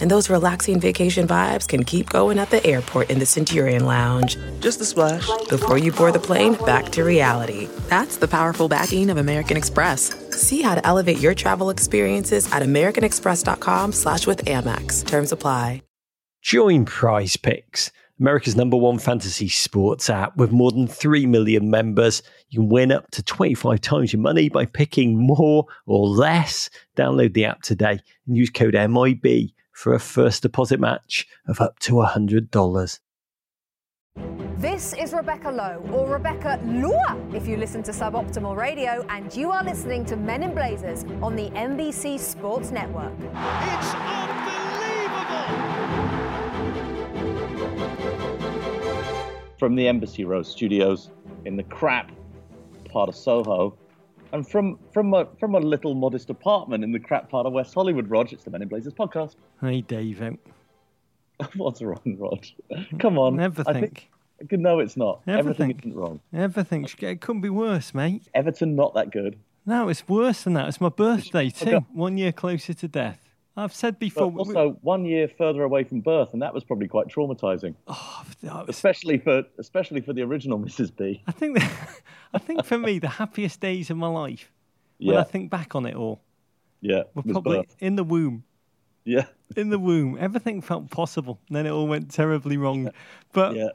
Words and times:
And 0.00 0.10
those 0.10 0.30
relaxing 0.30 0.80
vacation 0.80 1.28
vibes 1.28 1.68
can 1.68 1.84
keep 1.84 2.08
going 2.08 2.38
at 2.38 2.50
the 2.50 2.64
airport 2.66 3.10
in 3.10 3.18
the 3.18 3.26
Centurion 3.26 3.84
Lounge. 3.84 4.36
Just 4.60 4.80
a 4.80 4.84
splash. 4.84 5.28
Before 5.48 5.78
you 5.78 5.92
board 5.92 6.14
the 6.14 6.18
plane, 6.18 6.54
back 6.64 6.90
to 6.92 7.04
reality. 7.04 7.68
That's 7.88 8.16
the 8.16 8.28
powerful 8.28 8.68
backing 8.68 9.10
of 9.10 9.16
American 9.18 9.56
Express. 9.56 10.14
See 10.30 10.62
how 10.62 10.74
to 10.74 10.86
elevate 10.86 11.18
your 11.18 11.34
travel 11.34 11.70
experiences 11.70 12.50
at 12.52 12.62
americanexpress.com 12.62 13.92
slash 13.92 14.26
with 14.26 14.44
Amex. 14.46 15.06
Terms 15.06 15.32
apply. 15.32 15.82
Join 16.46 16.84
Prize 16.84 17.36
Picks, 17.36 17.90
America's 18.20 18.54
number 18.54 18.76
one 18.76 19.00
fantasy 19.00 19.48
sports 19.48 20.08
app 20.08 20.36
with 20.36 20.52
more 20.52 20.70
than 20.70 20.86
3 20.86 21.26
million 21.26 21.70
members. 21.70 22.22
You 22.50 22.60
can 22.60 22.68
win 22.68 22.92
up 22.92 23.10
to 23.10 23.22
25 23.24 23.80
times 23.80 24.12
your 24.12 24.22
money 24.22 24.48
by 24.48 24.64
picking 24.64 25.18
more 25.18 25.66
or 25.86 26.06
less. 26.06 26.70
Download 26.96 27.34
the 27.34 27.46
app 27.46 27.62
today 27.62 27.98
and 28.28 28.36
use 28.36 28.48
code 28.48 28.74
MIB 28.74 29.50
for 29.76 29.92
a 29.92 30.00
first 30.00 30.42
deposit 30.42 30.80
match 30.80 31.28
of 31.46 31.60
up 31.60 31.78
to 31.78 31.92
$100. 31.92 32.98
This 34.56 34.94
is 34.94 35.12
Rebecca 35.12 35.50
Lowe, 35.50 35.86
or 35.92 36.08
Rebecca 36.08 36.58
Lua, 36.64 37.14
if 37.34 37.46
you 37.46 37.58
listen 37.58 37.82
to 37.82 37.90
Suboptimal 37.90 38.56
Radio, 38.56 39.04
and 39.10 39.36
you 39.36 39.50
are 39.50 39.62
listening 39.62 40.06
to 40.06 40.16
Men 40.16 40.42
in 40.44 40.54
Blazers 40.54 41.04
on 41.20 41.36
the 41.36 41.50
NBC 41.50 42.18
Sports 42.18 42.70
Network. 42.70 43.12
It's 43.20 43.92
unbelievable! 43.92 44.86
From 49.58 49.74
the 49.74 49.86
Embassy 49.86 50.24
Row 50.24 50.42
studios 50.42 51.10
in 51.44 51.54
the 51.54 51.64
crap 51.64 52.10
part 52.88 53.10
of 53.10 53.14
Soho, 53.14 53.76
and 54.32 54.48
from 54.48 54.78
from 54.92 55.14
a 55.14 55.26
from 55.38 55.54
a 55.54 55.60
little 55.60 55.94
modest 55.94 56.30
apartment 56.30 56.84
in 56.84 56.92
the 56.92 57.00
crap 57.00 57.28
part 57.28 57.46
of 57.46 57.52
West 57.52 57.74
Hollywood, 57.74 58.08
Rog, 58.10 58.32
it's 58.32 58.44
the 58.44 58.50
Men 58.50 58.62
in 58.62 58.68
Blazers 58.68 58.94
podcast. 58.94 59.36
Hey, 59.60 59.80
Dave. 59.80 60.36
What's 61.56 61.82
wrong, 61.82 62.16
Rod? 62.18 62.46
Come 62.98 63.18
on. 63.18 63.38
Everything. 63.40 63.76
I 63.76 63.80
think, 63.80 64.08
no, 64.52 64.80
it's 64.80 64.96
not. 64.96 65.20
Everything. 65.26 65.70
Everything 65.70 65.78
isn't 65.78 65.94
wrong. 65.94 66.20
Everything. 66.32 66.84
It 66.84 67.20
couldn't 67.20 67.42
be 67.42 67.50
worse, 67.50 67.94
mate. 67.94 68.28
Everton 68.34 68.74
not 68.74 68.94
that 68.94 69.10
good. 69.10 69.38
No, 69.66 69.88
it's 69.88 70.08
worse 70.08 70.42
than 70.44 70.54
that. 70.54 70.68
It's 70.68 70.80
my 70.80 70.88
birthday, 70.88 71.50
too. 71.50 71.80
One 71.92 72.16
year 72.16 72.32
closer 72.32 72.72
to 72.74 72.88
death. 72.88 73.25
I've 73.56 73.72
said 73.72 73.98
before. 73.98 74.30
But 74.30 74.38
also, 74.38 74.78
one 74.82 75.04
year 75.04 75.28
further 75.28 75.62
away 75.62 75.84
from 75.84 76.00
birth, 76.00 76.32
and 76.32 76.42
that 76.42 76.52
was 76.52 76.62
probably 76.62 76.88
quite 76.88 77.08
traumatizing. 77.08 77.74
Oh, 77.86 78.24
was... 78.42 78.64
especially 78.68 79.18
for 79.18 79.44
especially 79.58 80.00
for 80.02 80.12
the 80.12 80.22
original 80.22 80.58
Mrs. 80.58 80.94
B. 80.94 81.22
I 81.26 81.32
think, 81.32 81.58
that, 81.58 81.72
I 82.34 82.38
think 82.38 82.64
for 82.64 82.78
me, 82.78 82.98
the 82.98 83.08
happiest 83.08 83.60
days 83.60 83.90
of 83.90 83.96
my 83.96 84.08
life, 84.08 84.52
when 84.98 85.14
yeah. 85.14 85.20
I 85.20 85.24
think 85.24 85.50
back 85.50 85.74
on 85.74 85.86
it 85.86 85.94
all, 85.94 86.20
yeah, 86.82 87.04
were 87.14 87.22
probably 87.22 87.58
birth. 87.58 87.76
in 87.80 87.96
the 87.96 88.04
womb. 88.04 88.44
Yeah, 89.04 89.26
in 89.56 89.70
the 89.70 89.78
womb, 89.78 90.18
everything 90.20 90.60
felt 90.60 90.90
possible. 90.90 91.38
And 91.48 91.56
then 91.56 91.66
it 91.66 91.70
all 91.70 91.86
went 91.86 92.10
terribly 92.10 92.58
wrong. 92.58 92.90
But 93.32 93.56
yeah, 93.56 93.68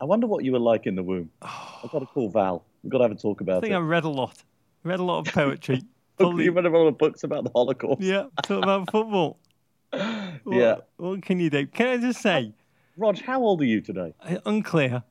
I 0.00 0.04
wonder 0.04 0.28
what 0.28 0.44
you 0.44 0.52
were 0.52 0.60
like 0.60 0.86
in 0.86 0.94
the 0.94 1.02
womb. 1.02 1.30
Oh, 1.42 1.80
I've 1.84 1.90
got 1.90 1.98
to 2.00 2.06
call 2.06 2.28
Val. 2.28 2.64
We've 2.82 2.92
got 2.92 2.98
to 2.98 3.04
have 3.04 3.12
a 3.12 3.16
talk 3.16 3.40
about 3.40 3.54
it. 3.54 3.58
I 3.58 3.60
think 3.62 3.72
it. 3.72 3.76
I 3.76 3.80
read 3.80 4.04
a 4.04 4.08
lot. 4.08 4.44
Read 4.84 5.00
a 5.00 5.04
lot 5.04 5.26
of 5.26 5.34
poetry. 5.34 5.82
Probably... 6.16 6.44
You 6.44 6.52
read 6.52 6.66
a 6.66 6.70
lot 6.70 6.86
of 6.86 6.98
books 6.98 7.24
about 7.24 7.44
the 7.44 7.50
Holocaust. 7.54 8.00
Yeah, 8.00 8.26
talk 8.42 8.62
about 8.62 8.90
football. 8.90 9.38
yeah. 9.92 10.38
What, 10.44 10.88
what, 10.96 11.22
can 11.22 11.40
you 11.40 11.50
do? 11.50 11.66
Can 11.66 11.88
I 11.88 11.96
just 11.98 12.20
say, 12.20 12.52
Rog, 12.96 13.20
how 13.20 13.42
old 13.42 13.60
are 13.60 13.66
you 13.66 13.80
today? 13.80 14.14
Uh, 14.20 14.38
unclear. 14.46 15.02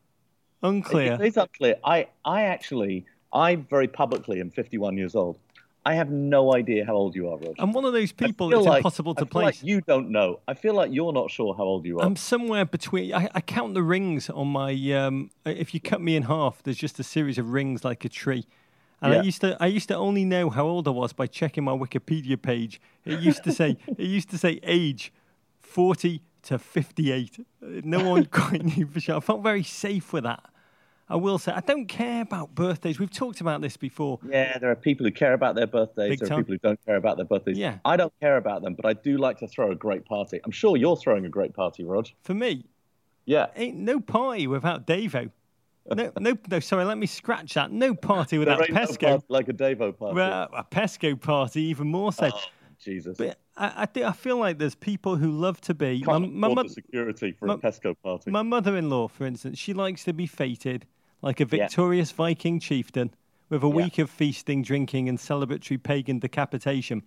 Unclear. 0.64 1.14
It, 1.14 1.22
it's 1.22 1.38
unclear. 1.38 1.76
I, 1.84 2.08
I 2.24 2.44
actually, 2.44 3.06
I 3.32 3.56
very 3.56 3.88
publicly 3.88 4.40
am 4.40 4.50
51 4.50 4.98
years 4.98 5.16
old. 5.16 5.38
I 5.88 5.94
have 5.94 6.10
no 6.10 6.56
idea 6.56 6.84
how 6.84 6.96
old 6.96 7.16
you 7.16 7.30
are, 7.30 7.38
Rog. 7.38 7.56
I'm 7.60 7.72
one 7.72 7.86
of 7.86 7.94
those 7.94 8.12
people 8.12 8.50
that's 8.50 8.66
like, 8.66 8.78
impossible 8.78 9.14
to 9.16 9.22
I 9.22 9.24
feel 9.26 9.28
place. 9.28 9.62
Like 9.62 9.64
you 9.64 9.82
don't 9.82 10.10
know. 10.10 10.40
I 10.48 10.56
feel 10.56 10.74
like 10.74 10.92
you're 10.92 11.14
not 11.14 11.30
sure 11.30 11.54
how 11.54 11.64
old 11.64 11.86
you 11.86 12.00
are. 12.00 12.06
I'm 12.06 12.16
somewhere 12.16 12.66
between. 12.66 13.14
I, 13.14 13.30
I 13.36 13.42
count 13.42 13.76
the 13.76 13.84
rings 13.84 14.28
on 14.32 14.48
my. 14.48 14.74
Um, 14.94 15.30
if 15.46 15.76
you 15.76 15.80
cut 15.80 16.02
me 16.02 16.16
in 16.16 16.24
half, 16.24 16.64
there's 16.64 16.78
just 16.78 17.00
a 17.00 17.04
series 17.04 17.38
of 17.38 17.52
rings 17.52 17.86
like 17.86 18.04
a 18.04 18.10
tree. 18.10 18.48
And 19.06 19.14
yeah. 19.14 19.20
I 19.20 19.24
used 19.24 19.42
to 19.42 19.58
I 19.60 19.68
used 19.68 19.88
to 19.90 19.96
only 19.96 20.26
know 20.26 20.50
how 20.50 20.66
old 20.66 20.88
I 20.88 20.92
was 20.92 21.14
by 21.14 21.28
checking 21.28 21.64
my 21.64 21.74
Wikipedia 21.74 22.42
page. 22.42 22.82
It 23.06 23.20
used 23.20 23.44
to 23.44 23.52
say 23.52 23.78
it 23.88 24.08
used 24.08 24.32
to 24.32 24.38
say 24.40 24.60
age 24.64 25.14
forty 25.62 26.24
to 26.44 26.58
fifty 26.58 27.12
eight. 27.12 27.46
No 27.62 28.10
one 28.10 28.26
quite 28.32 28.64
knew 28.64 28.88
for 28.88 29.00
sure. 29.00 29.18
I 29.18 29.20
felt 29.20 29.44
very 29.44 29.62
safe 29.62 30.12
with 30.12 30.24
that. 30.24 30.44
I 31.08 31.18
will 31.18 31.38
say 31.38 31.52
I 31.52 31.60
don't 31.60 31.86
care 31.86 32.24
about 32.24 32.56
birthdays. 32.56 32.98
We've 32.98 33.12
talked 33.12 33.42
about 33.42 33.62
this 33.62 33.78
before. 33.78 34.20
Yeah, 34.28 34.58
there 34.58 34.72
are 34.72 34.76
people 34.76 35.06
who 35.06 35.12
care 35.12 35.34
about 35.34 35.54
their 35.54 35.68
birthdays. 35.68 36.10
Big 36.10 36.20
there 36.20 36.34
are 36.34 36.38
people 36.40 36.56
who 36.56 36.58
don't 36.58 36.84
care 36.84 36.96
about 36.96 37.18
their 37.18 37.28
birthdays. 37.28 37.60
Yeah. 37.60 37.78
I 37.86 37.96
don't 37.96 38.14
care 38.20 38.38
about 38.38 38.64
them, 38.64 38.74
but 38.74 38.88
I 38.88 38.94
do 38.94 39.18
like 39.18 39.38
to 39.40 39.48
throw 39.48 39.72
a 39.72 39.76
great 39.76 40.06
party. 40.06 40.40
I'm 40.44 40.50
sure 40.50 40.78
you're 40.78 40.98
throwing 40.98 41.28
a 41.28 41.30
great 41.30 41.54
party, 41.54 41.84
Rog. 41.84 42.08
For 42.24 42.34
me? 42.34 42.66
Yeah. 43.26 43.48
Ain't 43.56 43.78
no 43.78 44.00
party 44.00 44.48
without 44.48 44.88
Davo. 44.88 45.30
No, 45.90 46.12
no, 46.20 46.38
no. 46.50 46.60
Sorry, 46.60 46.84
let 46.84 46.98
me 46.98 47.06
scratch 47.06 47.54
that. 47.54 47.72
No 47.72 47.94
party 47.94 48.38
without 48.38 48.60
Pesco. 48.62 49.02
No 49.02 49.24
like 49.30 49.50
a 49.50 49.54
Davo 49.54 49.98
party. 49.98 50.16
Well, 50.16 50.50
a 50.54 50.64
Pesco 50.64 51.20
party, 51.20 51.62
even 51.64 51.88
more 51.90 52.12
so. 52.12 52.32
Oh, 52.34 52.42
Jesus. 52.80 53.18
But 53.18 53.38
I, 53.56 53.88
I, 53.96 54.04
I 54.04 54.12
feel 54.12 54.38
like 54.38 54.58
there's 54.58 54.76
people 54.76 55.16
who 55.16 55.32
love 55.32 55.62
to 55.62 55.74
be. 55.74 56.02
Can't 56.02 56.34
my, 56.34 56.54
my, 56.54 56.68
security 56.68 57.32
for 57.32 57.46
my, 57.46 57.54
a 57.54 57.58
Pesco 57.58 57.96
party. 58.04 58.32
My 58.32 58.42
mother-in-law, 58.42 59.10
for 59.10 59.26
instance, 59.26 59.60
she 59.60 59.74
likes 59.74 60.04
to 60.06 60.14
be 60.14 60.26
feted 60.26 60.86
like 61.22 61.40
a 61.40 61.46
victorious 61.46 62.12
yeah. 62.12 62.16
Viking 62.18 62.60
chieftain 62.60 63.12
with 63.50 63.64
a 63.64 63.68
yeah. 63.68 63.74
week 63.74 64.00
of 64.00 64.10
feasting, 64.10 64.64
drinking, 64.64 65.08
and 65.08 65.18
celebratory 65.18 65.82
pagan 65.82 66.20
decapitation. 66.20 67.04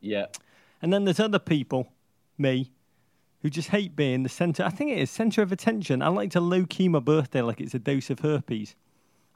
Yeah. 0.00 0.26
And 0.82 0.92
then 0.92 1.04
there's 1.04 1.20
other 1.20 1.38
people, 1.38 1.92
me, 2.38 2.72
who 3.46 3.50
just 3.50 3.68
hate 3.68 3.94
being 3.94 4.24
the 4.24 4.28
centre. 4.28 4.64
I 4.64 4.70
think 4.70 4.90
it 4.90 4.98
is 4.98 5.08
centre 5.08 5.40
of 5.40 5.52
attention. 5.52 6.02
I 6.02 6.08
like 6.08 6.32
to 6.32 6.40
low 6.40 6.66
key 6.66 6.88
my 6.88 6.98
birthday 6.98 7.42
like 7.42 7.60
it's 7.60 7.74
a 7.74 7.78
dose 7.78 8.10
of 8.10 8.18
herpes. 8.18 8.74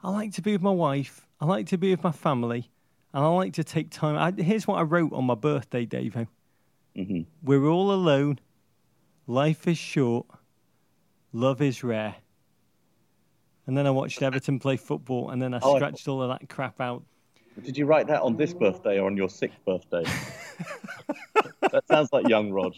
I 0.03 0.09
like 0.11 0.33
to 0.33 0.41
be 0.41 0.51
with 0.51 0.61
my 0.61 0.71
wife. 0.71 1.25
I 1.39 1.45
like 1.45 1.67
to 1.67 1.77
be 1.77 1.91
with 1.91 2.03
my 2.03 2.11
family. 2.11 2.69
And 3.13 3.23
I 3.23 3.27
like 3.29 3.53
to 3.53 3.63
take 3.63 3.89
time. 3.89 4.17
I, 4.17 4.41
here's 4.41 4.67
what 4.67 4.79
I 4.79 4.81
wrote 4.81 5.13
on 5.13 5.23
my 5.23 5.35
birthday, 5.35 5.85
Davo. 5.85 6.27
Mm-hmm. 6.93 7.21
We're 7.41 7.65
all 7.67 7.93
alone. 7.93 8.39
Life 9.27 9.65
is 9.65 9.77
short. 9.77 10.25
Love 11.31 11.61
is 11.61 11.81
rare. 11.81 12.15
And 13.65 13.77
then 13.77 13.87
I 13.87 13.91
watched 13.91 14.21
Everton 14.21 14.59
play 14.59 14.75
football, 14.75 15.29
and 15.29 15.41
then 15.41 15.53
I 15.53 15.59
oh, 15.63 15.77
scratched 15.77 16.09
all 16.09 16.21
of 16.21 16.37
that 16.37 16.49
crap 16.49 16.81
out. 16.81 17.01
Did 17.63 17.77
you 17.77 17.85
write 17.85 18.07
that 18.07 18.21
on 18.23 18.35
this 18.35 18.53
birthday 18.53 18.99
or 18.99 19.05
on 19.05 19.15
your 19.15 19.29
sixth 19.29 19.63
birthday? 19.65 20.03
that 21.71 21.87
sounds 21.87 22.09
like 22.11 22.27
young 22.27 22.51
Rog. 22.51 22.73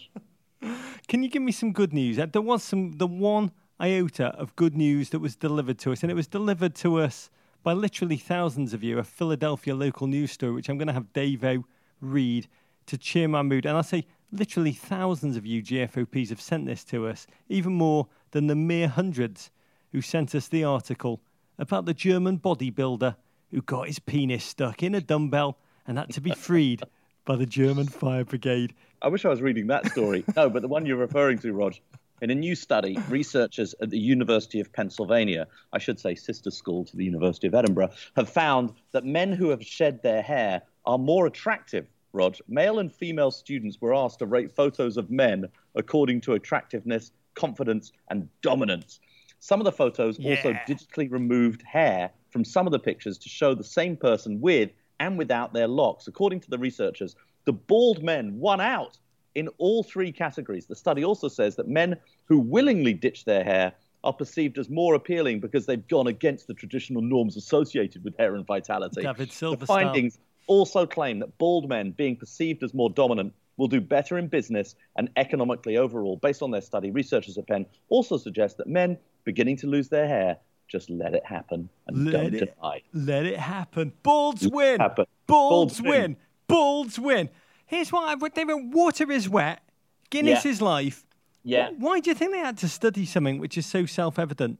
Can 1.06 1.22
you 1.22 1.28
give 1.28 1.42
me 1.42 1.52
some 1.52 1.72
good 1.72 1.92
news? 1.92 2.18
Uh, 2.18 2.26
there 2.26 2.42
was 2.42 2.62
some 2.62 2.92
the 2.92 3.06
one 3.06 3.52
iota 3.80 4.28
of 4.28 4.56
good 4.56 4.74
news 4.76 5.10
that 5.10 5.18
was 5.18 5.36
delivered 5.36 5.78
to 5.80 5.92
us, 5.92 6.02
and 6.02 6.10
it 6.10 6.14
was 6.14 6.26
delivered 6.26 6.74
to 6.76 7.00
us 7.00 7.30
by 7.62 7.72
literally 7.72 8.16
thousands 8.16 8.72
of 8.72 8.82
you. 8.82 8.98
A 8.98 9.04
Philadelphia 9.04 9.74
local 9.74 10.06
news 10.06 10.32
story, 10.32 10.52
which 10.52 10.68
I'm 10.68 10.78
going 10.78 10.88
to 10.88 10.94
have 10.94 11.12
Davo 11.12 11.64
read 12.00 12.48
to 12.86 12.96
cheer 12.96 13.28
my 13.28 13.42
mood. 13.42 13.66
And 13.66 13.76
I 13.76 13.82
say 13.82 14.06
literally 14.32 14.72
thousands 14.72 15.36
of 15.36 15.44
you 15.44 15.62
GFOPs 15.62 16.30
have 16.30 16.40
sent 16.40 16.66
this 16.66 16.84
to 16.84 17.06
us, 17.06 17.26
even 17.48 17.72
more 17.72 18.08
than 18.30 18.46
the 18.46 18.54
mere 18.54 18.88
hundreds 18.88 19.50
who 19.92 20.00
sent 20.00 20.34
us 20.34 20.48
the 20.48 20.64
article 20.64 21.20
about 21.58 21.84
the 21.84 21.94
German 21.94 22.38
bodybuilder 22.38 23.16
who 23.50 23.62
got 23.62 23.86
his 23.86 23.98
penis 23.98 24.44
stuck 24.44 24.82
in 24.82 24.94
a 24.94 25.00
dumbbell 25.00 25.58
and 25.86 25.98
had 25.98 26.10
to 26.10 26.20
be 26.20 26.32
freed 26.32 26.82
by 27.24 27.36
the 27.36 27.46
German 27.46 27.86
fire 27.86 28.24
brigade. 28.24 28.74
I 29.02 29.08
wish 29.08 29.24
I 29.24 29.28
was 29.28 29.42
reading 29.42 29.66
that 29.68 29.90
story. 29.90 30.24
no, 30.36 30.48
but 30.50 30.62
the 30.62 30.68
one 30.68 30.86
you're 30.86 30.96
referring 30.96 31.38
to, 31.38 31.52
Rod. 31.52 31.78
In 32.22 32.30
a 32.30 32.34
new 32.34 32.54
study, 32.54 32.96
researchers 33.08 33.74
at 33.82 33.90
the 33.90 33.98
University 33.98 34.60
of 34.60 34.72
Pennsylvania, 34.72 35.46
I 35.72 35.78
should 35.78 35.98
say 35.98 36.14
sister 36.14 36.50
school 36.50 36.84
to 36.84 36.96
the 36.96 37.04
University 37.04 37.46
of 37.46 37.54
Edinburgh, 37.54 37.90
have 38.16 38.30
found 38.30 38.72
that 38.92 39.04
men 39.04 39.32
who 39.32 39.50
have 39.50 39.64
shed 39.64 40.02
their 40.02 40.22
hair 40.22 40.62
are 40.86 40.96
more 40.96 41.26
attractive 41.26 41.86
Rod, 42.14 42.38
male 42.46 42.78
and 42.78 42.92
female 42.92 43.32
students 43.32 43.80
were 43.80 43.92
asked 43.92 44.20
to 44.20 44.26
rate 44.26 44.52
photos 44.52 44.96
of 44.96 45.10
men 45.10 45.48
according 45.74 46.20
to 46.22 46.34
attractiveness, 46.34 47.10
confidence, 47.34 47.92
and 48.08 48.28
dominance. 48.40 49.00
Some 49.40 49.60
of 49.60 49.64
the 49.64 49.72
photos 49.72 50.18
yeah. 50.18 50.30
also 50.30 50.52
digitally 50.66 51.10
removed 51.10 51.62
hair 51.62 52.10
from 52.30 52.44
some 52.44 52.66
of 52.66 52.72
the 52.72 52.78
pictures 52.78 53.18
to 53.18 53.28
show 53.28 53.54
the 53.54 53.64
same 53.64 53.96
person 53.96 54.40
with 54.40 54.70
and 55.00 55.18
without 55.18 55.52
their 55.52 55.68
locks. 55.68 56.08
According 56.08 56.40
to 56.40 56.50
the 56.50 56.58
researchers, 56.58 57.16
the 57.44 57.52
bald 57.52 58.02
men 58.02 58.38
won 58.38 58.60
out 58.60 58.98
in 59.34 59.48
all 59.58 59.82
three 59.82 60.12
categories. 60.12 60.66
The 60.66 60.76
study 60.76 61.04
also 61.04 61.28
says 61.28 61.56
that 61.56 61.68
men 61.68 61.96
who 62.26 62.38
willingly 62.38 62.94
ditch 62.94 63.24
their 63.24 63.44
hair 63.44 63.72
are 64.04 64.12
perceived 64.12 64.58
as 64.58 64.68
more 64.68 64.94
appealing 64.94 65.40
because 65.40 65.66
they've 65.66 65.86
gone 65.88 66.06
against 66.06 66.46
the 66.46 66.54
traditional 66.54 67.02
norms 67.02 67.36
associated 67.36 68.04
with 68.04 68.16
hair 68.18 68.34
and 68.34 68.46
vitality. 68.46 69.02
David 69.02 69.30
the 69.30 69.66
findings 69.66 70.18
also 70.46 70.86
claim 70.86 71.18
that 71.20 71.36
bald 71.38 71.68
men 71.68 71.90
being 71.90 72.16
perceived 72.16 72.62
as 72.62 72.74
more 72.74 72.90
dominant 72.90 73.32
will 73.56 73.68
do 73.68 73.80
better 73.80 74.18
in 74.18 74.28
business 74.28 74.74
and 74.96 75.08
economically 75.16 75.76
overall. 75.76 76.16
Based 76.16 76.42
on 76.42 76.50
their 76.50 76.60
study, 76.60 76.90
researchers 76.90 77.38
at 77.38 77.46
Penn 77.46 77.66
also 77.88 78.16
suggest 78.18 78.58
that 78.58 78.66
men 78.66 78.98
beginning 79.24 79.56
to 79.58 79.66
lose 79.66 79.88
their 79.88 80.06
hair 80.06 80.36
just 80.68 80.90
let 80.90 81.14
it 81.14 81.24
happen 81.24 81.68
and 81.86 82.04
Let 82.06 82.12
don't 82.12 82.34
it, 82.34 82.54
deny. 82.56 82.82
let 82.92 83.26
it 83.26 83.38
happen. 83.38 83.92
Balds 84.02 84.46
win. 84.48 84.80
happen. 84.80 85.06
Balds 85.26 85.80
Balds 85.80 85.82
win. 85.82 85.90
win. 85.90 86.16
Balds 86.46 86.98
win. 86.98 87.28
Here's 87.66 87.92
what 87.92 88.04
I've 88.08 88.34
David. 88.34 88.72
Water 88.72 89.10
is 89.10 89.28
wet. 89.28 89.62
Guinness 90.10 90.44
Yeah. 90.44 90.50
is 90.50 90.62
life. 90.62 91.06
Yeah. 91.42 91.70
Why 91.78 92.00
do 92.00 92.10
you 92.10 92.14
think 92.14 92.32
they 92.32 92.38
had 92.38 92.58
to 92.58 92.68
study 92.68 93.04
something 93.04 93.38
which 93.38 93.58
is 93.58 93.66
so 93.66 93.86
self-evident 93.86 94.58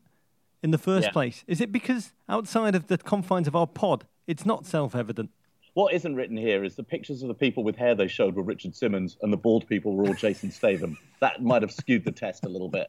in 0.62 0.70
the 0.70 0.78
first 0.78 1.06
Yeah. 1.08 1.12
place? 1.12 1.44
Is 1.46 1.60
it 1.60 1.72
because 1.72 2.12
outside 2.28 2.74
of 2.74 2.86
the 2.88 2.98
confines 2.98 3.48
of 3.48 3.56
our 3.56 3.66
pod, 3.66 4.04
it's 4.26 4.44
not 4.46 4.66
self-evident? 4.66 5.30
What 5.74 5.92
isn't 5.92 6.14
written 6.14 6.36
here 6.36 6.62
is 6.62 6.76
the 6.76 6.84
pictures 6.84 7.22
of 7.22 7.28
the 7.28 7.34
people 7.34 7.64
with 7.64 7.76
hair 7.76 7.94
they 7.94 8.06
showed 8.06 8.36
were 8.36 8.42
Richard 8.44 8.76
Simmons 8.76 9.16
and 9.22 9.32
the 9.32 9.36
bald 9.36 9.66
people 9.66 9.94
were 9.96 10.06
all 10.06 10.14
Jason 10.14 10.50
Statham. 10.50 10.96
That 11.20 11.42
might 11.42 11.62
have 11.62 11.72
skewed 11.72 12.04
the 12.04 12.12
test 12.12 12.44
a 12.44 12.48
little 12.48 12.68
bit. 12.68 12.88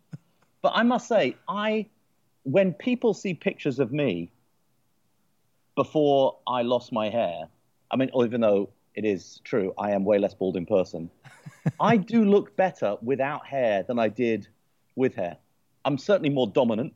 But 0.62 0.73
I 0.75 0.83
must 0.83 1.07
say, 1.07 1.35
I 1.47 1.88
when 2.45 2.74
people 2.74 3.13
see 3.13 3.33
pictures 3.33 3.80
of 3.80 3.92
me 3.92 4.31
before 5.75 6.38
I 6.47 6.62
lost 6.62 6.92
my 6.92 7.09
hair, 7.09 7.47
I 7.92 7.97
mean, 7.97 8.12
even 8.15 8.39
though 8.39 8.69
it 8.94 9.03
is 9.03 9.42
true, 9.44 9.74
I 9.80 9.92
am 9.92 10.06
way 10.06 10.19
less 10.19 10.36
bald 10.36 10.56
in 10.56 10.65
person, 10.65 11.09
I 11.80 11.97
do 11.97 12.24
look 12.24 12.56
better 12.56 12.97
without 13.01 13.47
hair 13.47 13.83
than 13.83 13.97
I 13.97 14.09
did 14.09 14.47
with 14.95 15.15
hair. 15.15 15.38
I'm 15.83 15.97
certainly 15.97 16.30
more 16.30 16.47
dominant. 16.47 16.94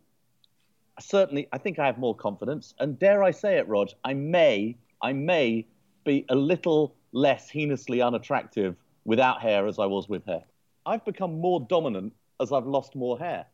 Certainly, 0.99 1.47
I 1.51 1.57
think 1.57 1.79
I 1.79 1.87
have 1.87 1.97
more 1.97 2.15
confidence. 2.15 2.75
And 2.79 2.99
dare 2.99 3.23
I 3.23 3.31
say 3.31 3.57
it, 3.57 3.67
Rog, 3.67 3.89
I 4.03 4.13
may, 4.13 4.77
I 5.01 5.13
may 5.13 5.65
be 6.05 6.25
a 6.29 6.35
little 6.35 6.95
less 7.11 7.49
heinously 7.49 8.01
unattractive 8.01 8.75
without 9.03 9.41
hair 9.41 9.65
as 9.65 9.79
I 9.79 9.87
was 9.87 10.07
with 10.07 10.25
hair. 10.27 10.43
I've 10.85 11.03
become 11.05 11.39
more 11.41 11.59
dominant 11.59 12.13
as 12.39 12.51
I've 12.51 12.67
lost 12.67 12.95
more 12.95 13.17
hair. 13.17 13.47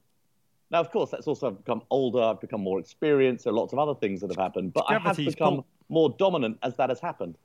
Now, 0.72 0.80
of 0.82 0.92
course, 0.92 1.12
that's 1.12 1.28
also 1.28 1.48
I've 1.48 1.58
become 1.64 1.82
older, 1.90 2.22
I've 2.22 2.42
become 2.42 2.62
more 2.62 2.80
experienced, 2.80 3.44
there 3.46 3.54
are 3.54 3.56
lots 3.56 3.72
of 3.74 3.80
other 3.80 3.96
things 3.96 4.22
that 4.22 4.30
have 4.32 4.38
happened, 4.44 4.74
but 4.74 4.86
I 4.90 4.98
have 4.98 5.18
become 5.18 5.56
pull. 5.56 5.66
more 5.90 6.10
dominant 6.18 6.58
as 6.64 6.76
that 6.78 6.90
has 6.90 7.00
happened. 7.00 7.38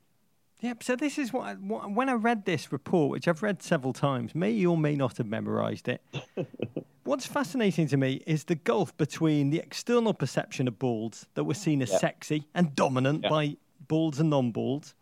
Yep. 0.61 0.83
So 0.83 0.95
this 0.95 1.17
is 1.17 1.33
what, 1.33 1.43
I, 1.47 1.53
what 1.55 1.91
when 1.91 2.07
I 2.07 2.13
read 2.13 2.45
this 2.45 2.71
report, 2.71 3.09
which 3.11 3.27
I've 3.27 3.41
read 3.41 3.63
several 3.63 3.93
times, 3.93 4.35
may 4.35 4.63
or 4.65 4.77
may 4.77 4.95
not 4.95 5.17
have 5.17 5.25
memorised 5.27 5.87
it. 5.87 6.01
What's 7.03 7.25
fascinating 7.25 7.87
to 7.87 7.97
me 7.97 8.21
is 8.27 8.43
the 8.43 8.53
gulf 8.53 8.95
between 8.97 9.49
the 9.49 9.57
external 9.57 10.13
perception 10.13 10.67
of 10.67 10.77
balds 10.77 11.25
that 11.33 11.45
were 11.45 11.55
seen 11.55 11.81
as 11.81 11.89
Yeah. 11.91 11.97
sexy 11.97 12.47
and 12.53 12.75
dominant 12.75 13.21
Yeah. 13.23 13.29
by 13.29 13.57
balds 13.87 14.19
and 14.19 14.29
non-balds, 14.29 14.93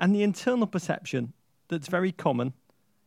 and 0.00 0.12
the 0.14 0.22
internal 0.24 0.66
perception 0.66 1.32
that's 1.68 1.86
very 1.88 2.10
common, 2.10 2.52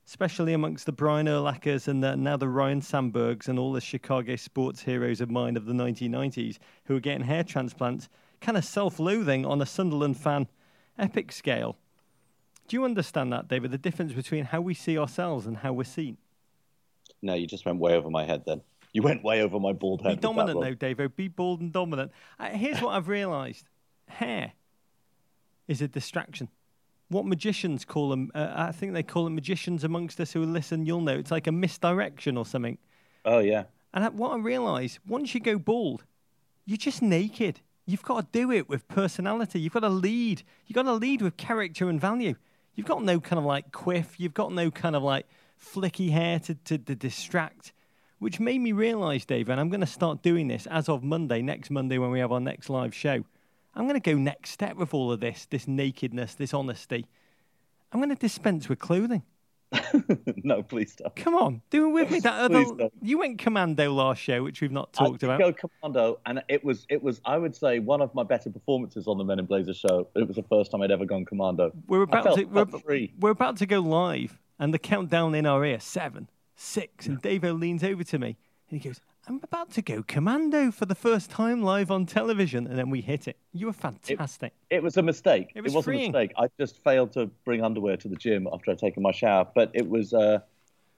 especially 0.07 0.53
amongst 0.53 0.86
the 0.86 0.92
Brian 0.92 1.27
Urlachers 1.27 1.88
and 1.88 2.03
the, 2.03 2.15
now 2.15 2.38
the 2.38 2.48
Ryne 2.48 2.81
Sandbergs 2.81 3.48
and 3.48 3.57
all 3.57 3.71
the 3.71 3.81
Chicago 3.81 4.36
sports 4.36 4.81
heroes 4.81 5.21
of 5.21 5.30
mine 5.30 5.56
of 5.56 5.65
the 5.65 5.74
1990s 5.74 6.57
who 6.86 6.95
are 6.95 7.00
getting 7.00 7.25
hair 7.25 7.44
transplants, 7.44 8.09
kind 8.42 8.57
of 8.57 8.65
self-loathing 8.65 9.45
on 9.45 9.62
a 9.62 9.65
Sunderland 9.65 10.18
fan 10.18 10.48
epic 10.98 11.31
scale. 11.31 11.77
Do 12.68 12.77
you 12.77 12.86
understand 12.86 13.31
that, 13.33 13.48
David? 13.48 13.71
The 13.71 13.77
difference 13.77 14.13
between 14.13 14.45
how 14.45 14.62
we 14.62 14.74
see 14.74 14.98
ourselves 14.98 15.45
and 15.45 15.57
how 15.57 15.74
we're 15.74 15.83
seen. 15.83 16.18
No, 17.21 17.33
you 17.33 17.48
just 17.48 17.65
went 17.65 17.80
way 17.80 17.95
over 17.95 18.09
my 18.09 18.25
head 18.25 18.44
then. 18.45 18.62
You 18.94 19.01
went 19.01 19.24
way 19.24 19.42
over 19.42 19.59
my 19.59 19.74
bald 19.74 20.01
head. 20.01 20.18
Be 20.18 20.21
dominant, 20.21 20.59
though, 20.59 20.75
Davo. 20.75 21.13
Be 21.15 21.27
bold 21.27 21.62
and 21.62 21.71
dominant. 21.71 22.12
Uh, 22.39 22.50
here's 22.50 22.81
what 22.81 22.92
I've 22.95 23.07
realised: 23.07 23.65
hair 24.07 24.53
is 25.68 25.81
a 25.81 25.88
distraction. 25.88 26.50
What 27.12 27.25
magicians 27.25 27.84
call 27.84 28.10
them? 28.10 28.31
Uh, 28.34 28.54
I 28.56 28.72
think 28.72 28.94
they 28.94 29.04
call 29.04 29.25
them 29.25 29.36
magicians 29.36 29.84
amongst 29.84 30.22
us 30.22 30.31
who 30.31 30.46
listen. 30.46 30.86
You'll 30.86 31.02
know 31.02 31.18
it's 31.18 31.30
like 31.30 31.46
a 31.46 31.52
misdirection 31.52 32.38
or 32.38 32.46
something. 32.46 32.78
Oh, 33.25 33.40
yeah. 33.40 33.66
And 33.94 34.06
I- 34.06 34.10
what 34.10 34.31
I 34.31 34.38
realise, 34.38 34.98
once 35.06 35.34
you 35.34 35.42
go 35.42 35.60
bald, 35.60 36.06
you're 36.66 36.78
just 36.78 37.02
naked. 37.02 37.60
You've 37.86 38.04
got 38.04 38.22
to 38.22 38.40
do 38.40 38.50
it 38.52 38.69
with 38.69 38.88
personality. 38.88 39.60
You've 39.60 39.74
got 39.74 39.81
to 39.81 39.90
lead. 39.90 40.44
You've 40.66 40.75
got 40.75 40.84
to 40.84 40.94
lead 40.94 41.22
with 41.22 41.36
character 41.36 41.90
and 41.90 42.00
value. 42.00 42.36
You've 42.75 42.88
got 42.88 43.04
no 43.04 43.19
kind 43.19 43.40
of 43.40 43.44
like 43.44 43.74
quiff. 43.74 44.18
You've 44.18 44.34
got 44.34 44.54
no 44.54 44.72
kind 44.72 44.96
of 44.96 45.04
like 45.04 45.25
flicky 45.62 46.12
hair 46.12 46.40
to, 46.40 46.56
to, 46.56 46.78
to 46.78 46.96
distract, 46.96 47.74
which 48.19 48.40
made 48.40 48.60
me 48.60 48.72
realise, 48.72 49.25
Dave, 49.25 49.50
and 49.50 49.60
I'm 49.60 49.68
going 49.69 49.81
to 49.81 49.86
start 49.86 50.22
doing 50.22 50.48
this 50.48 50.66
as 50.68 50.88
of 50.88 51.04
Monday, 51.04 51.42
next 51.42 51.69
Monday 51.69 51.98
when 51.98 52.12
we 52.12 52.19
have 52.19 52.31
our 52.31 52.40
next 52.40 52.69
live 52.69 52.96
show. 52.96 53.25
I'm 53.73 53.83
going 53.83 54.00
to 54.00 54.12
go 54.12 54.18
next 54.18 54.51
step 54.51 54.75
with 54.75 54.94
all 54.94 55.12
of 55.12 55.19
this, 55.19 55.47
this 55.50 55.68
nakedness, 55.68 56.35
this 56.35 56.53
honesty. 56.53 57.07
I'm 57.91 58.00
going 58.00 58.09
to 58.09 58.15
dispense 58.15 58.69
with 58.69 58.79
clothing. 58.79 59.23
no, 60.44 60.62
please 60.63 60.95
don't. 60.95 61.15
Come 61.15 61.33
on, 61.33 61.62
do 61.69 61.88
it 61.88 61.91
with 61.91 62.12
me. 62.12 62.19
That 62.21 62.41
other, 62.41 62.65
Please 62.65 62.89
you 63.01 63.19
went 63.19 63.39
commando 63.39 63.94
last 63.94 64.21
show, 64.21 64.44
which 64.44 64.59
we've 64.59 64.71
not 64.71 64.91
talked 64.91 65.23
I 65.23 65.27
about. 65.27 65.39
Go 65.39 65.53
commando, 65.53 66.19
and 66.25 66.44
it 66.50 66.62
was 66.62 66.85
it 66.89 67.01
was 67.01 67.21
I 67.23 67.38
would 67.38 67.56
say 67.56 67.79
one 67.79 68.01
of 68.01 68.13
my 68.13 68.23
better 68.23 68.50
performances 68.50 69.07
on 69.07 69.18
the 69.18 69.23
Men 69.23 69.39
in 69.39 69.45
Blazers 69.45 69.77
show. 69.77 70.09
It 70.13 70.27
was 70.27 70.35
the 70.35 70.44
first 70.44 70.71
time 70.71 70.81
I'd 70.81 70.91
ever 70.91 71.06
gone 71.06 71.24
commando. 71.24 71.71
We're 71.88 72.01
about 72.01 72.25
felt, 72.25 72.39
to 72.39 72.44
we're, 72.44 73.07
we're 73.17 73.31
about 73.31 73.56
to 73.57 73.65
go 73.65 73.79
live, 73.79 74.38
and 74.59 74.74
the 74.74 74.79
countdown 74.79 75.35
in 75.35 75.45
our 75.45 75.63
ear 75.63 75.79
seven, 75.79 76.29
six, 76.57 77.07
and 77.07 77.21
Davo 77.21 77.57
leans 77.57 77.81
over 77.81 78.03
to 78.03 78.19
me 78.19 78.35
and 78.71 78.81
he 78.81 78.89
goes, 78.89 79.01
"I'm 79.27 79.39
about 79.44 79.71
to 79.71 79.81
go 79.81 80.03
commando 80.03 80.71
for 80.71 80.85
the 80.85 80.95
first 80.95 81.29
time 81.29 81.62
live 81.62 81.91
on 81.91 82.06
television," 82.06 82.68
and 82.68 82.77
then 82.77 82.89
we 82.89 83.01
hit 83.01 83.27
it. 83.27 83.38
You 83.53 83.68
were 83.68 83.73
fantastic. 83.73 84.53
It 84.69 84.81
was 84.81 84.97
a 84.97 85.01
mistake. 85.01 85.51
It 85.56 85.62
was 85.62 85.73
not 85.73 85.83
freeing. 85.83 86.09
a 86.15 86.19
mistake. 86.19 86.33
I 86.38 86.47
just 86.59 86.83
failed 86.83 87.13
to 87.13 87.27
bring 87.45 87.63
underwear 87.63 87.97
to 87.97 88.07
the 88.07 88.15
gym 88.15 88.47
after 88.51 88.71
I'd 88.71 88.79
taken 88.79 89.03
my 89.03 89.12
shower. 89.12 89.47
But 89.53 89.71
it 89.73 89.88
was 89.88 90.13
uh, 90.13 90.39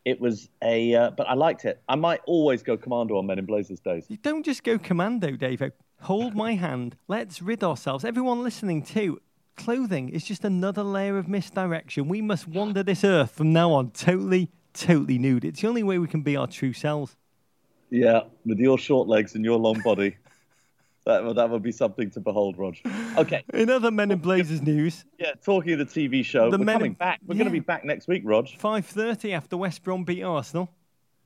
it 0.05 0.19
was 0.19 0.49
a. 0.63 0.95
Uh, 0.95 1.11
but 1.11 1.27
I 1.29 1.33
liked 1.33 1.65
it. 1.65 1.81
I 1.87 1.95
might 1.95 2.21
always 2.25 2.63
go 2.63 2.77
commando 2.77 3.17
on 3.17 3.25
Men 3.25 3.39
in 3.39 3.45
Blazers 3.45 3.79
days. 3.79 4.05
You 4.09 4.17
don't 4.17 4.43
just 4.43 4.63
go 4.63 4.77
commando, 4.77 5.31
Davo. 5.31 5.71
Hold 6.01 6.35
my 6.35 6.55
hand. 6.65 6.95
Let's 7.07 7.41
rid 7.41 7.63
ourselves. 7.63 8.03
Everyone 8.05 8.43
listening 8.43 8.83
too. 8.83 9.19
Clothing 9.55 10.09
is 10.09 10.25
just 10.25 10.43
another 10.43 10.81
layer 10.81 11.17
of 11.17 11.27
misdirection. 11.27 12.07
We 12.07 12.21
must 12.21 12.47
wander 12.47 12.81
this 12.81 13.03
earth 13.03 13.31
from 13.31 13.53
now 13.53 13.71
on 13.71 13.91
totally, 13.91 14.49
totally 14.73 15.19
nude. 15.19 15.45
It's 15.45 15.61
the 15.61 15.67
only 15.67 15.83
way 15.83 15.99
we 15.99 16.07
can 16.07 16.23
be 16.23 16.35
our 16.35 16.47
true 16.47 16.73
selves. 16.73 17.15
Yeah, 17.93 18.21
with 18.43 18.57
your 18.57 18.79
short 18.79 19.07
legs 19.07 19.35
and 19.35 19.45
your 19.45 19.59
long 19.59 19.79
body. 19.81 20.17
That, 21.05 21.23
would- 21.23 21.35
that 21.35 21.49
would 21.49 21.61
be 21.61 21.71
something 21.71 22.09
to 22.11 22.19
behold, 22.19 22.57
Rog. 22.57 22.75
Okay, 23.17 23.43
In 23.53 23.69
other 23.69 23.91
Men 23.91 24.09
in 24.09 24.17
Blazers 24.17 24.61
news, 24.63 25.05
yeah. 25.19 25.33
Talking 25.45 25.73
of 25.73 25.79
the 25.79 25.85
TV 25.85 26.25
show, 26.25 26.49
The 26.49 26.57
we're 26.57 26.63
Men 26.65 26.75
in- 26.75 26.79
coming 26.79 26.93
back. 26.93 27.19
We're 27.25 27.35
yeah. 27.35 27.39
going 27.39 27.51
to 27.51 27.51
be 27.51 27.59
back 27.59 27.85
next 27.85 28.07
week, 28.07 28.23
Rog. 28.25 28.47
5.30 28.47 29.33
after 29.33 29.57
West 29.57 29.83
Brom 29.83 30.05
beat 30.05 30.23
Arsenal. 30.23 30.71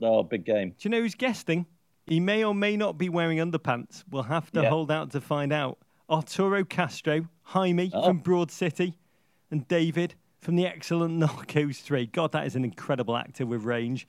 Oh, 0.02 0.24
big 0.24 0.44
game. 0.46 0.72
Do 0.72 0.76
you 0.82 0.90
know 0.90 1.00
who's 1.02 1.16
guesting? 1.16 1.66
He 2.06 2.20
may 2.20 2.44
or 2.44 2.54
may 2.54 2.76
not 2.76 2.98
be 2.98 3.08
wearing 3.08 3.38
underpants. 3.38 4.04
We'll 4.12 4.24
have 4.24 4.52
to 4.52 4.62
Yeah. 4.64 4.70
hold 4.70 4.92
out 4.92 5.12
to 5.12 5.22
find 5.22 5.54
out. 5.54 5.78
Arturo 6.10 6.66
Castro, 6.66 7.28
Jaime 7.44 7.90
Oh. 7.94 8.08
from 8.08 8.18
Broad 8.18 8.52
City, 8.52 8.98
and 9.52 9.66
David 9.70 10.16
from 10.42 10.56
the 10.58 10.66
excellent 10.66 11.18
Narcos 11.24 11.82
3. 11.82 12.08
God, 12.08 12.34
that 12.34 12.46
is 12.46 12.56
an 12.58 12.66
incredible 12.66 13.16
actor 13.16 13.46
with 13.46 13.64
range. 13.64 14.06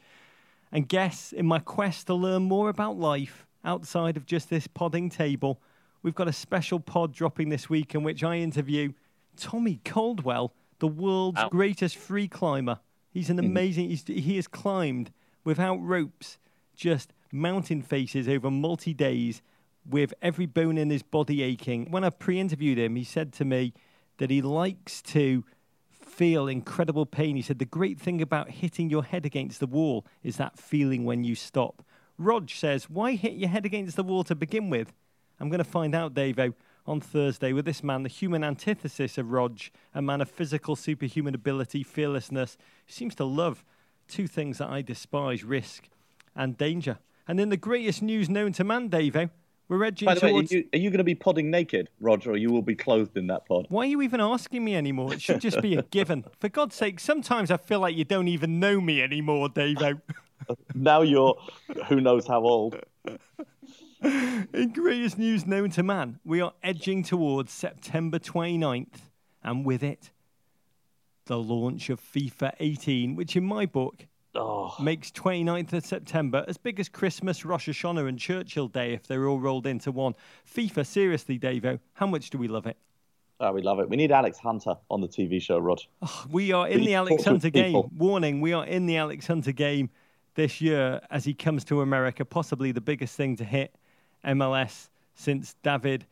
And 0.72 0.88
guess, 0.88 1.32
in 1.32 1.46
my 1.46 1.58
quest 1.58 2.06
to 2.06 2.14
learn 2.14 2.42
more 2.42 2.68
about 2.68 2.98
life 2.98 3.46
outside 3.64 4.16
of 4.16 4.26
just 4.26 4.50
this 4.50 4.66
podding 4.66 5.10
table, 5.10 5.60
we've 6.02 6.14
got 6.14 6.28
a 6.28 6.32
special 6.32 6.80
pod 6.80 7.12
dropping 7.12 7.48
this 7.48 7.70
week 7.70 7.94
in 7.94 8.02
which 8.02 8.22
I 8.22 8.36
interview 8.36 8.92
Tommy 9.36 9.80
Caldwell, 9.84 10.52
the 10.78 10.88
world's 10.88 11.40
Ow. 11.40 11.48
greatest 11.48 11.96
free 11.96 12.28
climber. 12.28 12.80
He's 13.10 13.30
an 13.30 13.38
mm-hmm. 13.38 13.46
amazing, 13.46 13.88
he's, 13.88 14.04
he 14.06 14.36
has 14.36 14.46
climbed 14.46 15.12
without 15.44 15.76
ropes, 15.76 16.38
just 16.74 17.12
mountain 17.32 17.82
faces 17.82 18.28
over 18.28 18.50
multi 18.50 18.94
days 18.94 19.42
with 19.88 20.12
every 20.20 20.46
bone 20.46 20.76
in 20.76 20.90
his 20.90 21.02
body 21.02 21.42
aching. 21.42 21.90
When 21.90 22.04
I 22.04 22.10
pre 22.10 22.38
interviewed 22.38 22.78
him, 22.78 22.96
he 22.96 23.04
said 23.04 23.32
to 23.34 23.44
me 23.44 23.72
that 24.18 24.30
he 24.30 24.42
likes 24.42 25.00
to 25.02 25.44
feel 26.18 26.48
incredible 26.48 27.06
pain. 27.06 27.36
He 27.36 27.42
said 27.42 27.60
the 27.60 27.64
great 27.64 28.00
thing 28.00 28.20
about 28.20 28.50
hitting 28.50 28.90
your 28.90 29.04
head 29.04 29.24
against 29.24 29.60
the 29.60 29.68
wall 29.68 30.04
is 30.24 30.36
that 30.36 30.58
feeling 30.58 31.04
when 31.04 31.22
you 31.22 31.36
stop. 31.36 31.84
Rog 32.18 32.50
says, 32.50 32.90
Why 32.90 33.12
hit 33.12 33.34
your 33.34 33.48
head 33.48 33.64
against 33.64 33.94
the 33.94 34.02
wall 34.02 34.24
to 34.24 34.34
begin 34.34 34.68
with? 34.68 34.92
I'm 35.38 35.48
going 35.48 35.58
to 35.58 35.64
find 35.64 35.94
out, 35.94 36.14
Davo, 36.14 36.54
on 36.86 37.00
Thursday 37.00 37.52
with 37.52 37.66
this 37.66 37.84
man, 37.84 38.02
the 38.02 38.08
human 38.08 38.42
antithesis 38.42 39.16
of 39.16 39.30
Rog, 39.30 39.60
a 39.94 40.02
man 40.02 40.20
of 40.20 40.28
physical 40.28 40.74
superhuman 40.74 41.36
ability, 41.36 41.84
fearlessness, 41.84 42.58
seems 42.88 43.14
to 43.14 43.24
love 43.24 43.64
two 44.08 44.26
things 44.26 44.58
that 44.58 44.70
I 44.70 44.82
despise 44.82 45.44
risk 45.44 45.88
and 46.34 46.58
danger. 46.58 46.98
And 47.28 47.38
in 47.38 47.50
the 47.50 47.56
greatest 47.56 48.02
news 48.02 48.28
known 48.28 48.50
to 48.54 48.64
man, 48.64 48.90
Davo, 48.90 49.30
we're 49.68 49.84
edging 49.84 50.06
By 50.06 50.14
the 50.14 50.20
way, 50.20 50.28
are 50.28 50.32
towards. 50.32 50.52
you, 50.52 50.64
are 50.72 50.78
you 50.78 50.90
going 50.90 50.98
to 50.98 51.04
be 51.04 51.14
podding 51.14 51.50
naked, 51.50 51.90
Roger, 52.00 52.32
or 52.32 52.36
you 52.36 52.50
will 52.50 52.62
be 52.62 52.74
clothed 52.74 53.16
in 53.16 53.26
that 53.26 53.46
pod? 53.46 53.66
Why 53.68 53.82
are 53.82 53.86
you 53.86 54.00
even 54.02 54.20
asking 54.20 54.64
me 54.64 54.74
anymore? 54.74 55.12
It 55.12 55.20
should 55.20 55.40
just 55.40 55.60
be 55.60 55.74
a 55.76 55.82
given. 55.82 56.24
For 56.40 56.48
God's 56.48 56.74
sake, 56.74 56.98
sometimes 57.00 57.50
I 57.50 57.58
feel 57.58 57.80
like 57.80 57.94
you 57.94 58.04
don't 58.04 58.28
even 58.28 58.60
know 58.60 58.80
me 58.80 59.02
anymore, 59.02 59.48
Davo. 59.48 60.00
Now 60.74 61.02
you're 61.02 61.36
who 61.88 62.00
knows 62.00 62.26
how 62.26 62.40
old. 62.40 62.80
In 64.02 64.72
greatest 64.72 65.18
news 65.18 65.44
known 65.46 65.68
to 65.70 65.82
man, 65.82 66.20
we 66.24 66.40
are 66.40 66.54
edging 66.62 67.02
towards 67.02 67.52
September 67.52 68.18
29th, 68.18 69.00
and 69.42 69.66
with 69.66 69.82
it, 69.82 70.10
the 71.26 71.36
launch 71.38 71.90
of 71.90 72.00
FIFA 72.00 72.52
18, 72.60 73.14
which 73.14 73.36
in 73.36 73.44
my 73.44 73.66
book 73.66 74.06
Oh, 74.34 74.74
makes 74.80 75.10
29th 75.10 75.72
of 75.72 75.84
September 75.86 76.44
as 76.46 76.58
big 76.58 76.78
as 76.78 76.88
Christmas, 76.88 77.44
Rosh 77.44 77.68
Hashanah, 77.68 78.08
and 78.08 78.18
Churchill 78.18 78.68
Day 78.68 78.92
if 78.92 79.06
they're 79.06 79.26
all 79.26 79.40
rolled 79.40 79.66
into 79.66 79.90
one. 79.90 80.14
FIFA, 80.54 80.86
seriously, 80.86 81.38
Davo, 81.38 81.80
how 81.94 82.06
much 82.06 82.30
do 82.30 82.38
we 82.38 82.46
love 82.48 82.66
it? 82.66 82.76
oh, 83.40 83.52
we 83.52 83.62
love 83.62 83.78
it. 83.80 83.88
We 83.88 83.96
need 83.96 84.12
Alex 84.12 84.38
Hunter 84.38 84.76
on 84.90 85.00
the 85.00 85.08
TV 85.08 85.40
show, 85.40 85.58
Rod. 85.58 85.80
Oh, 86.02 86.26
we 86.30 86.52
are 86.52 86.68
in 86.68 86.80
We 86.80 86.86
the 86.86 86.94
Alex 86.94 87.24
Hunter 87.24 87.50
game. 87.50 87.66
people. 87.66 87.90
Warning, 87.96 88.40
we 88.40 88.52
are 88.52 88.66
in 88.66 88.86
the 88.86 88.96
Alex 88.96 89.26
Hunter 89.26 89.52
game 89.52 89.90
this 90.34 90.60
year 90.60 91.00
as 91.10 91.24
he 91.24 91.34
comes 91.34 91.64
to 91.64 91.80
America, 91.80 92.24
possibly 92.24 92.70
the 92.72 92.80
biggest 92.80 93.16
thing 93.16 93.36
to 93.36 93.44
hit 93.44 93.74
MLS 94.24 94.88
since 95.14 95.54
David 95.62 96.04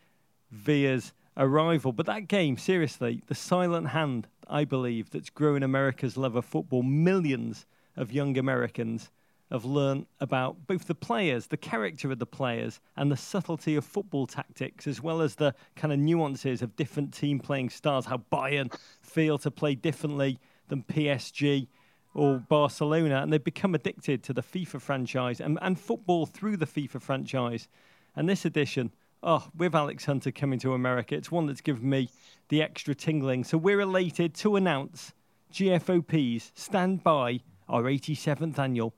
Villa's 0.51 1.13
arrival. 1.37 1.93
But 1.93 2.07
that 2.07 2.29
game, 2.29 2.57
seriously, 2.57 3.23
the 3.27 3.35
silent 3.35 3.89
hand, 3.89 4.29
I 4.49 4.65
believe, 4.65 5.11
that's 5.11 5.31
growing 5.31 5.63
America's 5.63 6.17
love 6.17 6.35
of 6.37 6.45
football. 6.45 6.83
Millions 6.83 7.67
of 7.97 8.13
young 8.13 8.37
Americans 8.39 9.11
have 9.51 9.65
learned 9.65 10.07
about 10.21 10.67
both 10.67 10.87
the 10.87 10.95
players, 10.95 11.47
the 11.47 11.57
character 11.57 12.11
of 12.11 12.19
the 12.19 12.27
players, 12.27 12.81
and 12.97 13.11
the 13.11 13.17
subtlety 13.17 13.77
of 13.77 13.85
football 13.85 14.27
tactics, 14.27 14.87
as 14.87 15.01
well 15.01 15.21
as 15.21 15.37
the 15.37 15.55
kind 15.77 15.93
of 15.93 15.99
nuances 15.99 16.63
of 16.63 16.75
different 16.77 17.15
team 17.15 17.39
playing 17.39 17.71
styles, 17.71 18.07
how 18.07 18.19
Bayern 18.33 18.75
feel 19.03 19.39
to 19.39 19.51
play 19.51 19.75
differently 19.75 20.39
than 20.69 20.83
PSG 20.83 21.69
or 22.13 22.39
Barcelona, 22.39 23.21
and 23.23 23.33
they've 23.33 23.43
become 23.43 23.75
addicted 23.75 24.23
to 24.25 24.33
the 24.33 24.43
FIFA 24.43 24.81
franchise 24.81 25.41
and, 25.41 25.59
and 25.61 25.79
football 25.79 26.27
through 26.27 26.57
the 26.57 26.67
FIFA 26.67 27.01
franchise. 27.01 27.69
And 28.17 28.29
this 28.29 28.45
edition, 28.45 28.91
oh, 29.23 29.49
with 29.57 29.75
Alex 29.75 30.07
Hunter 30.07 30.33
coming 30.33 30.59
to 30.61 30.73
America, 30.73 31.15
it's 31.15 31.31
one 31.31 31.47
that's 31.47 31.61
given 31.61 31.89
me 31.89 32.09
the 32.49 32.63
extra 32.63 32.95
tingling. 32.95 33.45
So 33.45 33.59
we're 33.59 33.81
elated 33.81 34.35
to 34.37 34.57
announce 34.57 35.13
GFOP's 35.53 36.53
stand 36.55 37.05
by 37.05 37.41
our 37.69 37.83
87th 37.85 38.59
annual 38.59 38.95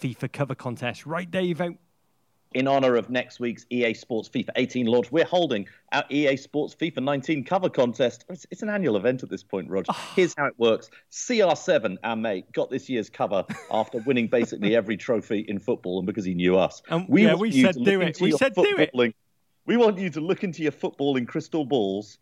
FIFA 0.00 0.32
cover 0.32 0.54
contest. 0.54 1.06
Right, 1.06 1.30
Dave? 1.30 1.60
In 2.54 2.68
honor 2.68 2.96
of 2.96 3.10
next 3.10 3.38
week's 3.38 3.66
EA 3.70 3.92
Sports 3.92 4.28
FIFA 4.28 4.50
18 4.56 4.86
launch, 4.86 5.12
we're 5.12 5.26
holding 5.26 5.66
our 5.92 6.04
EA 6.08 6.36
Sports 6.36 6.74
FIFA 6.74 7.02
19 7.02 7.44
cover 7.44 7.68
contest. 7.68 8.24
It's, 8.30 8.46
it's 8.50 8.62
an 8.62 8.70
annual 8.70 8.96
event 8.96 9.22
at 9.22 9.28
this 9.28 9.42
point, 9.42 9.68
Rog. 9.68 9.84
Here's 10.14 10.34
how 10.38 10.46
it 10.46 10.54
works 10.56 10.88
CR7, 11.10 11.98
our 12.02 12.16
mate, 12.16 12.50
got 12.52 12.70
this 12.70 12.88
year's 12.88 13.10
cover 13.10 13.44
after 13.70 13.98
winning 14.06 14.28
basically 14.28 14.74
every 14.74 14.96
trophy 14.96 15.40
in 15.40 15.58
football 15.58 15.98
and 15.98 16.06
because 16.06 16.24
he 16.24 16.34
knew 16.34 16.56
us. 16.56 16.82
Um, 16.88 17.06
yeah, 17.10 17.34
we 17.34 17.62
said 17.62 17.76
do 17.82 18.00
it. 18.00 18.20
We 18.20 18.32
said 18.32 18.54
do 18.54 18.76
it. 18.78 19.14
We 19.66 19.76
want 19.76 19.98
you 19.98 20.08
to 20.10 20.20
look 20.20 20.44
into 20.44 20.62
your 20.62 20.72
footballing 20.72 21.26
crystal 21.26 21.64
balls 21.64 22.18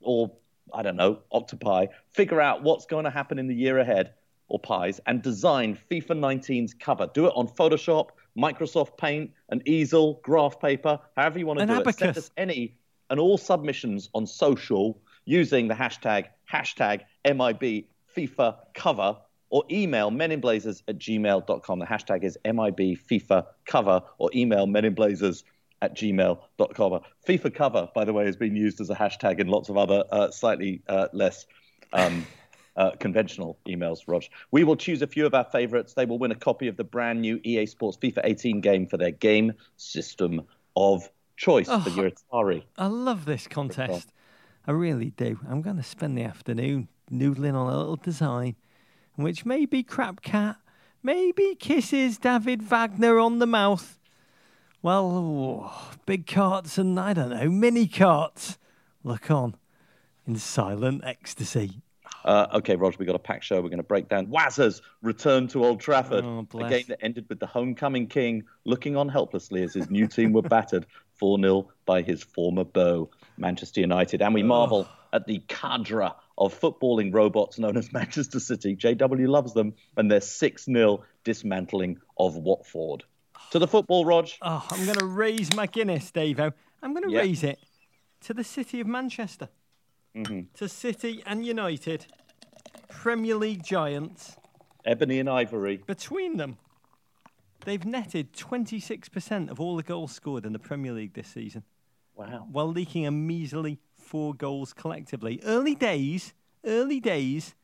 or, 0.00 0.32
I 0.74 0.82
don't 0.82 0.96
know, 0.96 1.20
octopi, 1.30 1.86
figure 2.12 2.40
out 2.40 2.64
what's 2.64 2.86
going 2.86 3.04
to 3.04 3.10
happen 3.10 3.38
in 3.38 3.46
the 3.46 3.54
year 3.54 3.78
ahead 3.78 4.14
or 4.48 4.58
pies, 4.58 5.00
and 5.06 5.22
design 5.22 5.78
FIFA 5.90 6.18
19's 6.18 6.74
cover. 6.74 7.08
Do 7.12 7.26
it 7.26 7.32
on 7.34 7.48
Photoshop, 7.48 8.10
Microsoft 8.38 8.96
Paint, 8.96 9.30
an 9.48 9.62
easel, 9.66 10.20
graph 10.22 10.60
paper, 10.60 11.00
however 11.16 11.38
you 11.38 11.46
want 11.46 11.58
to 11.58 11.62
An 11.64 11.68
do 11.68 11.88
it. 11.88 11.98
Send 11.98 12.16
us 12.16 12.30
any 12.36 12.76
and 13.10 13.20
all 13.20 13.38
submissions 13.38 14.08
on 14.14 14.26
social 14.26 15.00
using 15.24 15.68
the 15.68 15.74
hashtag 15.74 16.26
hashtag 16.50 17.02
MIB 17.24 17.86
FIFA 18.16 18.56
cover 18.74 19.16
or 19.50 19.64
email 19.70 20.10
meninblazers 20.10 20.82
at 20.88 20.98
gmail.com. 20.98 21.78
The 21.78 21.86
hashtag 21.86 22.24
is 22.24 22.38
MIB 22.44 22.98
FIFA 22.98 23.46
cover 23.64 24.02
or 24.18 24.30
email 24.34 24.66
meninblazers 24.66 25.44
at 25.82 25.94
gmail.com. 25.94 27.00
FIFA 27.28 27.54
cover, 27.54 27.88
by 27.94 28.04
the 28.04 28.12
way, 28.12 28.24
has 28.26 28.36
been 28.36 28.56
used 28.56 28.80
as 28.80 28.90
a 28.90 28.94
hashtag 28.94 29.40
in 29.40 29.48
lots 29.48 29.68
of 29.68 29.76
other 29.76 30.04
uh, 30.10 30.30
slightly 30.30 30.82
uh, 30.88 31.08
less 31.12 31.46
um, 31.92 32.26
uh, 32.76 32.92
conventional 32.92 33.58
emails, 33.66 34.00
Rog. 34.06 34.24
We 34.50 34.64
will 34.64 34.76
choose 34.76 35.02
a 35.02 35.06
few 35.06 35.26
of 35.26 35.34
our 35.34 35.44
favorites. 35.44 35.94
They 35.94 36.06
will 36.06 36.18
win 36.18 36.32
a 36.32 36.36
copy 36.36 36.68
of 36.68 36.76
the 36.76 36.84
brand 36.84 37.20
new 37.20 37.40
EA 37.44 37.66
Sports 37.66 37.96
FIFA 37.96 38.20
18 38.24 38.60
game 38.60 38.86
for 38.86 38.96
their 38.96 39.10
game 39.10 39.52
system 39.76 40.42
of 40.76 41.08
choice 41.36 41.68
oh, 41.70 41.80
for 41.80 41.90
your 41.90 42.10
Atari. 42.10 42.64
I 42.76 42.86
love 42.86 43.24
this 43.24 43.46
contest. 43.46 44.12
I 44.66 44.72
really 44.72 45.10
do. 45.10 45.38
I'm 45.48 45.62
going 45.62 45.76
to 45.76 45.82
spend 45.82 46.18
the 46.18 46.24
afternoon 46.24 46.88
noodling 47.10 47.54
on 47.54 47.72
a 47.72 47.78
little 47.78 47.96
design, 47.96 48.56
which 49.14 49.46
may 49.46 49.64
be 49.64 49.82
Crap 49.82 50.22
Cat, 50.22 50.56
maybe 51.02 51.54
kisses 51.54 52.18
David 52.18 52.62
Wagner 52.62 53.18
on 53.18 53.38
the 53.38 53.46
mouth. 53.46 53.98
Well, 54.82 55.10
oh, 55.12 55.92
big 56.04 56.26
carts 56.26 56.78
and 56.78 56.98
I 56.98 57.12
don't 57.12 57.30
know, 57.30 57.48
mini 57.48 57.86
carts. 57.86 58.58
Look 59.04 59.30
on 59.30 59.56
in 60.26 60.36
silent 60.36 61.02
ecstasy. 61.04 61.82
Uh, 62.26 62.48
okay, 62.54 62.74
Roger, 62.74 62.96
we've 62.98 63.06
got 63.06 63.14
a 63.14 63.20
packed 63.20 63.44
show. 63.44 63.56
We're 63.56 63.68
going 63.68 63.76
to 63.78 63.82
break 63.84 64.08
down 64.08 64.26
Wazza's 64.26 64.82
return 65.00 65.46
to 65.48 65.64
Old 65.64 65.80
Trafford. 65.80 66.24
Oh, 66.24 66.46
a 66.58 66.68
game 66.68 66.84
that 66.88 66.98
ended 67.00 67.26
with 67.28 67.38
the 67.38 67.46
homecoming 67.46 68.08
king 68.08 68.42
looking 68.64 68.96
on 68.96 69.08
helplessly 69.08 69.62
as 69.62 69.72
his 69.74 69.88
new 69.88 70.08
team 70.08 70.32
were 70.32 70.42
battered 70.42 70.86
4 71.20 71.38
0 71.38 71.68
by 71.86 72.02
his 72.02 72.22
former 72.24 72.64
beau, 72.64 73.10
Manchester 73.38 73.80
United. 73.80 74.22
And 74.22 74.34
we 74.34 74.42
marvel 74.42 74.88
at 75.12 75.26
the 75.26 75.40
cadre 75.48 76.10
of 76.36 76.58
footballing 76.60 77.14
robots 77.14 77.58
known 77.58 77.76
as 77.76 77.92
Manchester 77.92 78.40
City. 78.40 78.74
JW 78.76 79.28
loves 79.28 79.54
them, 79.54 79.74
and 79.96 80.10
their 80.10 80.20
6 80.20 80.64
0 80.64 81.04
dismantling 81.24 81.98
of 82.18 82.36
Watford. 82.36 83.04
To 83.52 83.60
the 83.60 83.68
football, 83.68 84.04
Rog. 84.04 84.28
Oh, 84.42 84.66
I'm 84.70 84.84
going 84.84 84.98
to 84.98 85.06
raise 85.06 85.54
my 85.54 85.66
Guinness, 85.66 86.10
Davo. 86.10 86.52
I'm 86.82 86.92
going 86.92 87.04
to 87.04 87.12
Yeah. 87.12 87.20
raise 87.20 87.44
it 87.44 87.60
to 88.22 88.34
the 88.34 88.42
city 88.44 88.80
of 88.80 88.88
Manchester, 88.88 89.48
Mm-hmm. 90.16 90.40
to 90.54 90.68
City 90.68 91.22
and 91.26 91.44
United, 91.44 92.06
Premier 92.88 93.34
League 93.36 93.62
giants. 93.62 94.36
Ebony 94.86 95.18
and 95.20 95.28
Ivory. 95.28 95.82
Between 95.86 96.38
them, 96.38 96.56
they've 97.66 97.84
netted 97.84 98.32
26% 98.32 99.50
of 99.50 99.60
all 99.60 99.76
the 99.76 99.82
goals 99.82 100.12
scored 100.12 100.46
in 100.46 100.52
the 100.54 100.58
Premier 100.58 100.92
League 100.92 101.12
this 101.12 101.28
season, 101.28 101.64
Wow. 102.14 102.46
while 102.50 102.68
leaking 102.68 103.04
a 103.06 103.10
measly 103.10 103.78
four 103.98 104.32
goals 104.32 104.72
collectively. 104.72 105.38
Early 105.44 105.74
days, 105.74 106.32
early 106.64 106.98
days, 107.00 107.54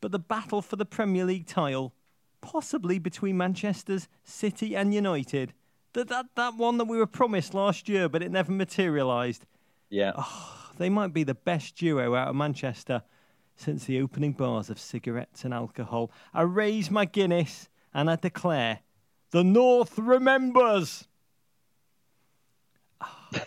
but 0.00 0.10
the 0.10 0.18
battle 0.18 0.62
for 0.62 0.76
the 0.76 0.86
Premier 0.86 1.26
League 1.26 1.46
title, 1.46 1.92
possibly 2.40 2.98
between 2.98 3.36
Manchester's 3.36 4.08
City 4.24 4.74
and 4.74 4.94
United, 4.94 5.52
that, 5.92 6.08
that, 6.08 6.26
that 6.36 6.54
one 6.56 6.78
that 6.78 6.84
we 6.86 6.96
were 6.96 7.06
promised 7.06 7.52
last 7.52 7.86
year, 7.88 8.08
but 8.08 8.22
it 8.22 8.30
never 8.30 8.52
materialised. 8.52 9.44
Yeah. 9.90 10.12
They 10.78 10.88
might 10.88 11.12
be 11.12 11.24
the 11.24 11.34
best 11.34 11.76
duo 11.76 12.14
out 12.14 12.28
of 12.28 12.36
Manchester 12.36 13.02
since 13.56 13.84
the 13.84 14.00
opening 14.00 14.32
bars 14.32 14.70
of 14.70 14.78
cigarettes 14.78 15.44
and 15.44 15.52
alcohol. 15.52 16.10
I 16.32 16.42
raise 16.42 16.90
my 16.90 17.04
Guinness 17.04 17.68
and 17.92 18.08
I 18.10 18.16
declare 18.16 18.80
the 19.30 19.44
North 19.44 19.98
remembers. 19.98 21.06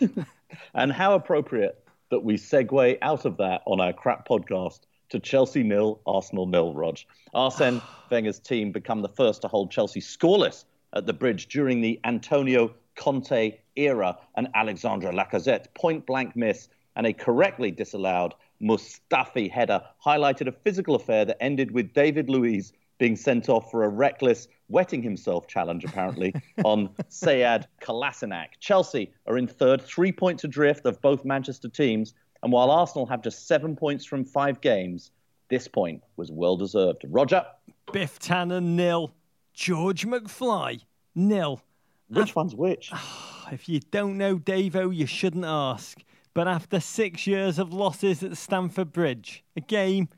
And 0.74 0.92
how 0.92 1.14
appropriate 1.14 1.82
that 2.10 2.20
we 2.20 2.34
segue 2.34 2.98
out 3.02 3.24
of 3.24 3.38
that 3.38 3.62
on 3.66 3.80
our 3.80 3.92
crap 3.92 4.28
podcast 4.28 4.80
to 5.10 5.18
Chelsea 5.18 5.62
nil, 5.62 6.00
Arsenal 6.06 6.46
nil, 6.46 6.74
Rog. 6.74 6.98
Arsene 7.34 7.80
Wenger's 8.10 8.38
team 8.38 8.72
become 8.72 9.02
the 9.02 9.08
first 9.08 9.42
to 9.42 9.48
hold 9.48 9.70
Chelsea 9.70 10.00
scoreless 10.00 10.64
at 10.92 11.06
the 11.06 11.12
bridge 11.12 11.48
during 11.48 11.80
the 11.80 12.00
Antonio 12.04 12.74
Conte 12.96 13.58
era. 13.76 14.18
And 14.36 14.48
Alexandre 14.54 15.10
Lacazette 15.10 15.72
point 15.74 16.04
blank 16.06 16.36
miss 16.36 16.68
and 16.96 17.06
a 17.06 17.12
correctly 17.12 17.70
disallowed 17.70 18.34
Mustafi 18.62 19.50
header 19.50 19.82
highlighted 20.04 20.46
a 20.46 20.52
physical 20.52 20.94
affair 20.94 21.24
that 21.24 21.42
ended 21.42 21.70
with 21.70 21.92
David 21.92 22.30
Luiz 22.30 22.72
being 22.98 23.16
sent 23.16 23.48
off 23.48 23.70
for 23.70 23.84
a 23.84 23.88
reckless 23.88 24.46
wetting 24.68 25.02
himself 25.02 25.46
challenge, 25.48 25.84
apparently, 25.84 26.32
on 26.64 26.88
Sead 27.10 27.66
Kolasinac. 27.80 28.48
Chelsea 28.60 29.12
are 29.26 29.36
in 29.36 29.48
third, 29.48 29.82
three 29.82 30.12
points 30.12 30.44
adrift 30.44 30.86
of 30.86 31.00
both 31.02 31.24
Manchester 31.24 31.68
teams. 31.68 32.14
And 32.42 32.52
while 32.52 32.70
Arsenal 32.70 33.06
have 33.06 33.22
just 33.22 33.48
seven 33.48 33.74
points 33.74 34.04
from 34.04 34.24
five 34.24 34.60
games, 34.60 35.10
this 35.48 35.68
point 35.68 36.02
was 36.16 36.30
well 36.30 36.56
deserved. 36.56 37.04
Roger, 37.08 37.44
Biff 37.92 38.18
Tannen 38.18 38.76
nil. 38.76 39.12
George 39.52 40.06
McFly 40.06 40.82
nil. 41.14 41.60
which 42.08 42.34
one's 42.34 42.54
which? 42.54 42.90
If 43.50 43.68
you 43.68 43.80
don't 43.80 44.16
know 44.16 44.38
Davo, 44.38 44.96
you 44.96 45.04
shouldn't 45.04 45.44
ask. 45.44 46.02
But 46.34 46.48
after 46.48 46.80
six 46.80 47.26
years 47.26 47.58
of 47.58 47.74
losses 47.74 48.22
at 48.22 48.38
Stamford 48.38 48.92
Bridge, 48.92 49.44
a 49.54 49.60
game 49.60 50.08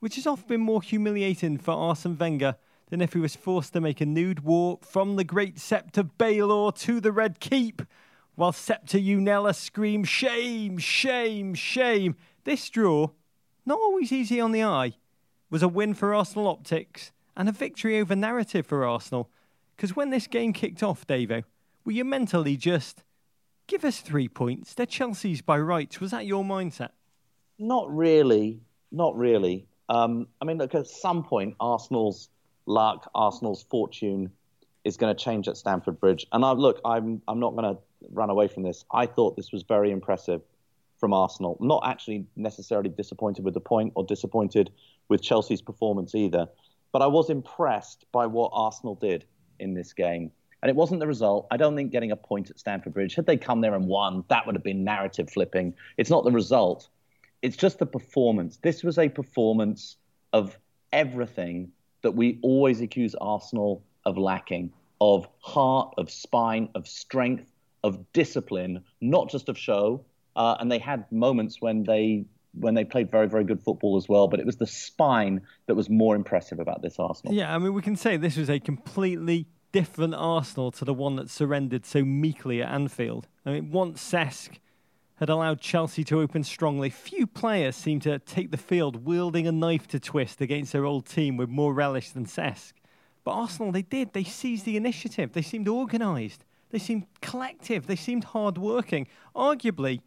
which 0.00 0.16
has 0.16 0.26
often 0.26 0.48
been 0.48 0.60
more 0.60 0.82
humiliating 0.82 1.56
for 1.56 1.72
Arsene 1.72 2.18
Wenger 2.18 2.56
than 2.90 3.00
if 3.00 3.14
he 3.14 3.18
was 3.18 3.36
forced 3.36 3.72
to 3.72 3.80
make 3.80 4.02
a 4.02 4.06
nude 4.06 4.40
walk 4.40 4.84
from 4.84 5.16
the 5.16 5.24
great 5.24 5.56
Sept 5.56 5.96
of 5.96 6.18
Baelor 6.18 6.76
to 6.80 7.00
the 7.00 7.12
Red 7.12 7.40
Keep, 7.40 7.80
while 8.34 8.52
Septa 8.52 8.98
Unella 8.98 9.54
screamed, 9.54 10.08
Shame, 10.08 10.76
shame, 10.76 11.54
shame. 11.54 12.16
This 12.44 12.68
draw, 12.68 13.08
not 13.64 13.78
always 13.78 14.12
easy 14.12 14.40
on 14.40 14.52
the 14.52 14.64
eye, 14.64 14.92
was 15.48 15.62
a 15.62 15.68
win 15.68 15.94
for 15.94 16.14
Arsenal 16.14 16.48
optics 16.48 17.12
and 17.34 17.48
a 17.48 17.52
victory 17.52 17.98
over 17.98 18.14
narrative 18.14 18.66
for 18.66 18.84
Arsenal. 18.84 19.30
Because 19.74 19.96
when 19.96 20.10
this 20.10 20.26
game 20.26 20.52
kicked 20.52 20.82
off, 20.82 21.06
Davo, 21.06 21.44
were 21.86 21.92
you 21.92 22.04
mentally 22.04 22.58
just 22.58 23.04
give 23.66 23.84
us 23.84 24.00
three 24.00 24.28
points? 24.28 24.74
They're 24.74 24.86
Chelsea's 24.86 25.42
by 25.42 25.58
rights. 25.58 26.00
Was 26.00 26.10
that 26.10 26.26
your 26.26 26.44
mindset? 26.44 26.90
Not 27.58 27.94
really. 27.94 28.60
Not 28.90 29.16
really. 29.16 29.66
Um, 29.88 30.26
I 30.40 30.44
mean, 30.44 30.58
look, 30.58 30.74
at 30.74 30.86
some 30.86 31.24
point, 31.24 31.56
Arsenal's 31.60 32.28
luck, 32.66 33.10
Arsenal's 33.14 33.64
fortune 33.70 34.30
is 34.84 34.96
going 34.96 35.14
to 35.14 35.24
change 35.24 35.48
at 35.48 35.56
Stamford 35.56 36.00
Bridge. 36.00 36.26
And 36.32 36.44
I, 36.44 36.52
look, 36.52 36.80
I'm, 36.84 37.22
I'm 37.28 37.40
not 37.40 37.54
going 37.54 37.74
to 37.74 37.80
run 38.10 38.30
away 38.30 38.48
from 38.48 38.62
this. 38.62 38.84
I 38.92 39.06
thought 39.06 39.36
this 39.36 39.52
was 39.52 39.62
very 39.62 39.90
impressive 39.90 40.42
from 40.98 41.12
Arsenal. 41.12 41.56
Not 41.60 41.82
actually 41.84 42.26
necessarily 42.36 42.88
disappointed 42.88 43.44
with 43.44 43.54
the 43.54 43.60
point 43.60 43.92
or 43.96 44.04
disappointed 44.04 44.70
with 45.08 45.22
Chelsea's 45.22 45.62
performance 45.62 46.14
either. 46.14 46.46
But 46.92 47.02
I 47.02 47.06
was 47.06 47.30
impressed 47.30 48.04
by 48.12 48.26
what 48.26 48.50
Arsenal 48.52 48.94
did 48.94 49.24
in 49.58 49.74
this 49.74 49.92
game. 49.92 50.30
And 50.62 50.70
it 50.70 50.76
wasn't 50.76 51.00
the 51.00 51.06
result. 51.06 51.48
I 51.50 51.56
don't 51.56 51.74
think 51.74 51.90
getting 51.90 52.12
a 52.12 52.16
point 52.16 52.50
at 52.50 52.58
Stamford 52.58 52.94
Bridge, 52.94 53.14
had 53.14 53.26
they 53.26 53.36
come 53.36 53.60
there 53.60 53.74
and 53.74 53.86
won, 53.86 54.24
that 54.28 54.46
would 54.46 54.54
have 54.54 54.62
been 54.62 54.84
narrative 54.84 55.28
flipping. 55.28 55.74
It's 55.96 56.10
not 56.10 56.24
the 56.24 56.30
result, 56.30 56.88
it's 57.42 57.56
just 57.56 57.78
the 57.78 57.86
performance. 57.86 58.58
This 58.62 58.84
was 58.84 58.98
a 58.98 59.08
performance 59.08 59.96
of 60.32 60.56
everything 60.92 61.72
that 62.02 62.12
we 62.12 62.38
always 62.42 62.80
accuse 62.80 63.14
Arsenal 63.16 63.82
of 64.04 64.16
lacking 64.16 64.72
of 65.02 65.26
heart, 65.40 65.92
of 65.98 66.08
spine, 66.08 66.68
of 66.76 66.86
strength, 66.86 67.50
of 67.82 68.12
discipline, 68.12 68.84
not 69.00 69.28
just 69.28 69.48
of 69.48 69.58
show. 69.58 70.04
Uh, 70.36 70.56
and 70.60 70.70
they 70.70 70.78
had 70.78 71.10
moments 71.10 71.60
when 71.60 71.82
they 71.82 72.24
when 72.54 72.74
they 72.74 72.84
played 72.84 73.10
very, 73.10 73.26
very 73.26 73.42
good 73.42 73.60
football 73.60 73.96
as 73.96 74.08
well. 74.08 74.28
But 74.28 74.38
it 74.38 74.46
was 74.46 74.58
the 74.58 74.66
spine 74.66 75.40
that 75.66 75.74
was 75.74 75.90
more 75.90 76.14
impressive 76.14 76.60
about 76.60 76.82
this 76.82 77.00
Arsenal. 77.00 77.34
Yeah, 77.34 77.52
I 77.52 77.58
mean, 77.58 77.74
we 77.74 77.82
can 77.82 77.96
say 77.96 78.16
this 78.16 78.36
was 78.36 78.48
a 78.48 78.60
completely 78.60 79.48
different 79.72 80.14
Arsenal 80.14 80.70
to 80.72 80.84
the 80.84 80.94
one 80.94 81.16
that 81.16 81.30
surrendered 81.30 81.84
so 81.84 82.04
meekly 82.04 82.62
at 82.62 82.70
Anfield. 82.70 83.26
I 83.44 83.52
mean, 83.52 83.70
once 83.70 84.02
Cesc 84.02 84.58
had 85.16 85.28
allowed 85.28 85.60
Chelsea 85.60 86.04
to 86.04 86.20
open 86.20 86.44
strongly, 86.44 86.90
few 86.90 87.26
players 87.26 87.76
seemed 87.76 88.02
to 88.02 88.18
take 88.18 88.50
the 88.50 88.56
field 88.56 89.04
wielding 89.06 89.46
a 89.46 89.52
knife 89.52 89.88
to 89.88 90.00
twist 90.00 90.40
against 90.40 90.72
their 90.72 90.84
old 90.84 91.06
team 91.06 91.36
with 91.36 91.48
more 91.48 91.72
relish 91.72 92.10
than 92.10 92.26
Cesc. 92.26 92.72
But 93.24 93.32
Arsenal, 93.32 93.72
they 93.72 93.82
did. 93.82 94.12
They 94.12 94.24
seized 94.24 94.64
the 94.64 94.76
initiative. 94.76 95.32
They 95.32 95.42
seemed 95.42 95.68
organised. 95.68 96.44
They 96.70 96.78
seemed 96.78 97.06
collective. 97.20 97.86
They 97.86 97.96
seemed 97.96 98.24
hard-working. 98.24 99.06
Arguably, 99.36 100.00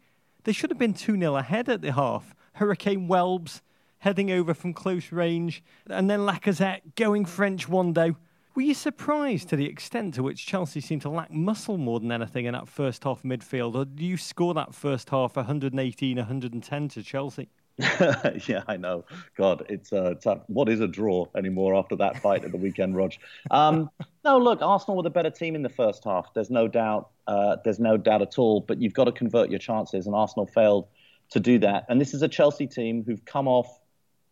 they 0.44 0.52
should 0.52 0.70
have 0.70 0.78
been 0.78 0.94
2 0.94 1.18
0 1.18 1.36
ahead 1.36 1.68
at 1.68 1.80
the 1.80 1.92
half. 1.92 2.34
Hurricane 2.54 3.08
Welbs 3.08 3.60
heading 3.98 4.30
over 4.30 4.54
from 4.54 4.72
close 4.72 5.10
range, 5.10 5.62
and 5.88 6.10
then 6.10 6.20
Lacazette 6.20 6.94
going 6.94 7.24
French 7.24 7.68
Wando. 7.68 8.16
Were 8.56 8.62
you 8.62 8.72
surprised 8.72 9.50
to 9.50 9.56
the 9.56 9.66
extent 9.66 10.14
to 10.14 10.22
which 10.22 10.46
Chelsea 10.46 10.80
seemed 10.80 11.02
to 11.02 11.10
lack 11.10 11.30
muscle 11.30 11.76
more 11.76 12.00
than 12.00 12.10
anything 12.10 12.46
in 12.46 12.54
that 12.54 12.66
first 12.66 13.04
half 13.04 13.22
midfield, 13.22 13.74
or 13.74 13.84
do 13.84 14.02
you 14.02 14.16
score 14.16 14.54
that 14.54 14.74
first 14.74 15.10
half 15.10 15.36
118, 15.36 16.16
110 16.16 16.88
to 16.88 17.02
Chelsea? 17.02 17.50
yeah, 17.78 18.62
I 18.66 18.78
know. 18.78 19.04
God, 19.36 19.66
it's 19.68 19.92
uh, 19.92 20.14
tough. 20.22 20.38
What 20.46 20.70
is 20.70 20.80
a 20.80 20.88
draw 20.88 21.26
anymore 21.36 21.74
after 21.74 21.96
that 21.96 22.22
fight 22.22 22.44
at 22.44 22.50
the 22.50 22.56
weekend, 22.56 22.96
Rog? 22.96 23.12
Um, 23.50 23.90
no, 24.24 24.38
look, 24.38 24.62
Arsenal 24.62 24.96
were 24.96 25.02
the 25.02 25.10
better 25.10 25.28
team 25.28 25.54
in 25.54 25.60
the 25.62 25.68
first 25.68 26.04
half. 26.04 26.32
There's 26.32 26.48
no 26.48 26.66
doubt. 26.66 27.10
Uh, 27.26 27.56
there's 27.62 27.78
no 27.78 27.98
doubt 27.98 28.22
at 28.22 28.38
all. 28.38 28.62
But 28.62 28.80
you've 28.80 28.94
got 28.94 29.04
to 29.04 29.12
convert 29.12 29.50
your 29.50 29.58
chances, 29.58 30.06
and 30.06 30.16
Arsenal 30.16 30.46
failed 30.46 30.88
to 31.32 31.40
do 31.40 31.58
that. 31.58 31.84
And 31.90 32.00
this 32.00 32.14
is 32.14 32.22
a 32.22 32.28
Chelsea 32.28 32.66
team 32.66 33.04
who've 33.06 33.22
come 33.26 33.48
off, 33.48 33.68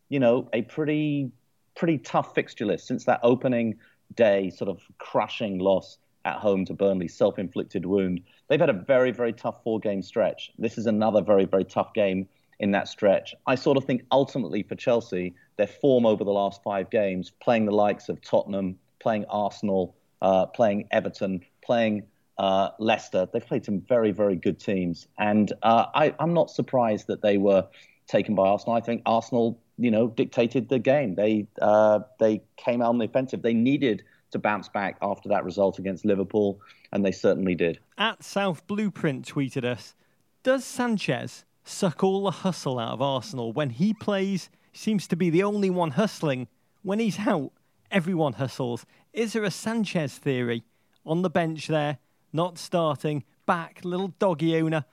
you 0.08 0.18
know, 0.18 0.48
a 0.54 0.62
pretty 0.62 1.30
pretty 1.74 1.98
tough 1.98 2.34
fixture 2.34 2.64
list 2.64 2.86
since 2.86 3.04
that 3.04 3.18
opening 3.22 3.76
day, 4.14 4.50
sort 4.50 4.70
of 4.70 4.80
crushing 4.98 5.58
loss 5.58 5.98
at 6.24 6.36
home 6.36 6.64
to 6.64 6.74
Burnley, 6.74 7.08
self-inflicted 7.08 7.84
wound. 7.84 8.20
They've 8.48 8.60
had 8.60 8.70
a 8.70 8.84
very 8.86 9.10
very 9.10 9.32
tough 9.32 9.62
four-game 9.62 10.02
stretch. 10.02 10.52
This 10.58 10.78
is 10.78 10.86
another 10.86 11.22
very 11.22 11.44
very 11.44 11.64
tough 11.64 11.92
game 11.94 12.28
in 12.60 12.70
that 12.70 12.88
stretch. 12.88 13.34
I 13.46 13.56
sort 13.56 13.76
of 13.76 13.84
think 13.84 14.04
ultimately 14.12 14.62
for 14.62 14.76
Chelsea, 14.76 15.34
their 15.56 15.66
form 15.66 16.06
over 16.06 16.24
the 16.24 16.30
last 16.30 16.62
five 16.62 16.88
games, 16.90 17.32
playing 17.42 17.66
the 17.66 17.72
likes 17.72 18.08
of 18.08 18.20
Tottenham, 18.20 18.78
playing 19.00 19.24
Arsenal, 19.28 19.96
uh, 20.22 20.46
playing 20.46 20.88
Everton, 20.90 21.40
playing 21.62 22.04
uh, 22.38 22.70
Leicester, 22.78 23.28
they've 23.32 23.46
played 23.46 23.64
some 23.64 23.80
very, 23.80 24.10
very 24.10 24.36
good 24.36 24.58
teams. 24.58 25.06
And 25.18 25.52
uh, 25.62 25.86
I, 25.94 26.14
I'm 26.18 26.34
not 26.34 26.50
surprised 26.50 27.06
that 27.08 27.22
they 27.22 27.36
were 27.36 27.66
taken 28.06 28.34
by 28.34 28.48
Arsenal. 28.48 28.74
I 28.76 28.80
think 28.80 29.02
Arsenal, 29.06 29.60
you 29.78 29.90
know, 29.90 30.08
dictated 30.08 30.68
the 30.68 30.78
game. 30.78 31.14
They 31.14 31.46
uh, 31.60 32.00
they 32.18 32.42
came 32.56 32.82
out 32.82 32.88
on 32.88 32.98
the 32.98 33.06
offensive. 33.06 33.42
They 33.42 33.54
needed 33.54 34.02
to 34.30 34.38
bounce 34.38 34.68
back 34.68 34.96
after 35.00 35.28
that 35.28 35.44
result 35.44 35.78
against 35.78 36.04
Liverpool, 36.04 36.60
and 36.92 37.04
they 37.04 37.12
certainly 37.12 37.54
did. 37.54 37.78
At 37.98 38.22
South 38.24 38.66
Blueprint 38.66 39.26
tweeted 39.26 39.64
us, 39.64 39.94
does 40.42 40.64
Sanchez 40.64 41.44
suck 41.64 42.04
all 42.04 42.24
the 42.24 42.30
hustle 42.30 42.78
out 42.78 42.92
of 42.92 43.02
Arsenal. 43.02 43.52
When 43.52 43.70
he 43.70 43.94
plays, 43.94 44.50
seems 44.72 45.06
to 45.08 45.16
be 45.16 45.30
the 45.30 45.42
only 45.42 45.70
one 45.70 45.92
hustling. 45.92 46.46
When 46.82 46.98
he's 46.98 47.18
out, 47.20 47.52
everyone 47.90 48.34
hustles. 48.34 48.84
Is 49.12 49.32
there 49.32 49.44
a 49.44 49.50
Sanchez 49.50 50.18
theory? 50.18 50.64
On 51.06 51.22
the 51.22 51.30
bench 51.30 51.66
there, 51.66 51.98
not 52.32 52.58
starting, 52.58 53.24
back, 53.46 53.80
little 53.84 54.08
doggy 54.18 54.56
owner, 54.56 54.84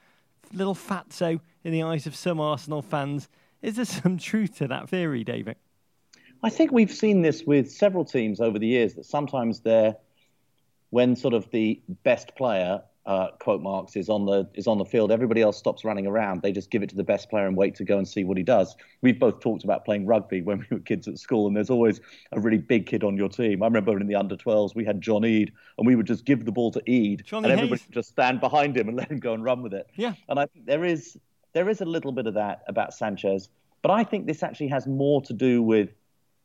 little 0.54 0.76
fatso 0.76 1.39
in 1.63 1.72
the 1.72 1.84
eyes 1.84 2.06
of 2.06 2.15
some 2.15 2.39
Arsenal 2.39 2.82
fans. 2.82 3.30
Is 3.62 3.76
there 3.76 3.86
some 3.86 4.17
truth 4.19 4.58
to 4.58 4.67
that 4.67 4.89
theory, 4.89 5.24
David? 5.24 5.58
I 6.43 6.50
think 6.50 6.71
we've 6.71 6.91
seen 6.91 7.21
this 7.21 7.43
with 7.43 7.71
several 7.71 8.04
teams 8.04 8.39
over 8.39 8.58
the 8.58 8.67
years 8.67 8.95
that 8.95 9.06
sometimes 9.06 9.60
they're, 9.60 9.95
when 10.89 11.15
sort 11.15 11.34
of 11.34 11.50
the 11.52 11.80
best 12.04 12.36
player 12.36 12.82
uh, 13.06 13.30
quote 13.39 13.62
marks 13.62 13.95
is 13.95 14.10
on 14.10 14.26
the 14.26 14.47
is 14.54 14.67
on 14.67 14.78
the 14.78 14.86
field. 14.86 15.12
Everybody 15.12 15.41
else 15.41 15.58
stops 15.58 15.84
running 15.84 16.06
around. 16.06 16.41
They 16.43 16.52
just 16.52 16.69
give 16.69 16.84
it 16.84 16.89
to 16.89 16.95
the 16.95 17.04
best 17.04 17.30
player 17.30 17.47
and 17.47 17.58
wait 17.58 17.74
to 17.76 17.84
go 17.84 17.97
and 17.97 18.08
see 18.08 18.24
what 18.24 18.38
he 18.38 18.43
does. 18.43 18.76
We've 19.02 19.19
both 19.19 19.39
talked 19.39 19.63
about 19.63 19.86
playing 19.86 20.06
rugby 20.06 20.41
when 20.41 20.60
we 20.60 20.78
were 20.78 20.80
kids 20.80 21.08
at 21.08 21.17
school, 21.17 21.47
and 21.47 21.56
there's 21.56 21.71
always 21.71 22.00
a 22.32 22.39
really 22.39 22.60
big 22.60 22.86
kid 22.86 23.04
on 23.04 23.17
your 23.17 23.30
team. 23.30 23.63
I 23.63 23.65
remember 23.65 24.00
in 24.00 24.06
the 24.08 24.15
under 24.15 24.36
12s 24.36 24.76
we 24.76 24.86
had 24.86 25.02
John 25.02 25.26
Eade, 25.26 25.52
and 25.78 25.88
we 25.88 25.95
would 25.95 26.06
just 26.06 26.26
give 26.26 26.45
the 26.45 26.52
ball 26.52 26.71
to 26.71 26.82
Eade, 26.86 27.24
Johnny 27.26 27.45
and 27.45 27.54
everybody 27.54 27.80
Hayes. 27.80 27.88
would 27.88 27.95
just 27.95 28.10
stand 28.10 28.39
behind 28.39 28.78
him 28.78 28.88
and 28.88 28.97
let 28.97 29.10
him 29.10 29.17
go 29.17 29.34
and 29.34 29.43
run 29.43 29.63
with 29.63 29.74
it. 29.74 29.88
Yeah. 29.95 30.13
And 30.30 30.39
I 30.39 30.45
think 30.45 30.67
there 30.67 30.86
is 30.86 31.17
there 31.54 31.70
is 31.70 31.82
a 31.82 31.86
little 31.86 32.12
bit 32.12 32.28
of 32.28 32.34
that 32.36 32.64
about 32.68 32.94
Sanchez, 32.94 33.50
but 33.82 33.92
I 33.92 34.04
think 34.04 34.28
this 34.28 34.44
actually 34.44 34.70
has 34.70 34.88
more 34.88 35.22
to 35.24 35.34
do 35.34 35.62
with 35.62 35.90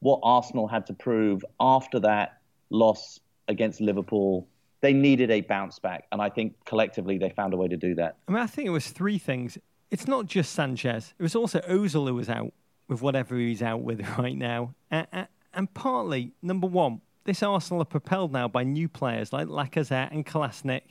what 0.00 0.20
Arsenal 0.22 0.68
had 0.68 0.86
to 0.86 0.92
prove 0.92 1.44
after 1.60 2.00
that 2.00 2.40
loss 2.70 3.20
against 3.48 3.80
Liverpool 3.80 4.48
they 4.80 4.92
needed 4.92 5.30
a 5.30 5.40
bounce 5.40 5.78
back, 5.78 6.04
and 6.12 6.20
I 6.20 6.28
think 6.28 6.54
collectively 6.64 7.18
they 7.18 7.30
found 7.30 7.54
a 7.54 7.56
way 7.56 7.68
to 7.68 7.76
do 7.76 7.94
that. 7.96 8.16
I 8.28 8.32
mean, 8.32 8.42
I 8.42 8.46
think 8.46 8.66
it 8.66 8.70
was 8.70 8.90
three 8.90 9.18
things. 9.18 9.58
It's 9.90 10.06
not 10.06 10.26
just 10.26 10.52
Sanchez. 10.52 11.14
It 11.18 11.22
was 11.22 11.34
also 11.34 11.60
Ozil 11.60 12.06
who 12.08 12.14
was 12.14 12.28
out 12.28 12.52
with 12.88 13.02
whatever 13.02 13.36
he's 13.36 13.62
out 13.62 13.82
with 13.82 14.06
right 14.18 14.36
now, 14.36 14.74
and, 14.90 15.28
and 15.54 15.74
partly 15.74 16.32
number 16.42 16.66
one, 16.66 17.00
this 17.24 17.42
Arsenal 17.42 17.82
are 17.82 17.86
propelled 17.86 18.32
now 18.32 18.46
by 18.46 18.62
new 18.62 18.88
players 18.88 19.32
like 19.32 19.48
Lacazette 19.48 20.12
and 20.12 20.24
Kolasinac, 20.24 20.82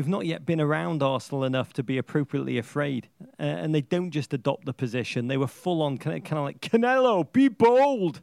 who've 0.00 0.08
not 0.08 0.24
yet 0.24 0.46
been 0.46 0.62
around 0.62 1.02
Arsenal 1.02 1.44
enough 1.44 1.74
to 1.74 1.82
be 1.82 1.98
appropriately 1.98 2.56
afraid, 2.56 3.10
uh, 3.38 3.42
and 3.42 3.74
they 3.74 3.82
don't 3.82 4.10
just 4.10 4.32
adopt 4.32 4.64
the 4.64 4.72
position. 4.72 5.28
They 5.28 5.36
were 5.36 5.46
full 5.46 5.82
on, 5.82 5.98
kind 5.98 6.26
of, 6.26 6.38
like 6.38 6.62
Canelo, 6.62 7.30
be 7.30 7.48
bold. 7.48 8.22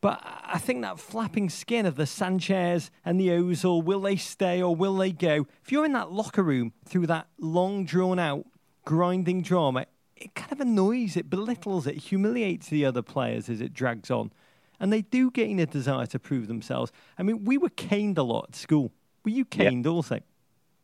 But 0.00 0.20
I 0.24 0.58
think 0.58 0.82
that 0.82 0.98
flapping 0.98 1.50
skin 1.50 1.86
of 1.86 1.94
the 1.94 2.04
Sanchez 2.04 2.90
and 3.04 3.20
the 3.20 3.28
Ozil, 3.28 3.84
will 3.84 4.00
they 4.00 4.16
stay 4.16 4.60
or 4.60 4.74
will 4.74 4.96
they 4.96 5.12
go? 5.12 5.46
If 5.62 5.70
you're 5.70 5.84
in 5.84 5.92
that 5.92 6.10
locker 6.10 6.42
room 6.42 6.72
through 6.84 7.06
that 7.06 7.28
long, 7.38 7.84
drawn 7.84 8.18
out, 8.18 8.44
grinding 8.84 9.42
drama, 9.42 9.86
it 10.16 10.34
kind 10.34 10.50
of 10.50 10.60
annoys, 10.60 11.16
it 11.16 11.30
belittles, 11.30 11.86
it 11.86 11.94
humiliates 11.96 12.68
the 12.68 12.84
other 12.84 13.02
players 13.02 13.48
as 13.48 13.60
it 13.60 13.72
drags 13.72 14.10
on. 14.10 14.32
And 14.80 14.92
they 14.92 15.02
do 15.02 15.30
gain 15.30 15.60
a 15.60 15.66
desire 15.66 16.06
to 16.06 16.18
prove 16.18 16.48
themselves. 16.48 16.90
I 17.16 17.22
mean, 17.22 17.44
we 17.44 17.56
were 17.56 17.68
caned 17.68 18.18
a 18.18 18.24
lot 18.24 18.46
at 18.48 18.56
school. 18.56 18.90
Were 19.24 19.30
you 19.30 19.44
caned 19.44 19.84
yeah. 19.84 19.90
also? 19.92 20.20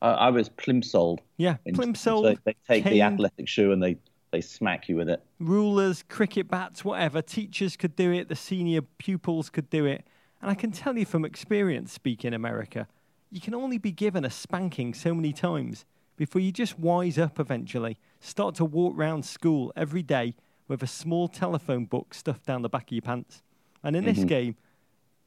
Uh, 0.04 0.16
I 0.20 0.28
was 0.28 0.50
plimsolled. 0.50 1.20
Yeah, 1.38 1.56
plimsolled. 1.66 2.34
So 2.34 2.36
they 2.44 2.54
take 2.68 2.82
caned. 2.82 2.94
the 2.94 3.00
athletic 3.00 3.48
shoe 3.48 3.72
and 3.72 3.82
they 3.82 3.96
they 4.32 4.42
smack 4.42 4.86
you 4.86 4.96
with 4.96 5.08
it. 5.08 5.22
Rulers, 5.38 6.04
cricket 6.06 6.46
bats, 6.46 6.84
whatever. 6.84 7.22
Teachers 7.22 7.74
could 7.74 7.96
do 7.96 8.12
it, 8.12 8.28
the 8.28 8.36
senior 8.36 8.82
pupils 8.82 9.48
could 9.48 9.70
do 9.70 9.86
it. 9.86 10.04
And 10.42 10.50
I 10.50 10.54
can 10.54 10.72
tell 10.72 10.98
you 10.98 11.06
from 11.06 11.24
experience 11.24 11.90
speaking 11.90 12.28
in 12.28 12.34
America, 12.34 12.86
you 13.30 13.40
can 13.40 13.54
only 13.54 13.78
be 13.78 13.92
given 13.92 14.26
a 14.26 14.30
spanking 14.30 14.92
so 14.92 15.14
many 15.14 15.32
times 15.32 15.86
before 16.16 16.42
you 16.42 16.52
just 16.52 16.78
wise 16.78 17.16
up 17.16 17.40
eventually. 17.40 17.96
Start 18.20 18.56
to 18.56 18.64
walk 18.66 18.92
round 18.96 19.24
school 19.24 19.72
every 19.74 20.02
day 20.02 20.34
with 20.68 20.82
a 20.82 20.86
small 20.86 21.28
telephone 21.28 21.86
book 21.86 22.12
stuffed 22.12 22.44
down 22.44 22.60
the 22.60 22.68
back 22.68 22.88
of 22.88 22.92
your 22.92 23.00
pants. 23.00 23.42
And 23.82 23.96
in 23.96 24.04
mm-hmm. 24.04 24.14
this 24.14 24.24
game, 24.24 24.56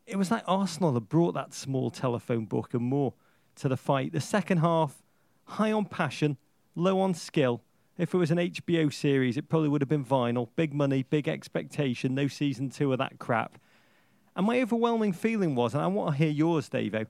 it 0.05 0.17
was 0.17 0.29
like 0.29 0.43
Arsenal 0.45 0.93
had 0.93 1.09
brought 1.09 1.33
that 1.33 1.55
small 1.55 1.89
telephone 1.89 2.45
book 2.45 2.75
and 2.75 2.83
more 2.83 3.15
to 3.57 3.69
the 3.69 3.77
fight. 3.77 4.13
The 4.13 4.21
second 4.21 4.59
half, 4.59 5.01
high 5.45 5.71
on 5.71 5.85
passion, 5.85 6.37
low 6.75 6.99
on 6.99 7.13
skill, 7.13 7.61
if 7.97 8.13
it 8.13 8.17
was 8.17 8.29
an 8.29 8.37
HBO 8.37 8.93
series, 8.93 9.37
it 9.37 9.49
probably 9.49 9.69
would 9.69 9.81
have 9.81 9.89
been 9.89 10.05
vinyl. 10.05 10.49
Big 10.55 10.73
money, 10.73 11.03
big 11.03 11.27
expectation, 11.27 12.13
no 12.13 12.27
season 12.27 12.69
two 12.69 12.91
of 12.91 12.99
that 12.99 13.17
crap. 13.17 13.57
And 14.35 14.45
my 14.45 14.61
overwhelming 14.61 15.13
feeling 15.13 15.55
was, 15.55 15.73
and 15.73 15.81
I 15.81 15.87
want 15.87 16.11
to 16.11 16.17
hear 16.17 16.31
yours, 16.31 16.69
Davo, 16.69 17.07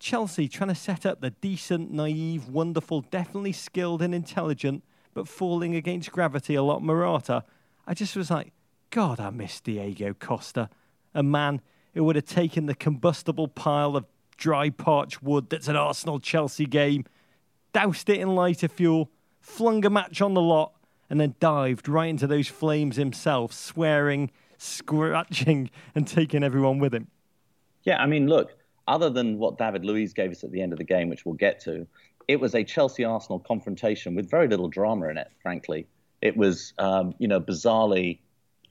Chelsea 0.00 0.48
trying 0.48 0.68
to 0.68 0.74
set 0.74 1.06
up 1.06 1.20
the 1.20 1.30
decent, 1.30 1.92
naive, 1.92 2.48
wonderful, 2.48 3.02
definitely 3.02 3.52
skilled 3.52 4.02
and 4.02 4.12
intelligent, 4.14 4.82
but 5.14 5.28
falling 5.28 5.76
against 5.76 6.10
gravity 6.10 6.56
a 6.56 6.62
lot 6.62 6.82
Morata. 6.82 7.44
I 7.86 7.94
just 7.94 8.16
was 8.16 8.30
like, 8.30 8.52
God, 8.90 9.20
I 9.20 9.30
miss 9.30 9.60
Diego 9.60 10.14
Costa, 10.14 10.68
a 11.14 11.22
man 11.22 11.60
who 11.94 12.02
would 12.04 12.16
have 12.16 12.26
taken 12.26 12.66
the 12.66 12.74
combustible 12.74 13.48
pile 13.48 13.96
of 13.96 14.04
dry 14.38 14.70
parched 14.70 15.22
wood 15.22 15.50
that's 15.50 15.68
an 15.68 15.76
Arsenal 15.76 16.18
Chelsea 16.18 16.64
game, 16.64 17.04
doused 17.74 18.08
it 18.08 18.20
in 18.20 18.34
lighter 18.34 18.68
fuel, 18.68 19.10
flung 19.40 19.84
a 19.84 19.90
match 19.90 20.22
on 20.22 20.32
the 20.32 20.40
lot, 20.40 20.72
and 21.10 21.20
then 21.20 21.34
dived 21.40 21.88
right 21.88 22.08
into 22.08 22.26
those 22.26 22.48
flames 22.48 22.96
himself, 22.96 23.52
swearing, 23.52 24.30
scratching, 24.56 25.70
and 25.94 26.06
taking 26.06 26.42
everyone 26.42 26.78
with 26.78 26.94
him. 26.94 27.08
Yeah, 27.84 27.98
I 28.02 28.06
mean, 28.06 28.26
look, 28.28 28.56
other 28.86 29.10
than 29.10 29.38
what 29.38 29.58
David 29.58 29.84
Luiz 29.84 30.12
gave 30.12 30.30
us 30.30 30.44
at 30.44 30.50
the 30.50 30.62
end 30.62 30.72
of 30.72 30.78
the 30.78 30.84
game, 30.84 31.08
which 31.08 31.26
we'll 31.26 31.34
get 31.34 31.60
to, 31.60 31.86
it 32.26 32.38
was 32.40 32.54
a 32.54 32.62
Chelsea 32.62 33.04
Arsenal 33.04 33.38
confrontation 33.38 34.14
with 34.14 34.30
very 34.30 34.48
little 34.48 34.68
drama 34.68 35.08
in 35.08 35.16
it, 35.16 35.28
frankly. 35.42 35.86
It 36.20 36.36
was, 36.36 36.74
um, 36.78 37.14
you 37.18 37.28
know, 37.28 37.40
bizarrely 37.40 38.18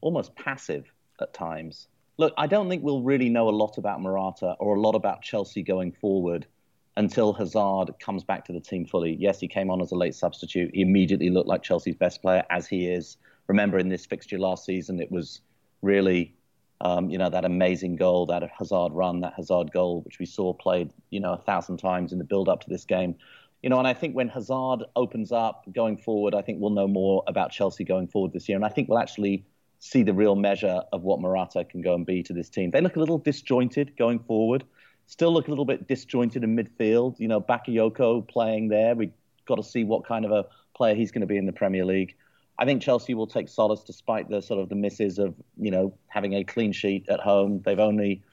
almost 0.01 0.35
passive 0.35 0.91
at 1.19 1.33
times. 1.33 1.87
Look, 2.19 2.33
I 2.35 2.47
don't 2.47 2.67
think 2.67 2.83
we'll 2.83 3.03
really 3.03 3.29
know 3.29 3.47
a 3.47 3.51
lot 3.51 3.77
about 3.77 4.01
Morata 4.01 4.55
or 4.59 4.75
a 4.75 4.79
lot 4.79 4.95
about 4.95 5.21
Chelsea 5.21 5.61
going 5.61 5.91
forward 5.91 6.47
until 6.95 7.31
Hazard 7.31 7.93
comes 7.99 8.23
back 8.23 8.43
to 8.45 8.53
the 8.53 8.59
team 8.59 8.85
fully. 8.85 9.15
Yes, 9.19 9.39
he 9.39 9.47
came 9.47 9.69
on 9.69 9.81
as 9.81 9.91
a 9.91 9.95
late 9.95 10.15
substitute. 10.15 10.71
He 10.73 10.81
immediately 10.81 11.29
looked 11.29 11.47
like 11.47 11.61
Chelsea's 11.61 11.95
best 11.95 12.23
player, 12.23 12.43
as 12.49 12.67
he 12.67 12.87
is. 12.87 13.17
Remember, 13.45 13.77
in 13.77 13.89
this 13.89 14.07
fixture 14.07 14.39
last 14.39 14.65
season, 14.65 14.99
it 14.99 15.11
was 15.11 15.41
really, 15.83 16.33
um, 16.81 17.11
you 17.11 17.19
know, 17.19 17.29
that 17.29 17.45
amazing 17.45 17.97
goal, 17.97 18.25
that 18.25 18.41
Hazard 18.57 18.93
run, 18.93 19.21
that 19.21 19.33
Hazard 19.35 19.71
goal, 19.71 20.01
which 20.01 20.17
we 20.17 20.25
saw 20.25 20.53
played, 20.53 20.91
you 21.11 21.19
know, 21.19 21.33
a 21.33 21.37
thousand 21.37 21.77
times 21.77 22.11
in 22.13 22.17
the 22.17 22.23
build 22.23 22.49
up 22.49 22.61
to 22.61 22.69
this 22.69 22.83
game. 22.83 23.13
You 23.61 23.69
know, 23.69 23.77
and 23.77 23.87
I 23.87 23.93
think 23.93 24.15
when 24.15 24.29
Hazard 24.29 24.85
opens 24.95 25.31
up 25.31 25.65
going 25.71 25.97
forward, 25.97 26.33
I 26.33 26.41
think 26.41 26.59
we'll 26.59 26.71
know 26.71 26.87
more 26.87 27.23
about 27.27 27.51
Chelsea 27.51 27.83
going 27.83 28.07
forward 28.07 28.33
this 28.33 28.49
year. 28.49 28.55
And 28.55 28.65
I 28.65 28.69
think 28.69 28.89
we'll 28.89 28.99
actually 28.99 29.45
see 29.79 30.03
the 30.03 30.13
real 30.13 30.35
measure 30.35 30.81
of 30.91 31.03
what 31.03 31.19
Morata 31.19 31.63
can 31.63 31.81
go 31.81 31.93
and 31.93 32.05
be 32.05 32.23
to 32.23 32.33
this 32.33 32.49
team. 32.49 32.71
They 32.71 32.81
look 32.81 32.95
a 32.95 32.99
little 32.99 33.17
disjointed 33.17 33.95
going 33.97 34.19
forward, 34.19 34.63
still 35.05 35.31
look 35.33 35.47
a 35.47 35.49
little 35.49 35.65
bit 35.65 35.87
disjointed 35.87 36.43
in 36.43 36.55
midfield. 36.55 37.19
You 37.19 37.27
know, 37.27 37.41
Bakayoko 37.41 38.27
playing 38.27 38.69
there. 38.69 38.95
We've 38.95 39.13
got 39.45 39.55
to 39.55 39.63
see 39.63 39.83
what 39.83 40.05
kind 40.05 40.25
of 40.25 40.31
a 40.31 40.45
player 40.75 40.95
he's 40.95 41.11
going 41.11 41.21
to 41.21 41.27
be 41.27 41.37
in 41.37 41.45
the 41.45 41.53
Premier 41.53 41.85
League. 41.85 42.15
I 42.59 42.65
think 42.65 42.81
Chelsea 42.81 43.13
will 43.13 43.27
take 43.27 43.49
solace 43.49 43.83
despite 43.83 44.29
the 44.29 44.41
sort 44.41 44.59
of 44.59 44.69
the 44.69 44.75
misses 44.75 45.19
of, 45.19 45.35
you 45.57 45.69
know, 45.69 45.93
having 46.07 46.33
a 46.33 46.43
clean 46.43 46.71
sheet 46.71 47.07
at 47.07 47.19
home. 47.19 47.61
They've 47.63 47.79
only, 47.79 48.23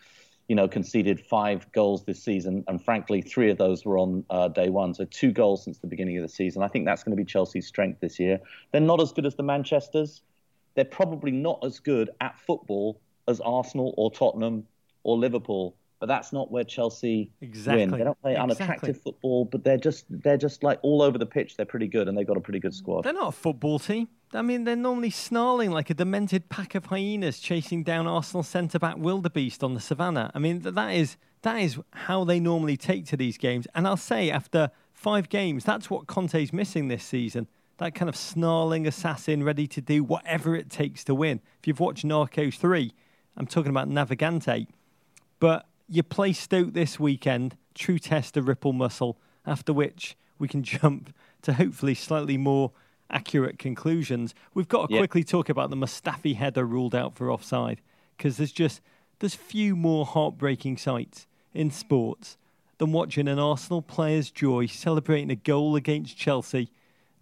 you 0.48 0.56
know, 0.56 0.66
conceded 0.66 1.20
five 1.20 1.70
goals 1.72 2.04
this 2.04 2.22
season, 2.22 2.64
and 2.66 2.82
frankly, 2.82 3.20
three 3.20 3.50
of 3.50 3.58
those 3.58 3.84
were 3.84 3.98
on 3.98 4.24
uh, 4.30 4.48
day 4.48 4.70
one. 4.70 4.94
So 4.94 5.04
two 5.04 5.30
goals 5.30 5.64
since 5.64 5.78
the 5.78 5.86
beginning 5.86 6.16
of 6.16 6.22
the 6.22 6.28
season. 6.28 6.62
I 6.62 6.68
think 6.68 6.86
that's 6.86 7.04
going 7.04 7.14
to 7.14 7.22
be 7.22 7.26
Chelsea's 7.26 7.66
strength 7.66 8.00
this 8.00 8.18
year. 8.18 8.40
They're 8.72 8.80
not 8.80 9.00
as 9.02 9.12
good 9.12 9.26
as 9.26 9.34
the 9.34 9.42
Manchester's 9.42 10.22
they're 10.74 10.84
probably 10.84 11.30
not 11.30 11.60
as 11.62 11.78
good 11.78 12.10
at 12.20 12.38
football 12.38 13.00
as 13.28 13.40
Arsenal 13.40 13.94
or 13.96 14.10
Tottenham 14.10 14.66
or 15.02 15.16
Liverpool. 15.16 15.76
But 16.00 16.06
that's 16.06 16.32
not 16.32 16.50
where 16.50 16.64
Chelsea 16.64 17.30
exactly. 17.40 17.86
win. 17.86 17.90
They 17.92 18.04
don't 18.04 18.20
play 18.20 18.32
exactly. 18.32 18.54
unattractive 18.56 19.00
football, 19.00 19.46
but 19.46 19.64
they're 19.64 19.78
just 19.78 20.04
they're 20.10 20.36
just 20.36 20.62
like 20.62 20.78
all 20.82 21.00
over 21.00 21.16
the 21.16 21.24
pitch. 21.24 21.56
They're 21.56 21.64
pretty 21.64 21.86
good, 21.86 22.08
and 22.08 22.18
they've 22.18 22.26
got 22.26 22.36
a 22.36 22.40
pretty 22.40 22.60
good 22.60 22.74
squad. 22.74 23.04
They're 23.04 23.14
not 23.14 23.28
a 23.28 23.32
football 23.32 23.78
team. 23.78 24.08
I 24.34 24.42
mean, 24.42 24.64
they're 24.64 24.76
normally 24.76 25.10
snarling 25.10 25.70
like 25.70 25.88
a 25.88 25.94
demented 25.94 26.50
pack 26.50 26.74
of 26.74 26.86
hyenas 26.86 27.38
chasing 27.38 27.84
down 27.84 28.06
Arsenal 28.06 28.42
centre 28.42 28.78
back 28.78 28.96
wildebeest 28.98 29.62
on 29.62 29.74
the 29.74 29.80
savannah. 29.80 30.30
I 30.34 30.40
mean, 30.40 30.60
that 30.62 30.94
is 30.94 31.16
that 31.42 31.56
is 31.60 31.78
how 31.92 32.24
they 32.24 32.40
normally 32.40 32.76
take 32.76 33.06
to 33.06 33.16
these 33.16 33.38
games. 33.38 33.66
And 33.74 33.86
I'll 33.86 33.96
say, 33.96 34.30
after 34.30 34.72
five 34.92 35.30
games, 35.30 35.64
that's 35.64 35.88
what 35.88 36.06
Conte's 36.06 36.52
missing 36.52 36.88
this 36.88 37.04
season 37.04 37.46
that 37.78 37.94
kind 37.94 38.08
of 38.08 38.16
snarling 38.16 38.86
assassin 38.86 39.42
ready 39.42 39.66
to 39.66 39.80
do 39.80 40.04
whatever 40.04 40.54
it 40.54 40.70
takes 40.70 41.04
to 41.04 41.14
win. 41.14 41.40
If 41.58 41.66
you've 41.66 41.80
watched 41.80 42.04
Narcos 42.04 42.56
3, 42.56 42.92
I'm 43.36 43.46
talking 43.46 43.70
about 43.70 43.88
Navegante. 43.88 44.66
But 45.40 45.66
you 45.88 46.02
play 46.02 46.32
Stoke 46.32 46.72
this 46.72 47.00
weekend, 47.00 47.56
true 47.74 47.98
test 47.98 48.36
of 48.36 48.48
Ripple 48.48 48.72
muscle, 48.72 49.18
after 49.44 49.72
which 49.72 50.16
we 50.38 50.48
can 50.48 50.62
jump 50.64 51.14
to 51.42 51.54
hopefully 51.54 51.94
slightly 51.94 52.36
more 52.36 52.72
accurate 53.10 53.58
conclusions. 53.58 54.34
We've 54.54 54.68
got 54.68 54.88
to 54.88 54.98
quickly 54.98 55.24
talk 55.24 55.48
about 55.48 55.70
the 55.70 55.76
Mustafi 55.76 56.36
header 56.36 56.64
ruled 56.64 56.94
out 56.94 57.14
for 57.14 57.30
offside 57.30 57.80
because 58.16 58.36
there's 58.36 58.52
just 58.52 58.80
there's 59.18 59.34
few 59.34 59.76
more 59.76 60.04
heartbreaking 60.04 60.76
sights 60.76 61.26
in 61.52 61.70
sports 61.70 62.36
than 62.78 62.92
watching 62.92 63.28
an 63.28 63.38
Arsenal 63.38 63.82
player's 63.82 64.30
joy 64.30 64.66
celebrating 64.66 65.30
a 65.30 65.36
goal 65.36 65.76
against 65.76 66.16
Chelsea 66.16 66.70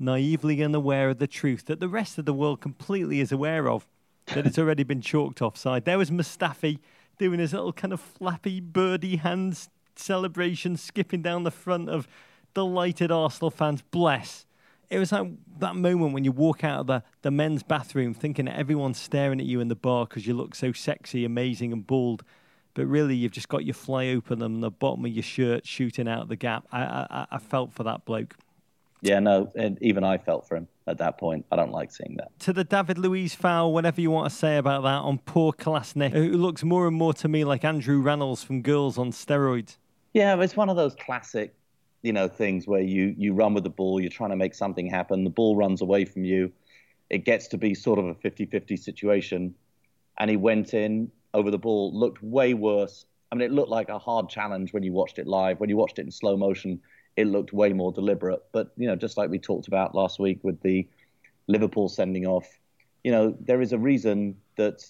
naively 0.03 0.62
unaware 0.62 1.11
of 1.11 1.19
the 1.19 1.27
truth 1.27 1.67
that 1.67 1.81
the 1.81 1.88
rest 1.88 2.19
of 2.19 2.25
the 2.25 2.35
world 2.35 2.61
completely 2.61 3.21
is 3.21 3.33
aware 3.33 3.69
of, 3.69 3.87
that 4.27 4.47
it's 4.47 4.59
already 4.59 4.83
been 4.83 5.01
chalked 5.01 5.41
offside. 5.41 5.85
There 5.85 5.99
was 5.99 6.11
Mustafi 6.11 6.79
doing 7.19 7.38
his 7.38 7.53
little 7.53 7.73
kind 7.73 7.93
of 7.93 8.01
flappy 8.01 8.61
birdie 8.61 9.17
hands 9.17 9.69
celebration, 9.97 10.77
skipping 10.77 11.23
down 11.23 11.45
the 11.45 11.51
front 11.51 11.88
of 11.88 12.09
delighted 12.55 13.11
Arsenal 13.11 13.51
fans. 13.51 13.83
Bless. 13.83 14.47
It 14.91 14.99
was 14.99 15.12
like 15.12 15.31
that 15.59 15.75
moment 15.75 16.12
when 16.12 16.25
you 16.25 16.33
walk 16.33 16.65
out 16.65 16.81
of 16.81 16.87
the, 16.87 17.03
the 17.23 17.31
men's 17.31 17.62
bathroom 17.62 18.12
thinking 18.12 18.45
that 18.45 18.59
everyone's 18.59 18.99
staring 18.99 19.41
at 19.41 19.47
you 19.47 19.61
in 19.61 19.69
the 19.69 19.75
bar 19.75 20.07
because 20.07 20.27
you 20.27 20.35
look 20.35 20.55
so 20.55 20.73
sexy, 20.73 21.25
amazing, 21.25 21.73
and 21.73 21.87
bald. 21.87 22.25
But 22.75 22.87
really, 22.87 23.15
you've 23.15 23.33
just 23.33 23.49
got 23.49 23.65
your 23.65 23.75
fly 23.75 24.09
open 24.09 24.43
and 24.43 24.62
the 24.62 24.71
bottom 24.71 25.05
of 25.05 25.11
your 25.11 25.23
shirt 25.23 25.67
shooting 25.67 26.09
out 26.09 26.29
the 26.29 26.37
gap. 26.37 26.67
I, 26.73 26.83
I, 26.83 27.27
I 27.33 27.38
felt 27.38 27.73
for 27.73 27.85
that 27.85 28.05
bloke. 28.05 28.37
Yeah, 29.03 29.19
no, 29.19 29.51
and 29.57 29.77
even 29.83 30.05
I 30.05 30.17
felt 30.17 30.47
for 30.47 30.57
him 30.57 30.69
at 30.87 30.99
that 30.99 31.19
point. 31.19 31.45
I 31.51 31.57
don't 31.57 31.73
like 31.73 31.91
seeing 31.91 32.17
that. 32.19 32.38
To 32.41 32.53
the 32.53 32.62
David 32.62 32.99
Luiz 32.99 33.35
foul, 33.35 33.73
whatever 33.73 34.01
you 34.01 34.12
want 34.12 34.31
to 34.31 34.37
say 34.37 34.59
about 34.59 34.85
that, 34.85 34.88
on 34.88 35.19
poor 35.19 35.53
Kolasinac, 35.53 36.12
who 36.12 36.31
looks 36.31 36.62
more 36.62 36.87
and 36.87 36.97
more 36.97 37.12
to 37.15 37.27
me 37.27 37.45
like 37.45 37.65
Andrew 37.65 38.01
Rannells 38.01 38.45
from 38.45 38.62
Girls 38.62 38.99
on 38.99 39.11
steroids. 39.11 39.79
Yeah, 40.15 40.41
it's 40.41 40.57
one 40.57 40.71
of 40.71 40.77
those 40.77 40.95
classic, 40.95 41.53
you 42.03 42.12
know, 42.12 42.29
things 42.29 42.69
where 42.69 42.81
you 42.81 43.12
you 43.19 43.35
run 43.35 43.55
with 43.55 43.65
the 43.65 43.71
ball, 43.71 44.01
you're 44.01 44.09
trying 44.09 44.31
to 44.31 44.37
make 44.37 44.55
something 44.55 44.88
happen, 44.88 45.25
the 45.25 45.31
ball 45.31 45.57
runs 45.57 45.83
away 45.83 46.05
from 46.05 46.25
you, 46.25 46.53
it 47.11 47.25
gets 47.25 47.49
to 47.49 47.59
be 47.59 47.75
sort 47.75 47.99
of 47.99 48.07
a 48.07 48.15
50-50 48.15 48.79
situation, 48.79 49.53
and 50.19 50.31
he 50.31 50.37
went 50.37 50.75
in 50.75 51.11
over 51.35 51.51
the 51.51 51.59
ball, 51.59 51.93
looked 51.93 52.23
way 52.23 52.55
worse. 52.55 53.05
I 53.33 53.35
mean, 53.35 53.47
it 53.47 53.53
looked 53.53 53.71
like 53.71 53.88
a 53.88 53.99
hard 53.99 54.29
challenge 54.29 54.73
when 54.73 54.83
you 54.83 54.93
watched 54.93 55.19
it 55.19 55.27
live. 55.27 55.59
When 55.59 55.71
you 55.71 55.77
watched 55.77 55.99
it 55.99 56.03
in 56.03 56.11
slow 56.11 56.37
motion, 56.37 56.81
it 57.16 57.27
looked 57.27 57.53
way 57.53 57.72
more 57.72 57.92
deliberate. 57.92 58.42
But 58.53 58.72
you 58.77 58.87
know, 58.87 58.96
just 58.96 59.16
like 59.16 59.31
we 59.31 59.38
talked 59.38 59.68
about 59.68 59.94
last 59.94 60.18
week 60.18 60.40
with 60.42 60.61
the 60.62 60.88
Liverpool 61.46 61.88
sending 61.88 62.27
off, 62.27 62.46
you 63.05 63.12
know, 63.12 63.37
there 63.40 63.61
is 63.61 63.72
a 63.72 63.79
reason 63.79 64.37
that 64.57 64.85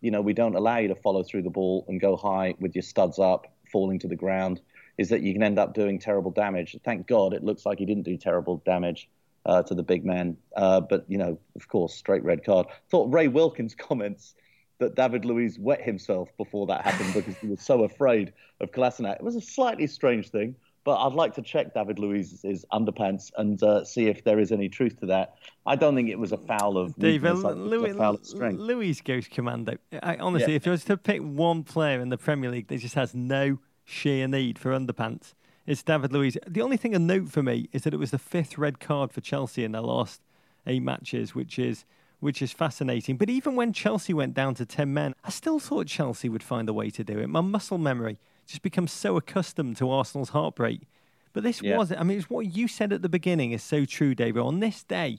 you 0.00 0.10
know 0.10 0.20
we 0.20 0.32
don't 0.32 0.54
allow 0.54 0.78
you 0.78 0.88
to 0.88 0.94
follow 0.94 1.22
through 1.22 1.42
the 1.42 1.50
ball 1.50 1.84
and 1.88 2.00
go 2.00 2.16
high 2.16 2.54
with 2.60 2.74
your 2.74 2.82
studs 2.82 3.18
up, 3.18 3.52
falling 3.70 3.98
to 4.00 4.08
the 4.08 4.16
ground. 4.16 4.60
Is 4.98 5.10
that 5.10 5.20
you 5.20 5.34
can 5.34 5.42
end 5.42 5.58
up 5.58 5.74
doing 5.74 5.98
terrible 5.98 6.30
damage. 6.30 6.74
Thank 6.82 7.06
God 7.06 7.34
it 7.34 7.44
looks 7.44 7.66
like 7.66 7.78
he 7.78 7.84
didn't 7.84 8.04
do 8.04 8.16
terrible 8.16 8.62
damage 8.64 9.10
uh, 9.44 9.62
to 9.62 9.74
the 9.74 9.82
big 9.82 10.04
man. 10.04 10.36
Uh, 10.56 10.80
but 10.80 11.04
you 11.08 11.18
know, 11.18 11.38
of 11.54 11.68
course, 11.68 11.94
straight 11.94 12.24
red 12.24 12.44
card. 12.44 12.66
Thought 12.90 13.12
Ray 13.12 13.28
Wilkins' 13.28 13.74
comments 13.78 14.34
that 14.78 14.94
David 14.94 15.24
Luiz 15.24 15.58
wet 15.58 15.80
himself 15.80 16.28
before 16.36 16.66
that 16.66 16.82
happened 16.82 17.14
because 17.14 17.36
he 17.38 17.46
was 17.46 17.62
so 17.62 17.84
afraid 17.84 18.32
of 18.60 18.72
Kolasinac. 18.72 19.16
It 19.16 19.22
was 19.22 19.36
a 19.36 19.40
slightly 19.40 19.86
strange 19.86 20.30
thing. 20.30 20.54
But 20.86 21.04
I'd 21.04 21.14
like 21.14 21.34
to 21.34 21.42
check 21.42 21.74
David 21.74 21.98
Luiz's 21.98 22.64
underpants 22.72 23.32
and 23.36 23.60
uh, 23.60 23.84
see 23.84 24.06
if 24.06 24.22
there 24.22 24.38
is 24.38 24.52
any 24.52 24.68
truth 24.68 25.00
to 25.00 25.06
that. 25.06 25.34
I 25.66 25.74
don't 25.74 25.96
think 25.96 26.10
it 26.10 26.18
was 26.18 26.30
a 26.30 26.36
foul 26.36 26.78
of 26.78 26.94
David 26.96 27.34
Luiz, 27.34 27.96
foul 27.96 28.14
of 28.14 28.24
strength. 28.24 28.60
Luiz 28.60 29.00
goes 29.00 29.26
commando. 29.26 29.78
I, 30.00 30.16
honestly, 30.18 30.52
yeah. 30.52 30.58
if 30.58 30.64
you 30.64 30.70
was 30.70 30.84
to 30.84 30.96
pick 30.96 31.20
one 31.20 31.64
player 31.64 32.00
in 32.00 32.10
the 32.10 32.16
Premier 32.16 32.52
League 32.52 32.68
that 32.68 32.78
just 32.78 32.94
has 32.94 33.16
no 33.16 33.58
sheer 33.84 34.28
need 34.28 34.60
for 34.60 34.70
underpants, 34.70 35.34
it's 35.66 35.82
David 35.82 36.12
Luiz. 36.12 36.38
The 36.46 36.62
only 36.62 36.76
thing 36.76 36.94
a 36.94 37.00
note 37.00 37.30
for 37.30 37.42
me 37.42 37.68
is 37.72 37.82
that 37.82 37.92
it 37.92 37.96
was 37.96 38.12
the 38.12 38.18
fifth 38.20 38.56
red 38.56 38.78
card 38.78 39.10
for 39.10 39.20
Chelsea 39.20 39.64
in 39.64 39.72
their 39.72 39.82
last 39.82 40.20
eight 40.68 40.84
matches, 40.84 41.34
which 41.34 41.58
is 41.58 41.84
which 42.20 42.40
is 42.40 42.52
fascinating. 42.52 43.16
But 43.16 43.28
even 43.28 43.56
when 43.56 43.72
Chelsea 43.72 44.14
went 44.14 44.34
down 44.34 44.54
to 44.54 44.64
ten 44.64 44.94
men, 44.94 45.16
I 45.24 45.30
still 45.30 45.58
thought 45.58 45.88
Chelsea 45.88 46.28
would 46.28 46.44
find 46.44 46.68
a 46.68 46.72
way 46.72 46.90
to 46.90 47.02
do 47.02 47.18
it. 47.18 47.28
My 47.28 47.40
muscle 47.40 47.76
memory 47.76 48.18
just 48.46 48.62
become 48.62 48.88
so 48.88 49.16
accustomed 49.16 49.76
to 49.78 49.90
Arsenal's 49.90 50.30
heartbreak. 50.30 50.82
But 51.32 51.42
this 51.42 51.60
yeah. 51.60 51.76
was, 51.76 51.92
I 51.92 52.02
mean, 52.02 52.18
it's 52.18 52.30
what 52.30 52.46
you 52.46 52.66
said 52.66 52.92
at 52.92 53.02
the 53.02 53.08
beginning 53.08 53.52
is 53.52 53.62
so 53.62 53.84
true, 53.84 54.14
David. 54.14 54.40
On 54.40 54.60
this 54.60 54.82
day, 54.82 55.18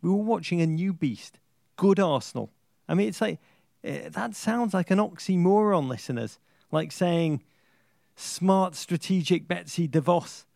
we 0.00 0.10
were 0.10 0.16
watching 0.16 0.60
a 0.60 0.66
new 0.66 0.92
beast, 0.92 1.38
good 1.76 2.00
Arsenal. 2.00 2.50
I 2.88 2.94
mean, 2.94 3.08
it's 3.08 3.20
like, 3.20 3.38
eh, 3.84 4.08
that 4.08 4.34
sounds 4.34 4.74
like 4.74 4.90
an 4.90 4.98
oxymoron, 4.98 5.88
listeners, 5.88 6.38
like 6.72 6.90
saying 6.90 7.42
smart 8.16 8.74
strategic 8.74 9.46
Betsy 9.46 9.86
DeVos. 9.86 10.46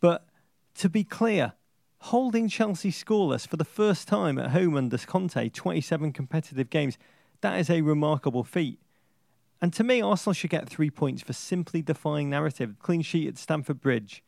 But 0.00 0.26
to 0.76 0.88
be 0.88 1.04
clear, 1.04 1.52
holding 1.98 2.48
Chelsea 2.48 2.90
scoreless 2.90 3.46
for 3.46 3.56
the 3.56 3.64
first 3.64 4.08
time 4.08 4.38
at 4.38 4.50
home 4.50 4.76
under 4.76 4.98
Conte, 4.98 5.48
27 5.48 6.12
competitive 6.12 6.70
games, 6.70 6.98
that 7.40 7.58
is 7.58 7.70
a 7.70 7.82
remarkable 7.82 8.44
feat. 8.44 8.78
And 9.60 9.72
to 9.74 9.84
me, 9.84 10.02
Arsenal 10.02 10.34
should 10.34 10.50
get 10.50 10.68
three 10.68 10.90
points 10.90 11.22
for 11.22 11.32
simply 11.32 11.82
defying 11.82 12.28
narrative. 12.28 12.76
Clean 12.78 13.02
sheet 13.02 13.28
at 13.28 13.38
Stamford 13.38 13.80
Bridge 13.80 14.22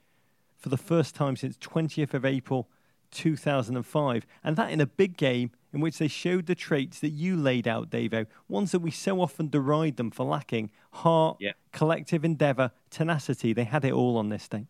for 0.57 0.69
the 0.71 0.77
first 0.77 1.15
time 1.15 1.37
since 1.37 1.57
20th 1.59 2.15
of 2.15 2.25
April 2.25 2.69
2005. 3.11 4.27
And 4.43 4.57
that 4.57 4.71
in 4.71 4.81
a 4.81 4.87
big 4.87 5.17
game 5.17 5.51
in 5.73 5.81
which 5.81 5.99
they 5.99 6.09
showed 6.09 6.47
the 6.47 6.55
traits 6.55 7.01
that 7.01 7.11
you 7.11 7.37
laid 7.37 7.69
out, 7.69 7.91
Davo, 7.91 8.27
ones 8.49 8.73
that 8.73 8.81
we 8.81 8.91
so 8.91 9.21
often 9.21 9.49
deride 9.51 9.97
them 9.97 10.11
for 10.11 10.25
lacking 10.25 10.71
heart, 10.93 11.37
Yeah. 11.41 11.53
collective 11.73 12.25
endeavour, 12.25 12.73
tenacity. 12.91 13.53
They 13.53 13.65
had 13.65 13.85
it 13.85 13.93
all 13.93 14.17
on 14.17 14.31
this 14.31 14.49
day. 14.49 14.67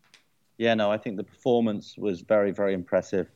Yeah, 0.57 0.73
no, 0.73 0.91
I 0.91 0.97
think 0.97 1.15
the 1.15 1.23
performance 1.23 1.97
was 1.97 2.19
very, 2.19 2.51
very 2.51 2.73
impressive. 2.73 3.31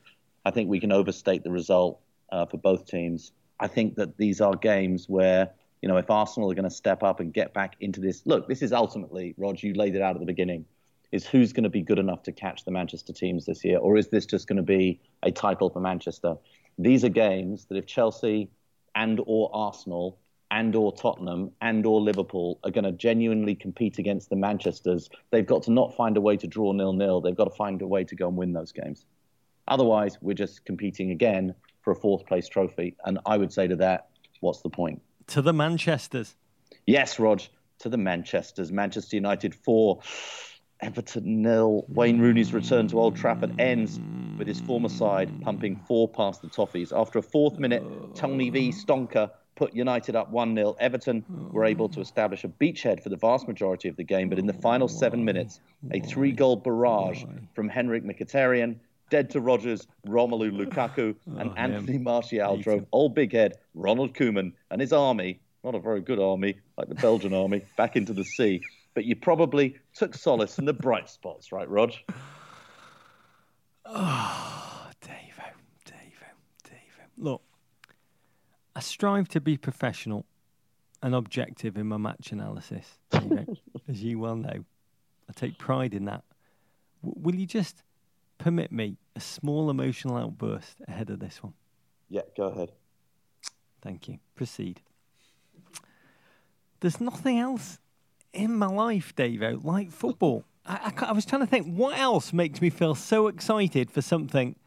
I 0.45 0.51
think 0.51 0.69
we 0.69 0.79
can 0.79 0.91
overstate 0.91 1.43
the 1.43 1.51
result 1.51 2.01
uh, 2.33 2.45
for 2.45 2.57
both 2.57 2.85
teams. 2.85 3.31
I 3.61 3.67
think 3.67 3.95
that 3.95 4.17
these 4.17 4.41
are 4.41 4.55
games 4.55 5.07
where, 5.07 5.49
you 5.83 5.89
know, 5.89 5.97
if 5.97 6.09
Arsenal 6.09 6.49
are 6.49 6.55
going 6.55 6.63
to 6.63 6.73
step 6.73 7.03
up 7.03 7.19
and 7.19 7.33
get 7.33 7.53
back 7.53 7.75
into 7.81 7.99
this, 7.99 8.21
look, 8.25 8.47
this 8.47 8.61
is 8.61 8.71
ultimately, 8.71 9.33
Rog, 9.37 9.61
you 9.61 9.73
laid 9.73 9.97
it 9.97 10.01
out 10.01 10.15
at 10.15 10.21
the 10.21 10.25
beginning, 10.25 10.63
is 11.11 11.27
who's 11.27 11.51
going 11.51 11.65
to 11.65 11.69
be 11.69 11.81
good 11.81 11.99
enough 11.99 12.23
to 12.23 12.31
catch 12.31 12.63
the 12.63 12.71
Manchester 12.71 13.11
teams 13.11 13.45
this 13.45 13.65
year, 13.65 13.79
or 13.79 13.97
is 13.97 14.07
this 14.07 14.25
just 14.25 14.47
going 14.47 14.55
to 14.55 14.63
be 14.63 15.01
a 15.23 15.29
title 15.29 15.69
for 15.69 15.81
Manchester? 15.81 16.37
These 16.79 17.03
are 17.03 17.09
games 17.09 17.65
that 17.65 17.75
if 17.75 17.85
Chelsea 17.85 18.49
and 18.95 19.19
or 19.25 19.49
Arsenal 19.53 20.17
and 20.51 20.73
or 20.73 20.93
Tottenham 20.93 21.51
and 21.59 21.85
or 21.85 21.99
Liverpool 21.99 22.59
are 22.63 22.71
going 22.71 22.85
to 22.85 22.93
genuinely 22.93 23.53
compete 23.53 23.99
against 23.99 24.29
the 24.29 24.37
Manchesters, 24.37 25.09
they've 25.31 25.45
got 25.45 25.63
to 25.63 25.71
not 25.73 25.93
find 25.97 26.15
a 26.15 26.21
way 26.21 26.37
to 26.37 26.47
draw 26.47 26.71
nil-nil. 26.71 27.19
They've 27.19 27.35
got 27.35 27.49
to 27.49 27.55
find 27.57 27.81
a 27.81 27.87
way 27.87 28.05
to 28.05 28.15
go 28.15 28.29
and 28.29 28.37
win 28.37 28.53
those 28.53 28.71
games. 28.71 29.05
Otherwise, 29.67 30.17
we're 30.21 30.33
just 30.33 30.63
competing 30.63 31.11
again 31.11 31.53
for 31.81 31.91
a 31.91 31.95
fourth 31.97 32.25
place 32.25 32.47
trophy. 32.47 32.95
And 33.03 33.19
I 33.25 33.35
would 33.35 33.51
say 33.51 33.67
to 33.67 33.75
that, 33.75 34.07
what's 34.39 34.61
the 34.61 34.69
point? 34.69 35.01
To 35.27 35.41
the 35.41 35.53
Manchesters. 35.53 36.35
Yes, 36.85 37.19
Rog, 37.19 37.41
to 37.79 37.89
the 37.89 37.97
Manchesters. 37.97 38.71
Manchester 38.71 39.15
United 39.15 39.55
4, 39.55 39.99
Everton 40.81 41.41
nil. 41.41 41.85
Wayne 41.87 42.19
Rooney's 42.19 42.53
return 42.53 42.87
to 42.89 42.99
Old 42.99 43.15
Trafford 43.15 43.59
ends 43.59 43.99
with 44.37 44.47
his 44.47 44.59
former 44.61 44.89
side 44.89 45.31
pumping 45.41 45.77
four 45.87 46.07
past 46.09 46.41
the 46.41 46.49
Toffees. 46.49 46.91
After 46.91 47.19
a 47.19 47.21
fourth 47.21 47.57
minute, 47.57 47.83
Tony 48.15 48.49
V. 48.49 48.69
Stonker 48.71 49.31
put 49.55 49.73
United 49.73 50.15
up 50.15 50.29
1 50.31 50.55
0. 50.55 50.75
Everton 50.79 51.23
were 51.51 51.65
able 51.65 51.87
to 51.89 52.01
establish 52.01 52.43
a 52.43 52.47
beachhead 52.47 53.01
for 53.01 53.09
the 53.09 53.15
vast 53.15 53.47
majority 53.47 53.87
of 53.87 53.95
the 53.95 54.03
game, 54.03 54.29
but 54.29 54.39
in 54.39 54.47
the 54.47 54.53
final 54.53 54.87
seven 54.87 55.23
minutes, 55.23 55.61
a 55.91 55.99
three 55.99 56.31
goal 56.31 56.55
barrage 56.55 57.23
from 57.53 57.69
Henrikh 57.69 58.03
Mkhitaryan, 58.03 58.75
dead 59.09 59.29
to 59.31 59.41
Rogers, 59.41 59.87
Romelu 60.07 60.51
Lukaku, 60.51 61.15
oh, 61.31 61.37
and 61.37 61.57
Anthony 61.57 61.97
Martial 61.97 62.57
drove 62.57 62.85
old 62.91 63.15
big 63.15 63.33
head 63.33 63.53
Ronald 63.73 64.13
Koeman 64.13 64.53
and 64.71 64.81
his 64.81 64.93
army, 64.93 65.39
not 65.63 65.75
a 65.75 65.79
very 65.79 66.01
good 66.01 66.19
army 66.19 66.55
like 66.77 66.89
the 66.89 66.95
Belgian 66.95 67.33
army, 67.33 67.61
back 67.77 67.95
into 67.95 68.13
the 68.13 68.23
sea. 68.23 68.61
But 68.93 69.05
you 69.05 69.15
probably 69.15 69.77
took 69.93 70.13
solace 70.15 70.59
in 70.59 70.65
the 70.65 70.73
bright 70.73 71.09
spots, 71.09 71.51
right, 71.51 71.69
Rog? 71.69 71.93
Oh, 73.85 74.87
Davo, 75.01 75.43
Davo, 75.85 76.29
Davo. 76.63 77.05
Look, 77.17 77.41
I 78.75 78.79
strive 78.79 79.27
to 79.29 79.41
be 79.41 79.57
professional 79.57 80.25
and 81.03 81.13
objective 81.13 81.77
in 81.77 81.87
my 81.87 81.97
match 81.97 82.31
analysis, 82.31 82.97
as 83.87 84.01
you 84.01 84.19
well 84.19 84.37
know. 84.37 84.63
I 85.29 85.33
take 85.35 85.57
pride 85.57 85.93
in 85.93 86.05
that. 86.05 86.23
W- 87.03 87.21
will 87.21 87.35
you 87.35 87.45
just 87.45 87.83
permit 88.43 88.73
me 88.73 88.97
a 89.15 89.21
small 89.21 89.69
emotional 89.69 90.17
outburst 90.17 90.81
ahead 90.87 91.09
of 91.09 91.19
this 91.19 91.41
one? 91.41 91.53
Yeah, 92.09 92.23
go 92.35 92.47
ahead. 92.47 92.73
Thank 93.81 94.09
you. 94.09 94.19
Proceed. 94.35 94.81
There's 96.81 96.99
nothing 96.99 97.39
else 97.39 97.79
in 98.33 98.53
my 98.55 98.67
life, 98.67 99.15
Davo, 99.15 99.63
like 99.63 99.91
football. 99.91 100.43
I, 100.65 100.91
I, 100.97 101.05
I 101.05 101.11
was 101.13 101.25
trying 101.25 101.41
to 101.41 101.47
think 101.47 101.73
what 101.73 101.97
else 101.97 102.33
makes 102.33 102.61
me 102.61 102.69
feel 102.69 102.95
so 102.95 103.27
excited 103.27 103.89
for 103.89 104.01
something 104.01 104.57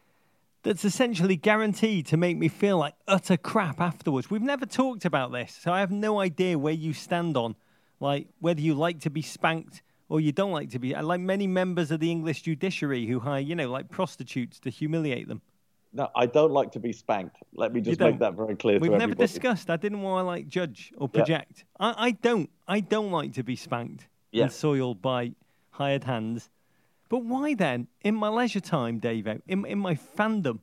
that's 0.62 0.85
essentially 0.85 1.37
guaranteed 1.37 2.07
to 2.07 2.17
make 2.17 2.39
me 2.39 2.49
feel 2.49 2.79
like 2.79 2.95
utter 3.07 3.37
crap 3.37 3.81
afterwards. 3.81 4.31
We've 4.31 4.43
never 4.43 4.65
talked 4.65 5.05
about 5.05 5.33
this, 5.33 5.59
so 5.62 5.71
I 5.71 5.81
have 5.81 5.93
no 5.93 6.19
idea 6.19 6.59
where 6.59 6.73
you 6.73 6.95
stand 6.95 7.37
on, 7.37 7.57
like 8.01 8.29
whether 8.41 8.61
you 8.61 8.75
like 8.75 9.01
to 9.01 9.11
be 9.11 9.23
spanked 9.23 9.83
or 10.09 10.21
you 10.21 10.33
don't 10.33 10.53
like 10.53 10.71
to 10.71 10.79
be. 10.79 10.95
Like 10.95 11.21
many 11.21 11.47
members 11.47 11.90
of 11.90 12.01
the 12.01 12.11
English 12.11 12.42
judiciary 12.42 13.07
who 13.07 13.19
hire, 13.21 13.40
you 13.40 13.55
know, 13.55 13.71
like 13.71 13.88
prostitutes 13.90 14.61
to 14.61 14.71
humiliate 14.71 15.29
them. 15.29 15.40
No, 15.92 16.09
I 16.14 16.27
don't 16.27 16.53
like 16.53 16.73
to 16.73 16.81
be 16.81 16.92
spanked. 16.92 17.37
Let 17.55 17.73
me 17.73 17.81
just 17.81 18.01
make 18.01 18.19
that 18.19 18.35
very 18.35 18.55
clear 18.57 18.79
to 18.79 18.85
you. 18.85 18.90
We've 18.90 18.99
never 18.99 19.12
everybody. 19.12 19.27
discussed. 19.27 19.71
I 19.71 19.77
didn't 19.77 20.03
want 20.03 20.23
to 20.23 20.27
like 20.27 20.47
judge 20.49 20.92
or 20.97 21.09
Yeah. 21.12 21.19
project. 21.19 21.64
I, 21.81 21.95
I 21.97 22.11
don't. 22.11 22.51
I 22.69 22.81
don't 22.81 23.11
like 23.11 23.33
to 23.35 23.42
be 23.42 23.57
spanked 23.57 24.07
Yeah. 24.31 24.45
and 24.45 24.53
soiled 24.53 25.01
by 25.01 25.33
hired 25.71 26.05
hands. 26.05 26.51
But 27.09 27.25
why 27.25 27.55
then, 27.55 27.87
in 28.03 28.14
my 28.16 28.29
leisure 28.29 28.61
time, 28.61 29.01
Davo, 29.01 29.40
in 29.47 29.64
in 29.64 29.79
my 29.79 29.95
fandom, 29.95 30.59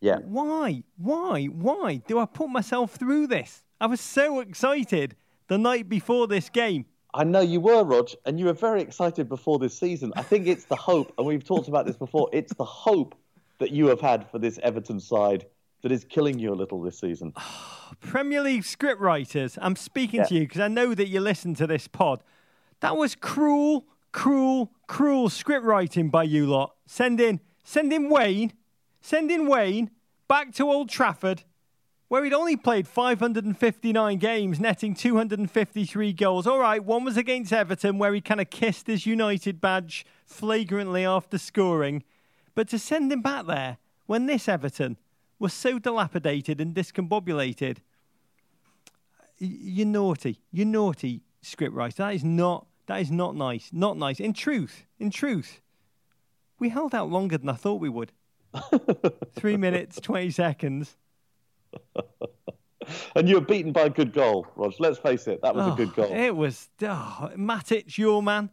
Yeah. 0.00 0.18
why, 0.24 0.82
why, 0.96 1.44
why 1.46 1.96
do 2.06 2.18
I 2.18 2.24
put 2.26 2.48
myself 2.48 2.94
through 2.96 3.26
this? 3.28 3.64
I 3.80 3.86
was 3.86 4.00
so 4.00 4.40
excited 4.40 5.14
the 5.46 5.58
night 5.58 5.88
before 5.88 6.26
this 6.26 6.48
game. 6.50 6.86
I 7.14 7.24
know 7.24 7.40
you 7.40 7.60
were, 7.60 7.84
Rog, 7.84 8.10
and 8.26 8.38
you 8.38 8.46
were 8.46 8.52
very 8.52 8.82
excited 8.82 9.28
before 9.28 9.58
this 9.58 9.76
season. 9.76 10.12
I 10.16 10.22
think 10.22 10.46
it's 10.46 10.64
the 10.64 10.76
hope, 10.76 11.12
and 11.18 11.26
we've 11.26 11.44
talked 11.44 11.68
about 11.68 11.86
this 11.86 11.96
before. 11.96 12.28
It's 12.32 12.52
the 12.54 12.64
hope 12.64 13.14
that 13.58 13.70
you 13.70 13.86
have 13.88 14.00
had 14.00 14.28
for 14.30 14.38
this 14.38 14.58
Everton 14.62 15.00
side 15.00 15.46
that 15.82 15.90
is 15.90 16.04
killing 16.04 16.38
you 16.38 16.52
a 16.52 16.54
little 16.56 16.82
this 16.82 16.98
season. 16.98 17.32
Premier 18.00 18.42
League 18.42 18.64
script 18.64 19.00
writers, 19.00 19.58
I'm 19.62 19.74
speaking 19.76 20.20
Yeah. 20.20 20.26
to 20.26 20.34
you 20.34 20.40
because 20.42 20.60
I 20.60 20.68
know 20.68 20.94
that 20.94 21.08
you 21.08 21.20
listen 21.20 21.54
to 21.54 21.66
this 21.66 21.88
pod. 21.88 22.22
That 22.80 22.96
was 22.96 23.14
cruel, 23.14 23.86
cruel, 24.12 24.70
cruel 24.86 25.28
script 25.30 25.64
writing 25.64 26.10
by 26.10 26.24
you 26.24 26.46
lot. 26.46 26.74
Send 26.86 27.20
in, 27.20 27.40
send 27.64 27.92
in 27.92 28.10
Wayne, 28.10 28.52
send 29.00 29.30
in 29.30 29.48
Wayne 29.48 29.90
back 30.28 30.52
to 30.54 30.64
Old 30.70 30.90
Trafford, 30.90 31.44
where 32.08 32.24
he'd 32.24 32.32
only 32.32 32.56
played 32.56 32.88
559 32.88 34.18
games, 34.18 34.58
netting 34.58 34.94
253 34.94 36.12
goals. 36.14 36.46
All 36.46 36.58
right, 36.58 36.82
one 36.82 37.04
was 37.04 37.16
against 37.16 37.52
Everton, 37.52 37.98
where 37.98 38.14
he 38.14 38.20
kind 38.20 38.40
of 38.40 38.48
kissed 38.50 38.86
his 38.86 39.04
United 39.06 39.60
badge 39.60 40.06
flagrantly 40.24 41.04
after 41.04 41.36
scoring. 41.36 42.02
But 42.54 42.68
to 42.68 42.78
send 42.78 43.12
him 43.12 43.20
back 43.20 43.46
there 43.46 43.76
when 44.06 44.26
this 44.26 44.48
Everton 44.48 44.96
was 45.38 45.52
so 45.52 45.78
dilapidated 45.78 46.60
and 46.60 46.74
discombobulated, 46.74 47.78
you're 49.38 49.86
naughty. 49.86 50.40
You're 50.50 50.66
naughty, 50.66 51.22
scriptwriter. 51.42 51.96
That 51.96 52.14
is 52.14 52.24
not. 52.24 52.66
That 52.86 53.02
is 53.02 53.10
not 53.10 53.36
nice. 53.36 53.68
Not 53.70 53.98
nice. 53.98 54.18
In 54.18 54.32
truth, 54.32 54.86
in 54.98 55.10
truth, 55.10 55.60
we 56.58 56.70
held 56.70 56.94
out 56.94 57.10
longer 57.10 57.36
than 57.36 57.50
I 57.50 57.54
thought 57.54 57.82
we 57.82 57.90
would. 57.90 58.12
Three 59.34 59.58
minutes, 59.58 60.00
twenty 60.00 60.30
seconds. 60.30 60.96
And 63.14 63.28
you 63.28 63.34
were 63.34 63.40
beaten 63.42 63.72
by 63.72 63.82
a 63.82 63.90
good 63.90 64.12
goal, 64.12 64.46
Rog. 64.56 64.72
Let's 64.78 64.98
face 64.98 65.26
it, 65.26 65.42
that 65.42 65.54
was 65.54 65.66
a 65.66 65.72
Oh, 65.72 65.74
good 65.74 65.94
goal. 65.94 66.10
It 66.10 66.34
was 66.34 66.68
oh, 66.82 67.30
Matic, 67.36 67.98
your 67.98 68.22
man, 68.22 68.50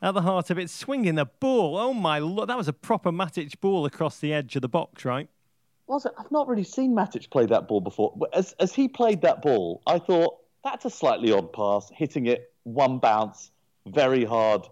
at 0.00 0.12
the 0.14 0.22
heart 0.22 0.50
of 0.50 0.58
it, 0.58 0.70
swinging 0.70 1.16
the 1.16 1.26
ball. 1.26 1.76
Oh 1.76 1.92
my 1.92 2.18
lord, 2.20 2.48
that 2.48 2.56
was 2.56 2.68
a 2.68 2.72
proper 2.72 3.10
Matic 3.10 3.60
ball 3.60 3.84
across 3.84 4.18
the 4.18 4.32
edge 4.32 4.54
of 4.56 4.62
the 4.62 4.68
box, 4.68 5.04
right? 5.04 5.28
Was 5.88 6.06
it? 6.06 6.12
I've 6.18 6.30
not 6.30 6.46
really 6.46 6.64
seen 6.64 6.94
Matic 6.94 7.30
play 7.30 7.46
that 7.46 7.66
ball 7.66 7.80
before. 7.80 8.14
As, 8.32 8.54
as 8.60 8.72
he 8.72 8.86
played 8.88 9.22
that 9.22 9.42
ball, 9.42 9.82
I 9.86 9.98
thought 9.98 10.38
that's 10.62 10.84
a 10.84 10.90
slightly 10.90 11.32
odd 11.32 11.52
pass, 11.52 11.90
hitting 11.92 12.26
it 12.26 12.52
one 12.62 12.98
bounce 12.98 13.50
very 13.86 14.24
hard 14.24 14.68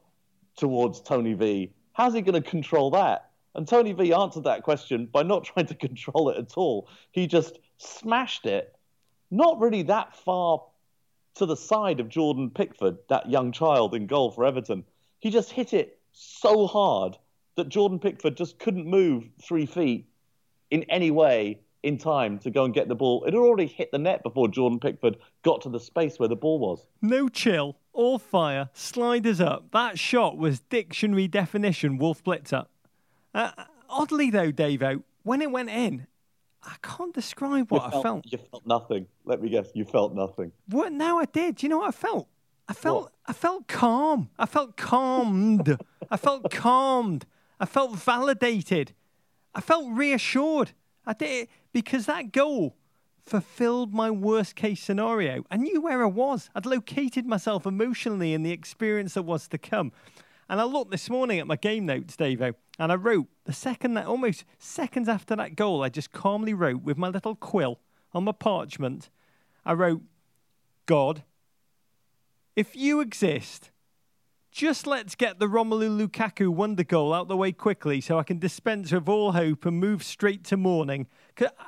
towards 0.57 1.01
Tony 1.01 1.35
V. 1.35 1.73
How's 1.93 2.15
he 2.15 2.21
going 2.21 2.41
to 2.41 2.49
control 2.49 2.93
that? 2.93 3.30
And 3.55 3.67
Tony 3.67 3.93
V 3.93 4.13
answered 4.13 4.45
that 4.45 4.63
question 4.63 5.07
by 5.07 5.23
not 5.23 5.45
trying 5.45 5.67
to 5.67 5.75
control 5.75 6.31
it 6.31 6.39
at 6.39 6.57
all. 6.57 6.89
He 7.11 7.27
just 7.27 7.59
smashed 7.79 8.47
it, 8.47 8.75
not 9.31 9.61
really 9.61 9.83
that 9.85 10.17
far 10.17 10.63
to 11.37 11.47
the 11.47 11.57
side 11.57 12.01
of 12.01 12.09
Jordan 12.09 12.51
Pickford, 12.51 12.99
that 13.09 13.31
young 13.31 13.53
child 13.53 13.95
in 13.95 14.07
goal 14.07 14.31
for 14.31 14.45
Everton. 14.45 14.85
He 15.21 15.31
just 15.31 15.53
hit 15.53 15.73
it 15.73 15.99
so 16.13 16.67
hard 16.67 17.17
that 17.57 17.69
Jordan 17.69 17.99
Pickford 17.99 18.37
just 18.37 18.59
couldn't 18.59 18.87
move 18.87 19.29
three 19.43 19.67
feet 19.67 20.07
in 20.71 20.85
any 20.85 21.11
way 21.11 21.61
in 21.83 21.99
time 21.99 22.39
to 22.39 22.51
go 22.51 22.65
and 22.65 22.75
get 22.75 22.89
the 22.89 22.95
ball. 22.95 23.25
It 23.25 23.33
had 23.33 23.41
already 23.41 23.67
hit 23.67 23.91
the 23.91 23.99
net 23.99 24.23
before 24.23 24.49
Jordan 24.49 24.81
Pickford 24.81 25.17
got 25.43 25.63
to 25.63 25.69
the 25.69 25.81
space 25.81 26.19
where 26.19 26.29
the 26.29 26.37
ball 26.37 26.59
was. 26.59 26.87
No 27.01 27.29
chill, 27.29 27.77
all 27.93 28.19
fire, 28.19 28.69
sliders 28.73 29.41
up. 29.41 29.71
That 29.73 29.99
shot 29.99 30.37
was 30.37 30.61
dictionary 30.61 31.29
definition 31.29 31.99
Wolf 31.99 32.23
Blitzer. 32.23 32.67
Uh, 33.35 33.51
oddly 33.89 34.31
though, 34.31 34.53
Davo, 34.53 35.03
when 35.23 35.43
it 35.43 35.51
went 35.51 35.71
in, 35.71 36.07
I 36.63 36.75
can't 36.83 37.15
describe 37.15 37.71
what 37.71 37.83
you 37.83 37.89
I 37.89 37.91
felt, 37.91 38.03
felt. 38.03 38.33
You 38.33 38.39
felt 38.39 38.67
nothing. 38.67 39.07
Let 39.25 39.41
me 39.41 39.49
guess. 39.49 39.69
You 39.75 39.85
felt 39.85 40.15
nothing. 40.15 40.53
What? 40.67 40.93
Now 40.93 41.19
I 41.19 41.25
did. 41.25 41.57
Do 41.57 41.67
you 41.67 41.71
know 41.71 41.79
what 41.79 41.89
I 41.89 41.93
felt? 41.93 42.29
I 42.69 42.73
felt. 42.73 43.13
I 43.27 43.33
felt 43.33 43.67
calm. 43.67 44.31
I 44.39 44.47
felt 44.47 44.77
calmed. 44.77 45.79
I 46.11 46.17
felt 46.17 46.51
calmed. 46.51 47.27
I 47.59 47.67
felt 47.67 47.97
validated. 47.97 48.95
I 49.55 49.61
felt 49.61 49.91
reassured. 49.91 50.73
I 51.07 51.13
did 51.15 51.45
it 51.45 51.51
because 51.73 52.07
that 52.07 52.33
goal 52.33 52.77
fulfilled 53.27 53.93
my 53.93 54.11
worst 54.11 54.57
case 54.57 54.81
scenario. 54.83 55.45
I 55.51 55.57
knew 55.57 55.81
where 55.81 56.03
I 56.03 56.07
was. 56.07 56.51
I'd 56.55 56.67
located 56.67 57.27
myself 57.27 57.67
emotionally 57.67 58.35
in 58.35 58.43
the 58.43 58.51
experience 58.53 59.15
that 59.15 59.23
was 59.23 59.49
to 59.49 59.59
come. 59.59 59.93
And 60.51 60.61
I 60.61 60.65
looked 60.65 60.91
this 60.91 61.09
morning 61.09 61.39
at 61.39 61.47
my 61.47 61.55
game 61.55 61.87
notes, 61.87 62.17
Davo, 62.17 62.57
and 62.77 62.91
I 62.91 62.97
wrote 62.97 63.29
the 63.45 63.53
second 63.53 63.95
that 63.95 64.07
almost 64.07 64.45
seconds 64.59 65.09
after 65.09 65.37
that 65.37 65.55
goal, 65.55 65.85
I 65.85 65.91
just 65.91 66.11
calmly 66.11 66.55
wrote 66.55 66.83
with 66.83 66.99
my 66.99 67.07
little 67.07 67.37
quill 67.37 67.79
on 68.13 68.25
my 68.25 68.33
parchment, 68.33 69.11
I 69.65 69.75
wrote, 69.75 70.03
God, 70.87 71.23
if 72.57 72.75
you 72.75 73.01
exist, 73.01 73.71
just 74.51 74.89
let's 74.89 75.15
get 75.15 75.39
the 75.39 75.47
Romelu 75.47 76.09
Lukaku 76.09 76.49
wonder 76.49 76.83
goal 76.83 77.15
out 77.15 77.29
the 77.29 77.37
way 77.37 77.53
quickly 77.53 78.01
so 78.01 78.19
I 78.19 78.25
can 78.25 78.41
dispense 78.41 78.91
with 78.91 79.09
all 79.09 79.31
hope 79.31 79.65
and 79.65 79.79
move 79.79 80.03
straight 80.03 80.43
to 80.47 80.57
morning. 80.57 81.07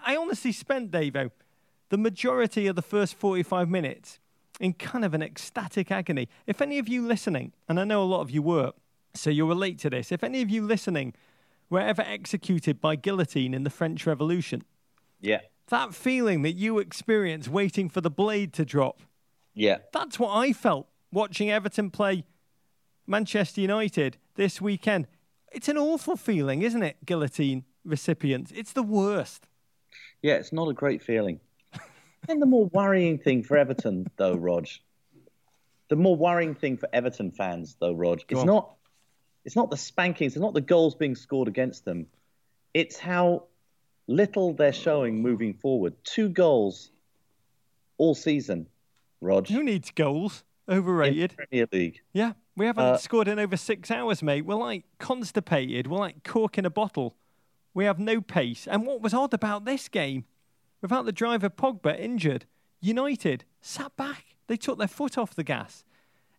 I 0.05 0.17
honestly 0.17 0.51
spent, 0.51 0.91
Davo, 0.91 1.31
the 1.91 1.99
majority 1.99 2.67
of 2.67 2.75
the 2.75 2.83
first 2.83 3.15
45 3.15 3.69
minutes 3.69 4.19
in 4.63 4.73
kind 4.73 5.05
of 5.05 5.13
an 5.13 5.23
ecstatic 5.23 5.91
agony. 5.91 6.29
If 6.47 6.63
any 6.63 6.79
of 6.79 6.89
you 6.89 7.05
listening, 7.05 7.53
and 7.69 7.81
I 7.81 7.85
know 7.85 8.01
a 8.01 8.05
lot 8.05 8.21
of 8.21 8.31
you 8.31 8.43
were, 8.43 8.73
so 9.13 9.29
you'll 9.29 9.49
relate 9.49 9.79
to 9.81 9.91
this, 9.91 10.13
if 10.13 10.23
any 10.23 10.41
of 10.41 10.49
you 10.49 10.63
listening 10.63 11.15
were 11.69 11.81
ever 11.81 12.03
executed 12.03 12.81
by 12.81 12.95
guillotine 12.95 13.55
in 13.55 13.65
the 13.65 13.71
French 13.71 14.07
Revolution, 14.07 14.63
yeah, 15.21 15.41
that 15.69 15.95
feeling 15.95 16.43
that 16.43 16.53
you 16.53 16.79
experience 16.79 17.49
waiting 17.49 17.89
for 17.89 18.01
the 18.01 18.11
blade 18.11 18.53
to 18.53 18.65
drop, 18.65 19.01
yeah, 19.53 19.79
that's 19.93 20.19
what 20.19 20.31
I 20.31 20.53
felt 20.53 20.87
watching 21.11 21.51
Everton 21.51 21.91
play 21.91 22.25
Manchester 23.05 23.61
United 23.61 24.17
this 24.37 24.61
weekend. 24.61 25.09
It's 25.51 25.69
an 25.69 25.77
awful 25.77 26.17
feeling, 26.17 26.63
isn't 26.63 26.85
it, 26.85 27.05
guillotine 27.05 27.65
recipients? 27.85 28.53
It's 28.55 28.73
the 28.73 28.85
worst. 28.85 29.49
Yeah, 30.23 30.35
it's 30.35 30.53
not 30.53 30.69
a 30.69 30.73
great 30.73 31.03
feeling. 31.03 31.41
And 32.29 32.41
the 32.41 32.47
more 32.47 32.67
worrying 32.67 33.19
thing 33.19 33.43
for 33.43 33.57
Everton, 33.57 34.11
though, 34.17 34.35
Rog, 34.35 34.67
the 35.89 35.97
more 35.97 36.17
worrying 36.17 36.55
thing 36.55 36.77
for 36.77 36.89
Everton 36.93 37.31
fans, 37.31 37.77
though, 37.81 37.93
Rog, 37.93 38.23
it's 38.29 38.45
not 38.45 38.75
it's 39.45 39.57
not 39.57 39.71
the 39.71 39.77
spankings, 39.77 40.35
it's 40.35 40.41
not 40.41 40.55
the 40.55 40.61
goals 40.61 40.95
being 40.95 41.17
scored 41.17 41.49
against 41.49 41.85
them. 41.85 42.07
It's 42.75 42.99
how 42.99 43.45
little 44.07 44.55
they're 44.55 44.73
showing 44.73 45.21
moving 45.21 45.55
forward. 45.55 45.95
Two 46.05 46.29
goals 46.29 46.91
all 47.99 48.15
season, 48.15 48.69
Rog. 49.21 49.49
Who 49.49 49.63
needs 49.63 49.91
goals? 49.91 50.45
Overrated. 50.69 51.35
Premier 51.37 51.67
League. 51.73 52.01
Yeah, 52.13 52.33
we 52.57 52.67
haven't 52.67 52.85
uh, 52.85 52.97
scored 52.97 53.29
in 53.29 53.39
over 53.39 53.57
six 53.57 53.91
hours, 53.91 54.23
mate. 54.23 54.43
We're 54.43 54.55
like 54.55 54.85
constipated. 54.99 55.89
We're 55.89 55.99
like 55.99 56.23
cork 56.25 56.57
in 56.57 56.65
a 56.65 56.71
bottle. 56.71 57.17
We 57.75 57.85
have 57.85 57.99
no 57.99 58.21
pace. 58.21 58.69
And 58.69 58.87
what 58.87 59.01
was 59.01 59.13
odd 59.13 59.35
about 59.35 59.65
this 59.65 59.89
game, 59.89 60.25
without 60.83 61.07
the 61.07 61.13
driver 61.13 61.49
Pogba 61.49 61.99
injured, 61.99 62.45
United 62.81 63.45
sat 63.61 63.97
back. 63.97 64.37
They 64.49 64.57
took 64.57 64.79
their 64.79 64.89
foot 64.89 65.17
off 65.17 65.35
the 65.35 65.45
gas. 65.45 65.85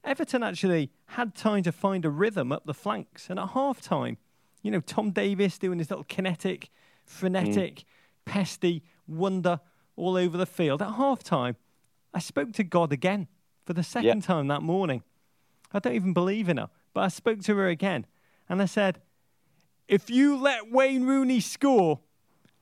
Everton 0.04 0.44
actually 0.44 0.92
had 1.08 1.34
time 1.34 1.64
to 1.64 1.72
find 1.72 2.06
a 2.06 2.10
rhythm 2.10 2.52
up 2.52 2.66
the 2.66 2.74
flanks. 2.74 3.30
And 3.30 3.40
at 3.40 3.50
half 3.50 3.82
time, 3.82 4.18
you 4.62 4.70
know, 4.70 4.82
Tom 4.82 5.12
Davies 5.12 5.58
doing 5.58 5.80
his 5.80 5.90
little 5.90 6.04
kinetic, 6.04 6.70
frenetic, 7.06 7.80
mm. 7.80 7.84
pesty 8.26 8.84
wonder 9.08 9.62
all 9.96 10.18
over 10.18 10.38
the 10.38 10.46
field. 10.46 10.82
At 10.82 10.96
half 10.96 11.24
time, 11.24 11.56
I 12.14 12.20
spoke 12.20 12.52
to 12.54 12.64
God 12.64 12.92
again 12.92 13.28
for 13.66 13.74
the 13.74 13.84
second 13.84 14.18
yep. 14.18 14.24
time 14.26 14.48
that 14.48 14.62
morning. 14.62 15.04
I 15.72 15.80
don't 15.80 15.96
even 15.96 16.14
believe 16.14 16.50
in 16.50 16.58
her, 16.58 16.70
but 16.94 17.02
I 17.02 17.08
spoke 17.08 17.42
to 17.42 17.56
her 17.56 17.68
again 17.68 18.06
and 18.50 18.62
I 18.62 18.66
said, 18.66 19.02
If 19.88 20.10
you 20.10 20.38
let 20.38 20.72
Wayne 20.72 21.06
Rooney 21.06 21.40
score, 21.40 22.02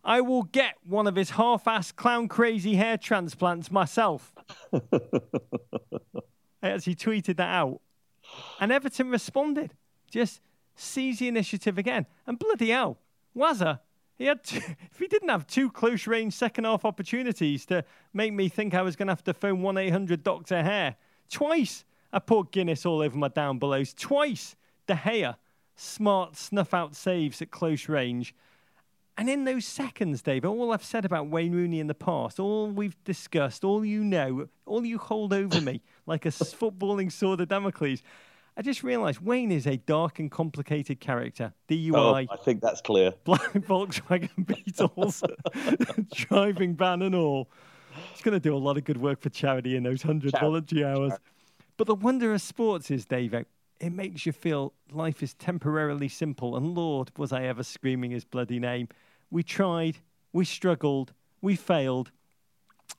I 0.03 0.21
will 0.21 0.43
get 0.43 0.75
one 0.83 1.07
of 1.07 1.15
his 1.15 1.31
half 1.31 1.65
assed 1.65 1.95
clown 1.95 2.27
crazy 2.27 2.75
hair 2.75 2.97
transplants 2.97 3.71
myself. 3.71 4.33
I 4.73 6.69
actually 6.69 6.95
tweeted 6.95 7.37
that 7.37 7.49
out. 7.49 7.81
And 8.59 8.71
Everton 8.71 9.09
responded, 9.09 9.73
just 10.09 10.41
seize 10.75 11.19
the 11.19 11.27
initiative 11.27 11.77
again. 11.77 12.05
And 12.25 12.39
bloody 12.39 12.69
hell, 12.69 12.97
Wazza, 13.35 13.79
he 14.17 14.25
had 14.25 14.43
two, 14.43 14.57
if 14.91 14.99
he 14.99 15.07
didn't 15.07 15.29
have 15.29 15.47
two 15.47 15.69
close 15.69 16.07
range 16.07 16.33
second 16.33 16.65
half 16.65 16.85
opportunities 16.85 17.65
to 17.67 17.83
make 18.13 18.33
me 18.33 18.49
think 18.49 18.73
I 18.73 18.81
was 18.81 18.95
going 18.95 19.07
to 19.07 19.13
have 19.13 19.23
to 19.25 19.33
phone 19.33 19.61
1 19.61 19.77
800 19.77 20.23
Dr. 20.23 20.63
Hair, 20.63 20.95
twice 21.29 21.85
I 22.13 22.19
put 22.19 22.51
Guinness 22.51 22.85
all 22.85 23.01
over 23.01 23.17
my 23.17 23.29
down 23.29 23.57
belows. 23.59 23.93
Twice 23.93 24.55
De 24.87 24.95
Gea, 24.95 25.35
smart 25.75 26.35
snuff 26.35 26.73
out 26.73 26.95
saves 26.95 27.41
at 27.41 27.51
close 27.51 27.87
range. 27.87 28.35
And 29.17 29.29
in 29.29 29.43
those 29.43 29.65
seconds, 29.65 30.21
Dave, 30.21 30.45
all 30.45 30.71
I've 30.71 30.83
said 30.83 31.05
about 31.05 31.27
Wayne 31.27 31.51
Rooney 31.51 31.79
in 31.79 31.87
the 31.87 31.93
past, 31.93 32.39
all 32.39 32.71
we've 32.71 33.01
discussed, 33.03 33.63
all 33.63 33.83
you 33.85 34.03
know, 34.03 34.47
all 34.65 34.85
you 34.85 34.97
hold 34.97 35.33
over 35.33 35.61
me 35.61 35.81
like 36.05 36.25
a 36.25 36.29
footballing 36.29 37.11
sword 37.11 37.41
of 37.41 37.49
Damocles, 37.49 38.01
I 38.57 38.61
just 38.61 38.83
realised 38.83 39.19
Wayne 39.19 39.51
is 39.51 39.65
a 39.65 39.77
dark 39.77 40.19
and 40.19 40.29
complicated 40.29 40.99
character. 40.99 41.53
DUI. 41.69 41.93
Oh, 41.95 42.33
I 42.33 42.37
think 42.43 42.61
that's 42.61 42.81
clear. 42.81 43.13
Black 43.23 43.53
Volkswagen 43.53 44.45
Beetles, 44.45 45.23
driving 46.13 46.73
ban 46.73 47.01
and 47.01 47.15
all. 47.15 47.49
He's 48.13 48.21
going 48.21 48.33
to 48.33 48.39
do 48.39 48.55
a 48.55 48.57
lot 48.57 48.77
of 48.77 48.83
good 48.83 48.97
work 48.97 49.21
for 49.21 49.29
charity 49.29 49.75
in 49.75 49.83
those 49.83 50.03
100 50.03 50.31
charity. 50.31 50.45
voluntary 50.45 50.85
hours. 50.85 51.13
But 51.77 51.87
the 51.87 51.95
wonder 51.95 52.33
of 52.33 52.41
sports 52.41 52.91
is, 52.91 53.05
Dave, 53.05 53.33
it 53.81 53.91
makes 53.91 54.25
you 54.27 54.31
feel 54.31 54.73
life 54.91 55.23
is 55.23 55.33
temporarily 55.33 56.07
simple. 56.07 56.55
And 56.55 56.75
Lord, 56.75 57.11
was 57.17 57.33
I 57.33 57.43
ever 57.43 57.63
screaming 57.63 58.11
his 58.11 58.23
bloody 58.23 58.59
name. 58.59 58.87
We 59.31 59.41
tried, 59.41 59.97
we 60.31 60.45
struggled, 60.45 61.13
we 61.41 61.55
failed. 61.55 62.11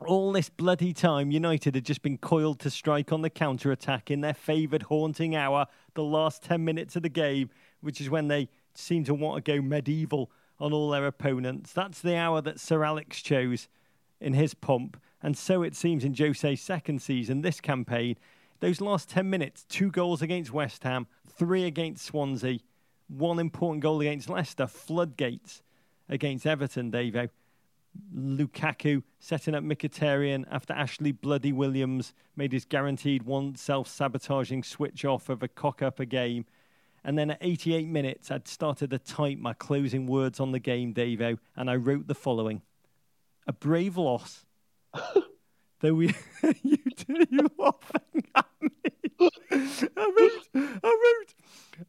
All 0.01 0.33
this 0.33 0.49
bloody 0.49 0.93
time, 0.93 1.31
United 1.31 1.77
had 1.77 1.85
just 1.85 2.03
been 2.03 2.19
coiled 2.19 2.59
to 2.61 2.71
strike 2.71 3.13
on 3.13 3.23
the 3.23 3.31
counter 3.31 3.71
attack 3.71 4.11
in 4.11 4.23
their 4.23 4.35
favoured 4.35 4.83
haunting 4.83 5.37
hour, 5.37 5.67
the 5.95 6.03
last 6.03 6.43
10 6.43 6.65
minutes 6.65 6.97
of 6.97 7.03
the 7.03 7.09
game, 7.09 7.51
which 7.81 8.01
is 8.01 8.11
when 8.11 8.27
they 8.27 8.49
seem 8.75 9.05
to 9.05 9.15
want 9.15 9.45
to 9.45 9.53
go 9.53 9.63
medieval 9.63 10.33
on 10.59 10.73
all 10.73 10.91
their 10.91 11.07
opponents. 11.07 11.73
That's 11.73 12.01
the 12.01 12.17
hour 12.17 12.41
that 12.41 12.59
Sir 12.59 12.83
Alex 12.83 13.23
chose 13.23 13.69
in 14.21 14.33
his 14.33 14.55
pomp. 14.55 15.01
And 15.23 15.39
so 15.39 15.63
it 15.63 15.77
seems 15.77 16.03
in 16.03 16.15
Jose's 16.15 16.61
second 16.61 17.03
season, 17.03 17.43
this 17.43 17.61
campaign, 17.61 18.17
those 18.63 18.81
last 18.81 19.11
10 19.11 19.29
minutes, 19.29 19.65
two 19.69 19.91
goals 19.91 20.23
against 20.23 20.53
West 20.53 20.85
Ham, 20.85 21.09
three 21.37 21.65
against 21.65 22.05
Swansea, 22.05 22.61
one 23.09 23.41
important 23.41 23.83
goal 23.83 24.01
against 24.01 24.31
Leicester, 24.31 24.69
floodgates 24.69 25.63
against 26.09 26.47
Everton, 26.47 26.93
Davo. 26.93 27.29
Lukaku 28.17 29.03
setting 29.19 29.57
up 29.57 29.65
Mkhitaryan 29.65 30.45
after 30.49 30.73
Ashley 30.75 31.11
Bloody 31.11 31.53
Williams 31.53 32.15
made 32.37 32.53
his 32.53 32.65
guaranteed 32.65 33.25
one 33.25 33.57
self 33.57 33.89
sabotaging 33.89 34.63
switch 34.63 35.05
off 35.05 35.29
of 35.29 35.43
a 35.43 35.49
cock 35.49 35.83
up 35.83 35.99
a 35.99 36.07
game. 36.07 36.47
And 37.05 37.19
then 37.19 37.33
at 37.33 37.39
88 37.41 37.89
minutes, 37.89 38.31
I'd 38.31 38.47
started 38.47 38.91
to 38.91 38.99
type 39.01 39.39
my 39.39 39.55
closing 39.55 40.07
words 40.07 40.39
on 40.39 40.53
the 40.53 40.61
game, 40.61 40.95
Davo, 40.95 41.37
and 41.57 41.69
I 41.69 41.75
wrote 41.75 42.07
the 42.07 42.15
following 42.15 42.63
A 43.49 43.53
brave 43.53 43.97
loss. 43.97 44.47
Though 45.81 45.95
we, 45.95 46.15
you, 46.63 46.79
you 47.09 47.49
laughing 47.59 47.91
at 47.95 48.12
me. 48.12 48.12
I 49.97 50.13
wrote, 50.19 50.81
I 50.85 51.17
wrote, 51.19 51.35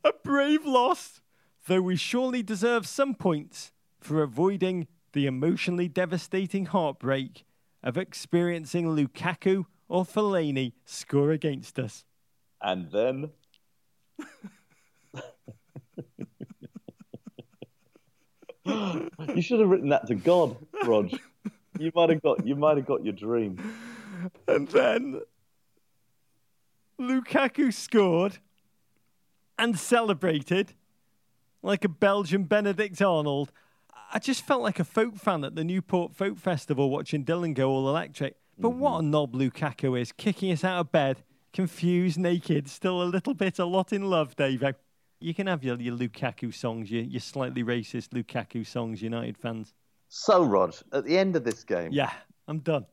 a 0.03 0.13
brave 0.23 0.65
loss, 0.65 1.21
though 1.67 1.82
we 1.82 1.95
surely 1.95 2.43
deserve 2.43 2.88
some 2.88 3.15
points 3.15 3.71
for 3.99 4.21
avoiding 4.21 4.88
the 5.13 5.27
emotionally 5.27 5.88
devastating 5.88 6.65
heartbreak 6.67 7.45
of 7.84 7.97
experiencing 7.97 8.86
Lukaku 8.88 9.65
or 9.88 10.03
Fellaini 10.06 10.73
score 10.86 11.32
against 11.32 11.79
us. 11.79 12.06
And 12.62 12.89
then. 12.91 13.29
you 19.36 19.41
should 19.41 19.60
have 19.60 19.69
written 19.69 19.89
that 19.89 20.08
to 20.08 20.15
God, 20.15 20.56
Rog. 20.86 21.12
You 21.79 21.91
might 21.93 22.10
have 22.10 22.21
got 22.21 22.45
you 22.45 22.56
might 22.56 22.77
have 22.77 22.86
got 22.86 23.03
your 23.03 23.13
dream. 23.13 23.58
And 24.47 24.67
then 24.69 25.21
Lukaku 26.99 27.73
scored 27.73 28.39
and 29.58 29.77
celebrated 29.77 30.73
like 31.62 31.84
a 31.84 31.89
Belgian 31.89 32.43
Benedict 32.43 33.01
Arnold. 33.01 33.51
I 34.13 34.19
just 34.19 34.45
felt 34.45 34.62
like 34.62 34.79
a 34.79 34.84
folk 34.84 35.15
fan 35.15 35.43
at 35.43 35.56
the 35.56 35.63
Newport 35.63 36.15
Folk 36.15 36.38
Festival 36.38 36.89
watching 36.89 37.25
Dylan 37.25 37.54
go 37.54 37.69
all 37.69 37.89
electric. 37.89 38.35
But 38.60 38.69
mm-hmm. 38.69 38.79
what 38.79 39.00
a 39.00 39.02
knob 39.02 39.33
Lukaku 39.33 40.00
is, 40.00 40.12
kicking 40.12 40.52
us 40.52 40.63
out 40.63 40.79
of 40.79 40.91
bed, 40.91 41.23
confused, 41.54 42.19
naked, 42.19 42.69
still 42.69 43.02
a 43.02 43.06
little 43.06 43.33
bit, 43.33 43.58
a 43.58 43.65
lot 43.65 43.91
in 43.91 44.04
love, 44.10 44.35
Davo. 44.35 44.75
You 45.19 45.33
can 45.33 45.48
have 45.48 45.63
your, 45.63 45.79
your 45.79 45.98
Lukaku 45.98 46.54
songs, 46.54 46.91
your, 46.91 47.04
your 47.04 47.21
slightly 47.21 47.63
racist 47.63 48.10
Lukaku 48.10 48.65
songs, 48.67 49.02
United 49.02 49.37
fans. 49.37 49.73
So, 50.10 50.44
Rod, 50.44 50.75
at 50.91 51.06
the 51.06 51.17
end 51.17 51.35
of 51.35 51.44
this 51.44 51.63
game. 51.63 51.89
Yeah, 51.91 52.12
I'm 52.48 52.60
done. 52.60 52.85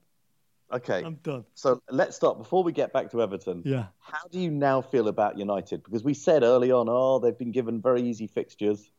Okay. 0.72 1.02
I'm 1.04 1.16
done. 1.16 1.44
So 1.54 1.82
let's 1.90 2.16
start 2.16 2.38
before 2.38 2.62
we 2.62 2.72
get 2.72 2.92
back 2.92 3.10
to 3.10 3.22
Everton. 3.22 3.62
Yeah. 3.64 3.86
How 3.98 4.20
do 4.30 4.38
you 4.38 4.50
now 4.50 4.80
feel 4.80 5.08
about 5.08 5.38
United? 5.38 5.82
Because 5.82 6.04
we 6.04 6.14
said 6.14 6.42
early 6.42 6.70
on, 6.70 6.86
oh, 6.88 7.18
they've 7.18 7.36
been 7.36 7.50
given 7.52 7.80
very 7.80 8.02
easy 8.02 8.26
fixtures. 8.26 8.90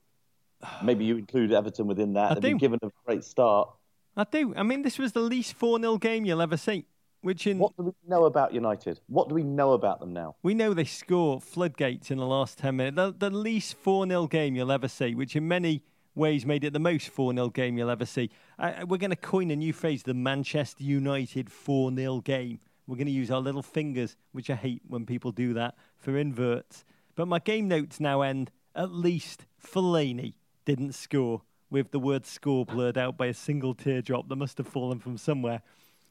Maybe 0.84 1.05
you 1.05 1.17
include 1.17 1.51
Everton 1.53 1.88
within 1.88 2.13
that. 2.13 2.32
I 2.32 2.34
they've 2.36 2.41
do. 2.43 2.49
been 2.49 2.57
given 2.57 2.80
a 2.84 2.89
great 3.05 3.24
start. 3.24 3.69
I 4.15 4.26
do. 4.26 4.53
I 4.55 4.63
mean, 4.63 4.82
this 4.82 4.99
was 4.99 5.13
the 5.13 5.22
least 5.22 5.53
4 5.53 5.80
0 5.80 5.97
game 5.97 6.26
you'll 6.26 6.41
ever 6.41 6.57
see. 6.57 6.86
Which 7.22 7.45
in 7.45 7.59
What 7.59 7.78
do 7.78 7.84
we 7.84 7.91
know 8.07 8.26
about 8.26 8.51
United? 8.53 8.99
What 9.07 9.30
do 9.30 9.36
we 9.36 9.43
know 9.43 9.74
about 9.74 9.99
them 9.99 10.11
now? 10.11 10.36
we 10.41 10.55
know 10.55 10.74
they 10.74 10.86
score 10.86 11.39
floodgates 11.39 12.09
in 12.09 12.17
the 12.17 12.26
last 12.26 12.57
ten 12.57 12.78
minutes. 12.78 12.95
The, 12.95 13.30
the 13.30 13.30
least 13.30 13.76
four 13.78 14.07
0 14.07 14.28
game 14.28 14.55
you'll 14.55 14.72
ever 14.72 14.88
see, 14.88 15.13
which 15.13 15.36
in 15.36 15.47
many 15.47 15.84
ways 16.16 16.45
made 16.45 16.64
it 16.64 16.74
the 16.74 16.80
most 16.80 17.09
four 17.09 17.34
0 17.34 17.49
game 17.49 17.78
you'll 17.78 17.89
ever 17.89 18.05
see. 18.05 18.30
Uh, 18.59 18.86
we're 18.88 18.97
going 18.97 19.12
to 19.12 19.16
coin 19.16 19.51
a 19.51 19.55
new 19.55 19.74
phrase: 19.74 20.03
the 20.03 20.14
Manchester 20.14 20.84
United 20.84 21.51
four 21.51 21.93
0 21.93 22.22
game. 22.22 22.59
We're 22.88 22.97
going 22.97 23.07
to 23.07 23.14
use 23.14 23.32
our 23.32 23.39
little 23.39 23.62
fingers, 23.62 24.18
which 24.32 24.49
I 24.49 24.55
hate 24.55 24.82
when 24.88 25.05
people 25.05 25.32
do 25.32 25.53
that, 25.53 25.76
for 25.97 26.18
inverts. 26.18 26.84
But 27.16 27.28
my 27.28 27.39
game 27.39 27.68
notes 27.68 27.99
now 27.99 28.22
end 28.22 28.51
at 28.76 28.91
least 28.91 29.45
Fellaini 29.64 30.34
didn't 30.66 30.93
score 30.93 31.41
with 31.70 31.91
the 31.91 31.99
word 31.99 32.26
score 32.26 32.66
blurred 32.66 32.97
out 32.97 33.18
by 33.18 33.28
a 33.28 33.34
single 33.34 33.74
teardrop 33.74 34.28
that 34.28 34.36
must 34.36 34.57
have 34.57 34.68
fallen 34.68 34.99
from 34.99 35.18
somewhere. 35.18 35.62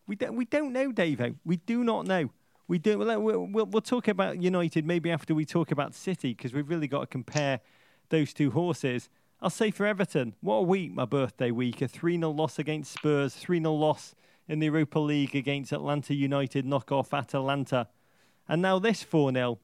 We 0.07 0.16
don't, 0.16 0.36
we 0.36 0.44
don't 0.44 0.72
know, 0.72 0.90
Davo. 0.90 1.36
We 1.44 1.57
do 1.57 1.84
not 1.84 2.07
know. 2.07 2.30
We 2.66 2.78
do. 2.78 2.98
We'll, 2.98 3.46
we'll 3.46 3.80
talk 3.80 4.09
about 4.09 4.40
United 4.40 4.86
maybe 4.86 5.11
after 5.11 5.34
we 5.34 5.44
talk 5.44 5.70
about 5.70 5.94
City 5.94 6.34
because 6.34 6.55
we've 6.55 6.68
really 6.68 6.88
got 6.88 7.01
to 7.01 7.07
compare 7.07 7.61
those 8.09 8.32
two 8.32 8.53
horses. 8.53 9.09
I'll 9.43 9.51
say 9.51 9.70
for 9.70 9.86
Everton, 9.86 10.34
what 10.43 10.57
a 10.57 10.62
week, 10.62 10.93
my 10.93 11.07
birthday 11.07 11.51
week. 11.51 11.80
A 11.80 11.88
3 11.88 12.18
0 12.18 12.30
loss 12.30 12.59
against 12.59 12.93
Spurs, 12.93 13.34
3 13.34 13.59
0 13.61 13.72
loss 13.72 14.14
in 14.47 14.59
the 14.59 14.66
Europa 14.66 14.99
League 14.99 15.34
against 15.34 15.72
Atlanta 15.72 16.14
United, 16.14 16.66
knock 16.66 16.93
off 16.93 17.14
Atalanta. 17.14 17.88
And 18.49 18.61
now 18.61 18.78
this 18.78 19.03
4 19.03 19.32
0. 19.32 19.59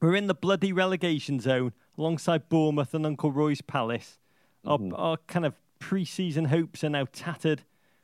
We're 0.00 0.14
in 0.14 0.26
the 0.26 0.34
bloody 0.34 0.72
relegation 0.72 1.40
zone 1.40 1.72
alongside 1.96 2.48
Bournemouth 2.48 2.92
and 2.92 3.06
Uncle 3.06 3.32
Roy's 3.32 3.62
Palace. 3.62 4.18
Our, 4.64 4.78
mm-hmm. 4.78 4.94
our 4.94 5.16
kind 5.26 5.46
of 5.46 5.54
pre 5.78 6.04
season 6.04 6.46
hopes 6.46 6.84
are 6.84 6.90
now 6.90 7.06
tattered, 7.10 7.62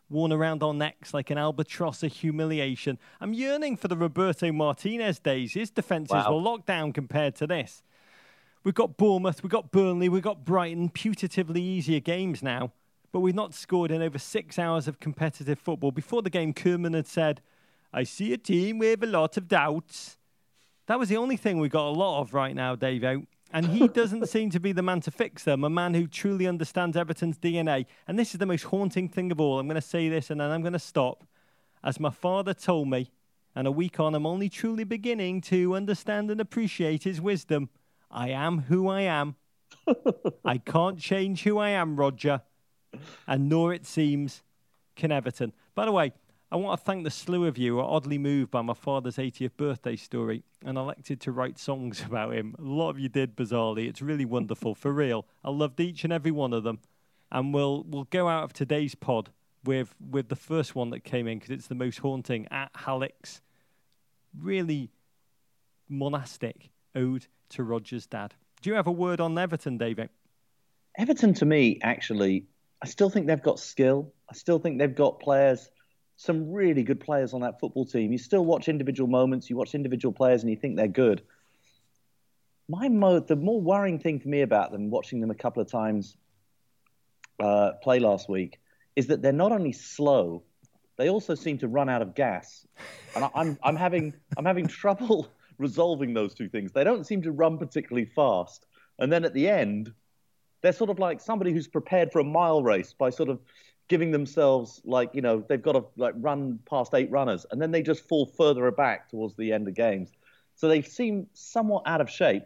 worn 0.09 0.33
around 0.33 0.63
our 0.63 0.73
necks 0.73 1.13
like 1.13 1.31
an 1.31 1.37
albatross 1.37 2.03
of 2.03 2.13
humiliation. 2.13 2.99
I'm 3.21 3.35
yearning 3.35 3.77
for 3.77 3.89
the 3.89 3.97
Roberto 3.97 4.51
Martinez 4.53 5.19
days. 5.19 5.53
His 5.53 5.71
defences 5.71 6.15
Wow. 6.15 6.35
were 6.35 6.41
locked 6.41 6.67
down 6.67 6.93
compared 6.93 7.35
to 7.37 7.47
this. 7.47 7.83
We've 8.65 8.75
got 8.75 8.97
Bournemouth, 8.97 9.43
we've 9.43 9.51
got 9.51 9.71
Burnley, 9.71 10.09
we've 10.09 10.23
got 10.23 10.47
Brighton, 10.47 10.89
putatively 10.89 11.59
easier 11.59 12.01
games 12.01 12.43
now, 12.43 12.73
but 13.13 13.21
we've 13.21 13.35
not 13.35 13.53
scored 13.53 13.91
in 13.91 14.01
over 14.01 14.19
six 14.19 14.59
hours 14.59 14.89
of 14.89 14.99
competitive 14.99 15.59
football. 15.59 15.91
Before 15.91 16.23
the 16.23 16.31
game, 16.31 16.55
Koeman 16.55 16.95
had 16.95 17.07
said, 17.07 17.43
I 17.93 18.05
see 18.05 18.33
a 18.33 18.39
team 18.39 18.79
with 18.79 19.05
a 19.05 19.07
lot 19.07 19.37
of 19.37 19.49
doubts. 19.49 20.17
That 20.87 20.99
was 20.99 21.11
the 21.11 21.19
only 21.19 21.37
thing 21.37 21.59
we 21.59 21.69
got 21.69 21.89
a 21.89 21.91
lot 21.91 22.23
of 22.23 22.33
right 22.33 22.55
now, 22.55 22.75
Davo. 22.75 23.27
And 23.53 23.67
he 23.67 23.87
doesn't 24.01 24.31
seem 24.31 24.49
to 24.49 24.61
be 24.61 24.73
the 24.73 24.83
man 24.83 25.03
to 25.03 25.11
fix 25.11 25.45
them, 25.45 25.63
a 25.63 25.69
man 25.69 25.93
who 25.93 26.07
truly 26.07 26.47
understands 26.47 26.97
Everton's 26.97 27.37
DNA. 27.37 27.85
And 28.09 28.19
this 28.19 28.33
is 28.33 28.39
the 28.39 28.47
most 28.47 28.65
haunting 28.65 29.11
thing 29.11 29.31
of 29.31 29.43
all. 29.43 29.59
I'm 29.59 29.69
going 29.69 29.75
to 29.75 29.83
say 29.83 30.09
this 30.09 30.31
and 30.31 30.41
then 30.41 30.51
I'm 30.51 30.63
going 30.63 30.73
to 30.73 30.79
stop. 30.79 31.23
As 31.85 32.01
my 32.01 32.11
father 32.11 32.55
told 32.55 32.89
me, 32.89 33.11
and 33.55 33.67
a 33.67 33.71
week 33.71 34.01
on, 34.01 34.15
I'm 34.15 34.27
only 34.27 34.49
truly 34.49 34.85
beginning 34.85 35.43
to 35.43 35.77
understand 35.77 36.31
and 36.31 36.41
appreciate 36.41 37.05
his 37.05 37.21
wisdom. 37.21 37.69
I 38.15 38.29
am 38.29 38.61
who 38.61 38.89
I 38.89 39.03
am. 39.03 39.35
I 40.45 40.59
can't 40.59 40.99
change 40.99 41.43
who 41.43 41.59
I 41.59 41.71
am, 41.71 41.97
Roger. 41.97 42.43
And 43.27 43.49
nor, 43.49 43.75
it 43.75 43.85
seems, 43.85 44.43
can 44.95 45.11
Everton. 45.11 45.53
By 45.75 45.85
the 45.85 45.93
way, 45.93 46.13
I 46.53 46.57
want 46.57 46.79
to 46.79 46.85
thank 46.85 47.03
the 47.03 47.11
slew 47.11 47.47
of 47.47 47.59
you 47.59 47.75
who 47.75 47.81
are 47.81 47.91
oddly 47.91 48.17
moved 48.17 48.53
by 48.53 48.63
my 48.63 48.73
father's 48.73 49.17
80th 49.17 49.57
birthday 49.57 49.97
story 49.97 50.45
and 50.65 50.79
elected 50.79 51.21
to 51.23 51.33
write 51.33 51.59
songs 51.59 52.03
about 52.07 52.35
him. 52.35 52.55
A 52.57 52.63
lot 52.63 52.91
of 52.91 53.01
you 53.01 53.09
did, 53.09 53.35
bizarrely. 53.35 53.89
It's 53.89 54.01
really 54.01 54.25
wonderful, 54.25 54.77
for 54.77 54.93
real. 54.93 55.27
I 55.43 55.51
loved 55.51 55.81
each 55.81 56.05
and 56.05 56.13
every 56.13 56.31
one 56.31 56.53
of 56.53 56.63
them. 56.63 56.79
And 57.33 57.53
we'll, 57.53 57.83
we'll 57.83 58.05
go 58.05 58.29
out 58.29 58.45
of 58.45 58.53
today's 58.53 58.95
pod 58.95 59.31
with, 59.65 59.97
with 59.99 60.29
the 60.29 60.37
first 60.37 60.77
one 60.77 60.91
that 60.91 61.01
came 61.01 61.27
in 61.27 61.39
because 61.39 61.51
it's 61.51 61.67
the 61.67 61.75
most 61.75 61.99
haunting 61.99 62.47
at 62.53 62.71
Halleck's. 62.77 63.41
Really 64.39 64.91
monastic 65.89 66.71
ode 66.95 67.27
to 67.51 67.63
Roger's 67.63 68.07
dad. 68.07 68.35
Do 68.63 68.71
you 68.71 68.77
have 68.77 68.87
a 68.87 68.93
word 68.93 69.21
on 69.21 69.37
Everton, 69.39 69.79
David? 69.79 70.09
Everton, 70.97 71.35
to 71.35 71.45
me, 71.45 71.79
actually, 71.83 72.47
I 72.83 72.87
still 72.87 73.11
think 73.11 73.27
they've 73.27 73.43
got 73.43 73.59
skill. 73.59 74.13
I 74.31 74.35
still 74.35 74.59
think 74.59 74.79
they've 74.79 74.95
got 74.95 75.21
players, 75.21 75.71
some 76.17 76.53
really 76.53 76.83
good 76.83 77.01
players 77.01 77.35
on 77.35 77.41
that 77.41 77.61
football 77.61 77.85
team. 77.85 78.13
You 78.13 78.19
still 78.19 78.45
watch 78.45 78.69
individual 78.69 79.09
moments, 79.09 79.51
you 79.51 79.57
watch 79.57 79.75
individual 79.75 80.13
players, 80.13 80.43
and 80.43 80.51
you 80.51 80.57
think 80.57 80.77
they're 80.77 80.87
good. 80.89 81.23
My 82.69 82.89
mo- 82.89 83.21
the 83.21 83.37
more 83.37 83.61
worrying 83.61 83.99
thing 83.99 84.21
for 84.21 84.29
me 84.29 84.43
about 84.43 84.73
them, 84.73 84.91
watching 84.91 85.21
them 85.21 85.31
a 85.31 85.35
couple 85.35 85.61
of 85.61 85.71
times 85.71 86.17
uh, 87.41 87.73
play 87.83 87.99
last 87.99 88.29
week, 88.29 88.59
is 88.97 89.09
that 89.09 89.21
they're 89.21 89.33
not 89.33 89.53
only 89.53 89.73
slow, 89.73 90.43
they 90.97 91.11
also 91.11 91.35
seem 91.35 91.59
to 91.59 91.69
run 91.69 91.89
out 91.89 92.03
of 92.03 92.15
gas, 92.15 92.67
and 93.15 93.25
I, 93.25 93.31
I'm 93.35 93.59
I'm 93.63 93.77
having 93.77 94.15
I'm 94.37 94.45
having 94.45 94.67
trouble 94.83 95.29
resolving 95.59 96.15
those 96.15 96.35
two 96.35 96.49
things. 96.49 96.73
They 96.73 96.85
don't 96.85 97.07
seem 97.07 97.23
to 97.23 97.33
run 97.33 97.59
particularly 97.59 98.07
fast, 98.07 98.67
and 98.99 99.13
then 99.13 99.25
at 99.25 99.35
the 99.35 99.49
end, 99.49 99.93
they're 100.63 100.73
sort 100.73 100.91
of 100.91 100.99
like 100.99 101.21
somebody 101.21 101.53
who's 101.53 101.69
prepared 101.69 102.11
for 102.13 102.21
a 102.21 102.25
mile 102.25 102.63
race 102.63 102.95
by 102.95 103.11
sort 103.11 103.29
of 103.29 103.41
giving 103.89 104.11
themselves 104.11 104.81
like 104.85 105.11
you 105.13 105.21
know 105.21 105.45
they've 105.47 105.63
got 105.63 105.73
to 105.73 105.85
like 105.97 106.15
run 106.19 106.59
past 106.69 106.95
eight 106.95 107.11
runners, 107.11 107.47
and 107.51 107.61
then 107.61 107.71
they 107.71 107.83
just 107.83 108.09
fall 108.09 108.27
further 108.27 108.71
back 108.71 109.09
towards 109.09 109.37
the 109.37 109.53
end 109.53 109.69
of 109.69 109.75
games. 109.75 110.13
So 110.57 110.69
they 110.69 110.83
seem 110.83 111.27
somewhat 111.33 111.83
out 111.87 112.01
of 112.01 112.09
shape. 112.09 112.45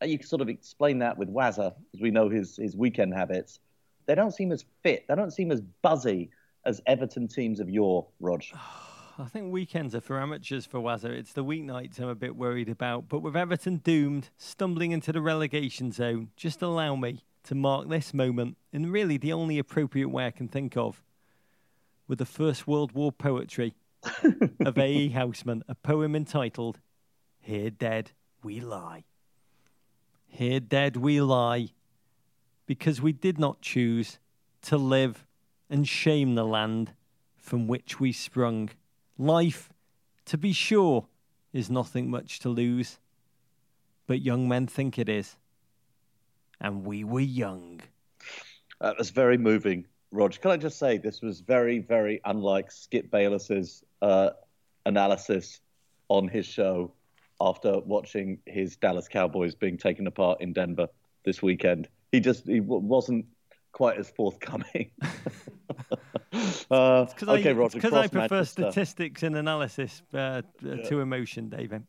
And 0.00 0.10
you 0.10 0.18
can 0.18 0.26
sort 0.26 0.42
of 0.42 0.50
explain 0.50 0.98
that 0.98 1.16
with 1.16 1.32
Wazza, 1.32 1.74
as 1.94 2.00
we 2.00 2.10
know 2.10 2.28
his 2.28 2.56
his 2.56 2.76
weekend 2.76 3.14
habits. 3.14 3.60
They 4.06 4.14
don't 4.14 4.32
seem 4.32 4.52
as 4.52 4.64
fit. 4.82 5.04
They 5.08 5.14
don't 5.14 5.32
seem 5.32 5.50
as 5.50 5.60
buzzy 5.82 6.30
as 6.64 6.80
Everton 6.86 7.28
teams 7.28 7.60
of 7.60 7.70
yore, 7.70 8.06
Rog. 8.20 8.42
Oh, 8.54 8.95
I 9.18 9.24
think 9.24 9.50
weekends 9.50 9.94
are 9.94 10.02
for 10.02 10.20
amateurs 10.20 10.66
for 10.66 10.78
Wazza. 10.78 11.06
It's 11.06 11.32
the 11.32 11.44
weeknights 11.44 11.98
I'm 11.98 12.08
a 12.08 12.14
bit 12.14 12.36
worried 12.36 12.68
about. 12.68 13.08
But 13.08 13.20
with 13.20 13.34
Everton 13.34 13.78
doomed, 13.78 14.28
stumbling 14.36 14.92
into 14.92 15.10
the 15.10 15.22
relegation 15.22 15.90
zone, 15.90 16.28
just 16.36 16.60
allow 16.60 16.96
me 16.96 17.24
to 17.44 17.54
mark 17.54 17.88
this 17.88 18.12
moment 18.12 18.58
in 18.74 18.92
really 18.92 19.16
the 19.16 19.32
only 19.32 19.58
appropriate 19.58 20.10
way 20.10 20.26
I 20.26 20.32
can 20.32 20.48
think 20.48 20.76
of 20.76 21.02
with 22.06 22.18
the 22.18 22.26
First 22.26 22.66
World 22.66 22.92
War 22.92 23.10
poetry 23.10 23.74
of 24.60 24.76
A.E. 24.76 25.10
Housman, 25.14 25.62
a 25.68 25.74
poem 25.74 26.14
entitled 26.14 26.78
Here 27.40 27.70
Dead 27.70 28.12
We 28.44 28.60
Lie. 28.60 29.04
Here 30.26 30.60
dead 30.60 30.96
we 30.96 31.22
lie 31.22 31.70
because 32.66 33.00
we 33.00 33.12
did 33.12 33.38
not 33.38 33.62
choose 33.62 34.18
to 34.62 34.76
live 34.76 35.24
and 35.70 35.88
shame 35.88 36.34
the 36.34 36.44
land 36.44 36.92
from 37.38 37.66
which 37.66 37.98
we 37.98 38.12
sprung. 38.12 38.68
Life, 39.18 39.70
to 40.26 40.36
be 40.36 40.52
sure, 40.52 41.06
is 41.52 41.70
nothing 41.70 42.10
much 42.10 42.38
to 42.40 42.48
lose, 42.48 42.98
but 44.06 44.20
young 44.20 44.48
men 44.48 44.66
think 44.66 44.98
it 44.98 45.08
is. 45.08 45.36
And 46.60 46.84
we 46.84 47.04
were 47.04 47.20
young. 47.20 47.80
That 48.80 48.98
was 48.98 49.10
very 49.10 49.38
moving, 49.38 49.86
Rog. 50.10 50.38
Can 50.40 50.50
I 50.50 50.56
just 50.56 50.78
say 50.78 50.98
this 50.98 51.22
was 51.22 51.40
very, 51.40 51.78
very 51.78 52.20
unlike 52.24 52.70
Skip 52.70 53.10
Bayless's 53.10 53.82
uh, 54.02 54.30
analysis 54.84 55.60
on 56.08 56.28
his 56.28 56.46
show 56.46 56.92
after 57.40 57.80
watching 57.80 58.38
his 58.46 58.76
Dallas 58.76 59.08
Cowboys 59.08 59.54
being 59.54 59.76
taken 59.76 60.06
apart 60.06 60.40
in 60.40 60.52
Denver 60.52 60.88
this 61.24 61.42
weekend. 61.42 61.88
He 62.12 62.20
just 62.20 62.46
he 62.46 62.60
w- 62.60 62.80
wasn't 62.80 63.26
quite 63.72 63.98
as 63.98 64.10
forthcoming. 64.10 64.90
uh, 66.70 67.04
Because 67.04 67.28
okay, 67.28 67.50
I, 67.50 67.68
because 67.68 67.92
I 67.92 68.06
prefer 68.06 68.28
Manchester- 68.36 68.70
statistics 68.70 69.22
and 69.22 69.36
analysis 69.36 70.02
uh, 70.12 70.16
uh, 70.18 70.42
to 70.60 71.00
emotion, 71.00 71.48
David. 71.48 71.82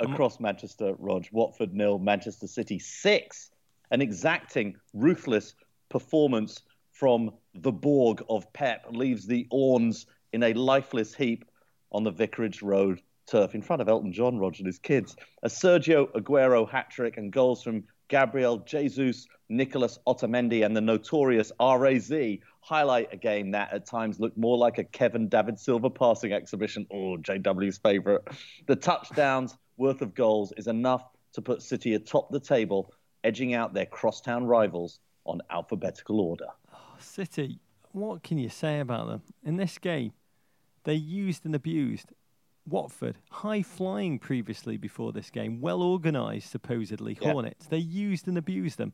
across 0.00 0.40
Manchester, 0.40 0.94
Rog. 0.98 1.26
Watford 1.32 1.74
nil, 1.74 1.98
Manchester 1.98 2.46
City 2.46 2.78
six. 2.78 3.50
An 3.90 4.00
exacting, 4.00 4.76
ruthless 4.94 5.54
performance 5.88 6.62
from 6.90 7.30
the 7.54 7.70
Borg 7.72 8.22
of 8.28 8.52
Pep 8.52 8.86
leaves 8.90 9.26
the 9.26 9.46
Orns 9.50 10.06
in 10.32 10.42
a 10.42 10.52
lifeless 10.54 11.14
heap 11.14 11.44
on 11.92 12.02
the 12.02 12.10
Vicarage 12.10 12.62
Road 12.62 13.00
turf 13.26 13.54
in 13.54 13.62
front 13.62 13.82
of 13.82 13.88
Elton 13.88 14.12
John, 14.12 14.38
Rog, 14.38 14.56
and 14.58 14.66
his 14.66 14.78
kids. 14.78 15.16
A 15.42 15.48
Sergio 15.48 16.10
Aguero 16.12 16.68
hat 16.68 16.90
trick 16.90 17.16
and 17.16 17.32
goals 17.32 17.62
from 17.62 17.84
Gabriel 18.08 18.58
Jesus, 18.58 19.26
Nicholas 19.48 19.98
Otamendi, 20.06 20.64
and 20.64 20.76
the 20.76 20.80
notorious 20.80 21.52
RAZ 21.60 22.12
highlight 22.60 23.12
a 23.12 23.16
game 23.16 23.50
that 23.52 23.72
at 23.72 23.86
times 23.86 24.20
looked 24.20 24.36
more 24.36 24.56
like 24.56 24.78
a 24.78 24.84
Kevin 24.84 25.28
David 25.28 25.58
Silva 25.58 25.90
passing 25.90 26.32
exhibition. 26.32 26.86
Oh, 26.92 27.16
JW's 27.16 27.78
favourite. 27.78 28.22
The 28.66 28.76
touchdowns 28.76 29.56
worth 29.76 30.02
of 30.02 30.14
goals 30.14 30.52
is 30.56 30.66
enough 30.66 31.04
to 31.32 31.42
put 31.42 31.62
City 31.62 31.94
atop 31.94 32.30
the 32.30 32.40
table, 32.40 32.92
edging 33.24 33.54
out 33.54 33.74
their 33.74 33.86
crosstown 33.86 34.46
rivals 34.46 35.00
on 35.24 35.40
alphabetical 35.50 36.20
order. 36.20 36.46
City, 36.98 37.60
what 37.92 38.22
can 38.22 38.38
you 38.38 38.48
say 38.48 38.80
about 38.80 39.08
them? 39.08 39.22
In 39.44 39.56
this 39.56 39.78
game, 39.78 40.12
they 40.84 40.94
used 40.94 41.44
and 41.44 41.54
abused 41.54 42.12
Watford, 42.68 43.18
high 43.30 43.62
flying 43.62 44.18
previously 44.18 44.76
before 44.76 45.12
this 45.12 45.30
game, 45.30 45.60
well 45.60 45.82
organised, 45.82 46.50
supposedly, 46.50 47.16
Yeah. 47.20 47.32
Hornets. 47.32 47.66
They 47.66 47.78
used 47.78 48.26
and 48.26 48.36
abused 48.36 48.78
them. 48.78 48.92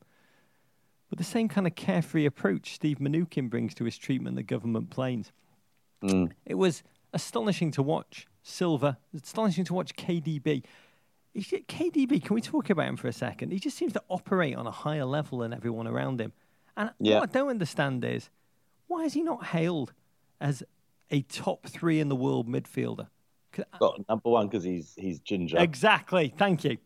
But 1.08 1.18
the 1.18 1.24
same 1.24 1.48
kind 1.48 1.66
of 1.66 1.74
carefree 1.74 2.26
approach 2.26 2.74
Steve 2.74 2.98
Mnuchin 2.98 3.50
brings 3.50 3.74
to 3.74 3.84
his 3.84 3.98
treatment 3.98 4.34
of 4.34 4.36
the 4.36 4.42
government 4.42 4.90
planes. 4.90 5.32
Mm. 6.02 6.32
It 6.46 6.54
was 6.54 6.82
astonishing 7.12 7.70
to 7.72 7.82
watch. 7.82 8.26
Silva, 8.42 8.98
astonishing 9.14 9.64
to 9.66 9.74
watch 9.74 9.94
KDB. 9.94 10.64
KDB, 11.36 12.22
can 12.22 12.34
we 12.34 12.40
talk 12.40 12.70
about 12.70 12.88
him 12.88 12.96
for 12.96 13.08
a 13.08 13.12
second? 13.12 13.52
He 13.52 13.58
just 13.58 13.76
seems 13.76 13.92
to 13.92 14.02
operate 14.08 14.56
on 14.56 14.66
a 14.66 14.70
higher 14.70 15.04
level 15.04 15.38
than 15.38 15.52
everyone 15.52 15.86
around 15.86 16.20
him. 16.20 16.32
And 16.76 16.90
yeah. 16.98 17.20
what 17.20 17.30
I 17.30 17.32
don't 17.32 17.48
understand 17.48 18.04
is 18.04 18.30
why 18.86 19.04
is 19.04 19.14
he 19.14 19.22
not 19.22 19.46
hailed 19.46 19.92
as 20.40 20.62
a 21.10 21.22
top 21.22 21.66
three 21.66 22.00
in 22.00 22.08
the 22.08 22.16
world 22.16 22.48
midfielder? 22.48 23.08
Well, 23.80 23.96
number 24.08 24.30
one 24.30 24.48
because 24.48 24.64
he's 24.64 24.94
he's 24.96 25.20
ginger. 25.20 25.58
Exactly. 25.58 26.34
Thank 26.36 26.64
you. 26.64 26.78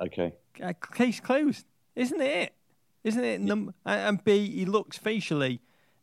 Okay. 0.00 0.34
Uh, 0.62 0.72
case 0.92 1.20
closed, 1.20 1.66
isn't 1.94 2.20
it? 2.20 2.54
Isn't 3.04 3.24
it? 3.24 3.40
Num- 3.40 3.74
and 3.84 4.22
B, 4.24 4.50
he 4.50 4.64
looks 4.64 4.98
facially 4.98 5.60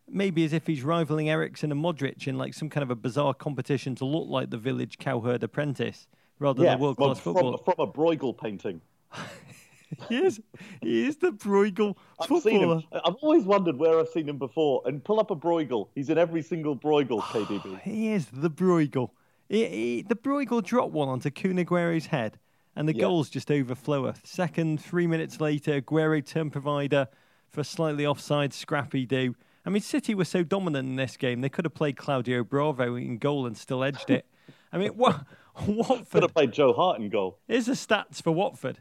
maybe 0.07 0.43
as 0.43 0.53
if 0.53 0.67
he's 0.67 0.83
rivaling 0.83 1.29
Eriksen 1.29 1.71
and 1.71 1.83
Modric 1.83 2.27
in 2.27 2.37
like 2.37 2.53
some 2.53 2.69
kind 2.69 2.83
of 2.83 2.91
a 2.91 2.95
bizarre 2.95 3.33
competition 3.33 3.95
to 3.95 4.05
look 4.05 4.27
like 4.29 4.49
the 4.49 4.57
village 4.57 4.97
cowherd 4.97 5.43
apprentice 5.43 6.07
rather 6.39 6.63
yeah, 6.63 6.71
than 6.71 6.79
world 6.79 6.97
class 6.97 7.19
football. 7.19 7.57
From, 7.57 7.75
from 7.75 7.87
a 7.87 7.91
Bruegel 7.91 8.37
painting. 8.37 8.81
he 10.09 10.17
is. 10.17 10.41
He 10.81 11.07
is 11.07 11.17
the 11.17 11.31
Bruegel 11.31 11.95
I've 12.19 12.27
footballer. 12.27 12.81
Seen 12.81 12.89
him. 12.91 13.01
I've 13.05 13.15
always 13.15 13.43
wondered 13.43 13.77
where 13.77 13.99
I've 13.99 14.09
seen 14.09 14.27
him 14.27 14.37
before. 14.37 14.81
And 14.85 15.03
pull 15.03 15.19
up 15.19 15.31
a 15.31 15.35
Bruegel. 15.35 15.89
He's 15.95 16.09
in 16.09 16.17
every 16.17 16.41
single 16.41 16.75
Bruegel, 16.75 17.21
KDB. 17.21 17.81
he 17.83 18.11
is 18.11 18.27
the 18.31 18.49
Bruegel. 18.49 19.11
He, 19.53 19.67
he, 19.67 20.01
the 20.01 20.15
Bruegel 20.15 20.63
dropped 20.63 20.93
one 20.93 21.09
onto 21.09 21.29
Kun 21.29 21.59
Aguero's 21.59 22.07
head, 22.07 22.39
and 22.75 22.89
the 22.89 22.95
yeah. 22.95 23.01
goals 23.01 23.29
just 23.29 23.49
overfloweth. 23.49 24.25
Second, 24.25 24.81
three 24.81 25.05
minutes 25.05 25.39
later, 25.39 25.79
Aguero 25.79 26.25
turn 26.25 26.49
provider 26.49 27.07
for 27.49 27.61
a 27.61 27.63
slightly 27.63 28.03
offside 28.03 28.51
scrappy 28.51 29.05
do. 29.05 29.35
I 29.63 29.69
mean, 29.69 29.83
City 29.83 30.15
were 30.15 30.25
so 30.25 30.41
dominant 30.41 30.89
in 30.89 30.95
this 30.95 31.17
game, 31.17 31.41
they 31.41 31.49
could 31.49 31.65
have 31.65 31.75
played 31.75 31.97
Claudio 31.97 32.43
Bravo 32.43 32.95
in 32.95 33.19
goal 33.19 33.45
and 33.45 33.55
still 33.55 33.83
edged 33.83 34.09
it. 34.09 34.25
I 34.71 34.79
mean, 34.79 34.89
what? 34.93 35.23
Watford 35.67 36.09
could 36.09 36.23
have 36.23 36.33
played 36.33 36.51
Joe 36.51 36.73
Hart 36.73 36.99
in 36.99 37.09
goal. 37.09 37.37
Here's 37.47 37.67
the 37.67 37.73
stats 37.73 38.23
for 38.23 38.31
Watford, 38.31 38.79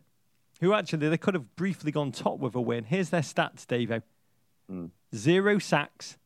who 0.63 0.73
actually 0.73 1.07
they 1.11 1.19
could 1.19 1.35
have 1.35 1.55
briefly 1.55 1.93
gone 1.93 2.13
top 2.13 2.39
with 2.39 2.55
a 2.55 2.63
win. 2.63 2.85
Here's 2.85 3.11
their 3.11 3.21
stats, 3.21 3.67
Davo: 3.67 4.01
mm. 4.71 4.89
zero 5.15 5.59
sacks, 5.59 6.17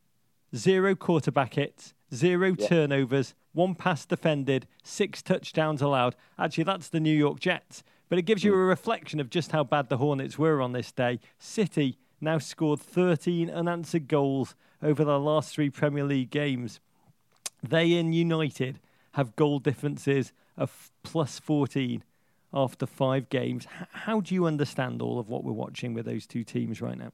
zero 0.54 0.94
quarterback 0.94 1.54
hits, 1.54 1.94
zero 2.14 2.54
yeah. 2.56 2.68
turnovers, 2.68 3.34
one 3.56 3.74
pass 3.74 4.04
defended, 4.04 4.66
six 4.84 5.22
touchdowns 5.22 5.80
allowed. 5.80 6.14
Actually, 6.38 6.64
that's 6.64 6.88
the 6.88 7.00
New 7.00 7.16
York 7.16 7.40
Jets, 7.40 7.82
but 8.08 8.18
it 8.18 8.22
gives 8.22 8.44
you 8.44 8.52
mm. 8.52 8.56
a 8.56 8.58
reflection 8.58 9.18
of 9.18 9.30
just 9.30 9.52
how 9.52 9.64
bad 9.64 9.88
the 9.88 9.96
Hornets 9.96 10.38
were 10.38 10.60
on 10.60 10.72
this 10.72 10.92
day. 10.92 11.18
City 11.38 11.98
now 12.20 12.38
scored 12.38 12.80
13 12.80 13.50
unanswered 13.50 14.08
goals 14.08 14.54
over 14.82 15.04
their 15.04 15.16
last 15.16 15.54
three 15.54 15.70
Premier 15.70 16.04
League 16.04 16.30
games. 16.30 16.80
They 17.62 17.92
in 17.92 18.12
United 18.12 18.78
have 19.12 19.34
goal 19.36 19.58
differences 19.58 20.32
of 20.56 20.90
plus 21.02 21.38
14 21.38 22.04
after 22.52 22.86
five 22.86 23.28
games. 23.30 23.66
how 23.92 24.20
do 24.20 24.34
you 24.34 24.46
understand 24.46 25.00
all 25.00 25.18
of 25.18 25.28
what 25.28 25.44
we're 25.44 25.52
watching 25.52 25.94
with 25.94 26.04
those 26.04 26.26
two 26.26 26.44
teams 26.44 26.82
right 26.82 26.98
now? 26.98 27.12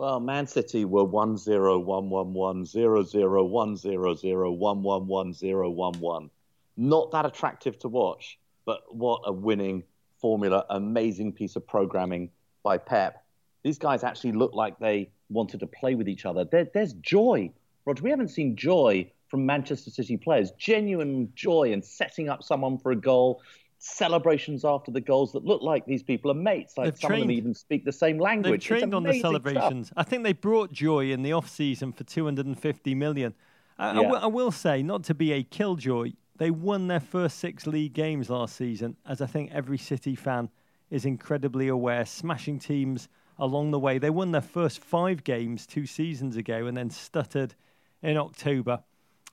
Well, 0.00 0.18
Man 0.18 0.46
City 0.46 0.86
were 0.86 1.04
1 1.04 1.36
0, 1.36 1.78
1 1.78 2.08
1 2.08 2.32
1, 2.32 2.64
0 2.64 3.02
0, 3.02 3.44
1 3.44 3.76
0 3.76 4.14
0, 4.14 4.50
1 4.50 4.82
1 4.82 5.06
1, 5.06 5.32
0 5.34 5.70
1 5.70 5.94
1. 6.00 6.30
Not 6.78 7.10
that 7.10 7.26
attractive 7.26 7.78
to 7.80 7.88
watch, 7.88 8.38
but 8.64 8.80
what 8.96 9.20
a 9.26 9.32
winning 9.34 9.82
formula. 10.18 10.64
Amazing 10.70 11.34
piece 11.34 11.54
of 11.54 11.66
programming 11.66 12.30
by 12.62 12.78
Pep. 12.78 13.22
These 13.62 13.76
guys 13.76 14.02
actually 14.02 14.32
look 14.32 14.54
like 14.54 14.78
they 14.78 15.10
wanted 15.28 15.60
to 15.60 15.66
play 15.66 15.94
with 15.94 16.08
each 16.08 16.24
other. 16.24 16.46
There, 16.46 16.66
there's 16.72 16.94
joy. 16.94 17.52
Roger, 17.84 18.02
we 18.02 18.08
haven't 18.08 18.28
seen 18.28 18.56
joy 18.56 19.12
from 19.28 19.44
Manchester 19.44 19.90
City 19.90 20.16
players. 20.16 20.50
Genuine 20.52 21.30
joy 21.34 21.72
in 21.72 21.82
setting 21.82 22.30
up 22.30 22.42
someone 22.42 22.78
for 22.78 22.90
a 22.90 22.96
goal, 22.96 23.42
celebrations 23.80 24.64
after 24.64 24.90
the 24.90 25.00
goals 25.00 25.32
that 25.32 25.44
look 25.44 25.62
like 25.62 25.86
these 25.86 26.02
people 26.02 26.30
are 26.30 26.34
mates. 26.34 26.76
Like 26.76 26.86
They've 26.86 27.00
some 27.00 27.08
trained. 27.08 27.22
of 27.22 27.28
them 27.28 27.36
even 27.36 27.54
speak 27.54 27.84
the 27.84 27.92
same 27.92 28.18
language. 28.18 28.68
They've 28.68 28.78
trained 28.78 28.94
on 28.94 29.02
the 29.02 29.18
celebrations. 29.18 29.88
Stuff. 29.88 29.98
I 29.98 30.02
think 30.04 30.22
they 30.22 30.34
brought 30.34 30.70
joy 30.70 31.10
in 31.10 31.22
the 31.22 31.32
off 31.32 31.48
season 31.48 31.92
for 31.92 32.04
250 32.04 32.94
million. 32.94 33.34
I, 33.78 33.92
yeah. 33.92 33.98
I, 33.98 34.02
w- 34.02 34.22
I 34.22 34.26
will 34.26 34.52
say, 34.52 34.82
not 34.82 35.02
to 35.04 35.14
be 35.14 35.32
a 35.32 35.42
killjoy, 35.42 36.12
they 36.36 36.50
won 36.50 36.88
their 36.88 37.00
first 37.00 37.38
six 37.38 37.66
league 37.66 37.94
games 37.94 38.28
last 38.28 38.56
season, 38.56 38.96
as 39.06 39.22
I 39.22 39.26
think 39.26 39.50
every 39.52 39.78
City 39.78 40.14
fan 40.14 40.50
is 40.90 41.06
incredibly 41.06 41.68
aware, 41.68 42.04
smashing 42.04 42.58
teams 42.58 43.08
along 43.38 43.70
the 43.70 43.78
way. 43.78 43.98
They 43.98 44.10
won 44.10 44.32
their 44.32 44.40
first 44.42 44.80
five 44.84 45.24
games 45.24 45.66
two 45.66 45.86
seasons 45.86 46.36
ago 46.36 46.66
and 46.66 46.76
then 46.76 46.90
stuttered 46.90 47.54
in 48.02 48.18
October 48.18 48.82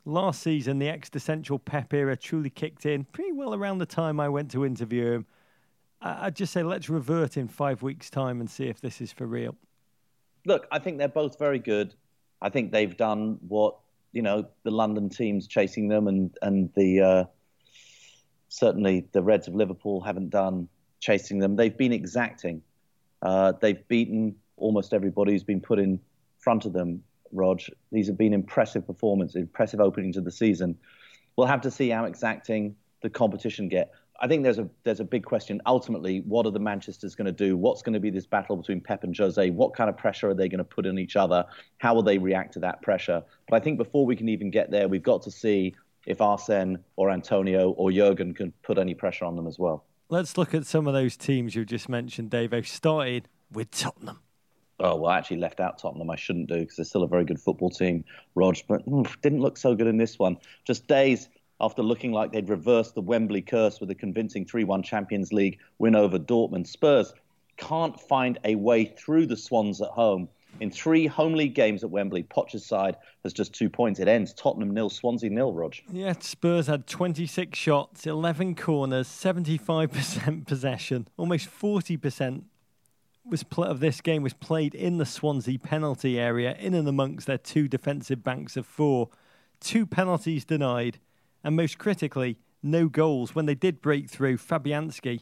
last 0.07 0.41
season, 0.41 0.79
the 0.79 0.89
existential 0.89 1.59
Pep 1.59 1.93
era 1.93 2.15
truly 2.15 2.49
kicked 2.49 2.85
in 2.85 3.03
pretty 3.03 3.33
well 3.33 3.53
around 3.53 3.77
the 3.77 3.85
time 3.85 4.19
I 4.19 4.29
went 4.29 4.51
to 4.51 4.65
interview 4.65 5.11
him. 5.11 5.25
I'd 6.01 6.35
just 6.35 6.53
say 6.53 6.63
let's 6.63 6.89
revert 6.89 7.37
in 7.37 7.47
five 7.47 7.81
weeks' 7.81 8.09
time 8.09 8.39
and 8.39 8.49
see 8.49 8.67
if 8.67 8.79
this 8.79 9.01
is 9.01 9.11
for 9.11 9.25
real. 9.25 9.55
Look, 10.45 10.67
I 10.71 10.79
think 10.79 10.97
they're 10.97 11.07
both 11.07 11.37
very 11.39 11.59
good. 11.59 11.93
I 12.41 12.49
think 12.49 12.71
they've 12.71 12.95
done 12.95 13.39
what 13.47 13.77
you 14.11 14.21
know 14.21 14.47
the 14.63 14.71
London 14.71 15.09
teams 15.09 15.47
chasing 15.47 15.87
them, 15.87 16.07
and 16.07 16.35
and 16.41 16.69
the 16.75 17.01
uh, 17.01 17.23
certainly 18.49 19.07
the 19.11 19.21
Reds 19.21 19.47
of 19.47 19.55
Liverpool 19.55 20.01
haven't 20.01 20.29
done 20.29 20.69
chasing 20.99 21.39
them. 21.39 21.55
They've 21.55 21.75
been 21.75 21.91
exacting. 21.91 22.61
Uh, 23.21 23.53
they've 23.59 23.85
beaten 23.87 24.35
almost 24.55 24.93
everybody 24.93 25.31
who's 25.31 25.43
been 25.43 25.61
put 25.61 25.79
in 25.79 25.99
front 26.39 26.65
of 26.65 26.73
them. 26.73 27.03
Rog. 27.31 27.61
These 27.91 28.07
have 28.07 28.17
been 28.17 28.33
impressive 28.33 28.85
performances, 28.85 29.35
impressive 29.35 29.79
openings 29.79 30.17
of 30.17 30.23
the 30.23 30.31
season. 30.31 30.77
We'll 31.35 31.47
have 31.47 31.61
to 31.61 31.71
see 31.71 31.89
how 31.89 32.05
exacting 32.05 32.75
the 33.01 33.09
competition 33.09 33.69
get. 33.69 33.91
I 34.19 34.27
think 34.27 34.43
there's 34.43 34.57
a 34.57 34.67
there's 34.83 34.99
a 34.99 35.05
big 35.05 35.23
question. 35.25 35.61
Ultimately, 35.65 36.21
what 36.21 36.45
are 36.45 36.51
the 36.51 36.59
Manchester's 36.59 37.13
going 37.13 37.27
to 37.27 37.31
do? 37.31 37.55
What's 37.55 37.81
going 37.83 37.93
to 37.93 37.99
be 37.99 38.09
this 38.09 38.25
battle 38.25 38.55
between 38.55 38.81
Pep 38.81 39.03
and 39.03 39.15
Jose? 39.15 39.49
What 39.51 39.75
kind 39.75 39.89
of 39.89 39.97
pressure 39.97 40.29
are 40.29 40.33
they 40.33 40.49
going 40.49 40.57
to 40.57 40.63
put 40.63 40.87
on 40.87 40.97
each 40.97 41.15
other? 41.15 41.45
How 41.77 41.93
will 41.93 42.01
they 42.01 42.17
react 42.17 42.53
to 42.53 42.59
that 42.61 42.81
pressure? 42.81 43.23
But 43.47 43.61
I 43.61 43.63
think 43.63 43.77
before 43.77 44.05
we 44.05 44.15
can 44.15 44.29
even 44.29 44.49
get 44.49 44.71
there, 44.71 44.87
we've 44.87 45.03
got 45.03 45.21
to 45.23 45.31
see 45.31 45.75
if 46.07 46.21
Arsene 46.21 46.79
or 46.95 47.11
Antonio 47.11 47.71
or 47.71 47.91
Jurgen 47.91 48.33
can 48.33 48.53
put 48.63 48.77
any 48.79 48.95
pressure 48.95 49.25
on 49.25 49.35
them 49.35 49.45
as 49.45 49.59
well. 49.59 49.85
Let's 50.09 50.37
look 50.37 50.53
at 50.53 50.65
some 50.65 50.87
of 50.87 50.93
those 50.93 51.17
teams 51.17 51.53
you 51.53 51.65
just 51.65 51.89
mentioned, 51.89 52.31
Dave. 52.31 52.51
They've 52.51 52.67
started 52.67 53.27
with 53.51 53.69
Tottenham 53.71 54.21
oh 54.79 54.95
well, 54.95 55.11
I 55.11 55.17
actually 55.17 55.37
left 55.37 55.59
out 55.59 55.77
Tottenham. 55.77 56.09
I 56.09 56.15
shouldn't 56.15 56.47
do 56.47 56.59
because 56.59 56.75
they're 56.75 56.85
still 56.85 57.03
a 57.03 57.07
very 57.07 57.25
good 57.25 57.39
football 57.39 57.69
team, 57.69 58.03
Rog, 58.35 58.57
but 58.67 58.83
didn't 59.21 59.41
look 59.41 59.57
so 59.57 59.75
good 59.75 59.87
in 59.87 59.97
this 59.97 60.19
one. 60.19 60.37
Just 60.65 60.87
days 60.87 61.29
after 61.59 61.81
looking 61.81 62.11
like 62.11 62.31
they'd 62.31 62.49
reversed 62.49 62.95
the 62.95 63.01
Wembley 63.01 63.41
curse 63.41 63.79
with 63.79 63.89
a 63.89 63.95
convincing 63.95 64.45
3-1 64.45 64.83
Champions 64.83 65.33
League 65.33 65.59
win 65.79 65.95
over 65.95 66.19
Dortmund, 66.19 66.67
Spurs 66.67 67.13
can't 67.57 67.99
find 67.99 68.37
a 68.43 68.55
way 68.55 68.85
through 68.85 69.25
the 69.25 69.37
Swans 69.37 69.81
at 69.81 69.89
home. 69.89 70.29
In 70.59 70.71
three 70.71 71.05
home 71.05 71.33
league 71.33 71.53
games 71.53 71.83
at 71.83 71.89
Wembley, 71.89 72.23
Poch's 72.23 72.65
side 72.65 72.95
has 73.23 73.33
just 73.33 73.53
two 73.53 73.69
points. 73.69 73.99
It 73.99 74.07
ends 74.07 74.33
Tottenham 74.33 74.73
nil, 74.73 74.89
Swansea 74.89 75.29
nil. 75.29 75.53
Rog. 75.53 75.75
Yeah, 75.91 76.13
Spurs 76.19 76.67
had 76.67 76.87
26 76.87 77.57
shots, 77.57 78.07
11 78.07 78.55
corners, 78.55 79.07
75% 79.07 80.47
possession, 80.47 81.07
almost 81.17 81.49
40% 81.49 82.43
was 83.29 83.43
pl- 83.43 83.65
of 83.65 83.79
this 83.79 84.01
game 84.01 84.23
was 84.23 84.33
played 84.33 84.75
in 84.75 84.97
the 84.97 85.05
Swansea 85.05 85.59
penalty 85.59 86.19
area, 86.19 86.55
in 86.59 86.73
and 86.73 86.87
amongst 86.87 87.27
their 87.27 87.37
two 87.37 87.67
defensive 87.67 88.23
banks 88.23 88.57
of 88.57 88.65
four. 88.65 89.09
Two 89.59 89.85
penalties 89.85 90.45
denied, 90.45 90.99
and 91.43 91.55
most 91.55 91.77
critically, 91.77 92.37
no 92.61 92.87
goals. 92.87 93.35
When 93.35 93.45
they 93.45 93.55
did 93.55 93.81
break 93.81 94.09
through, 94.09 94.37
Fabianski, 94.37 95.21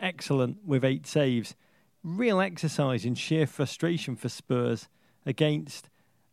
excellent 0.00 0.64
with 0.64 0.84
eight 0.84 1.06
saves. 1.06 1.54
Real 2.02 2.40
exercise 2.40 3.04
in 3.04 3.14
sheer 3.14 3.46
frustration 3.46 4.16
for 4.16 4.28
Spurs 4.28 4.88
against 5.24 5.90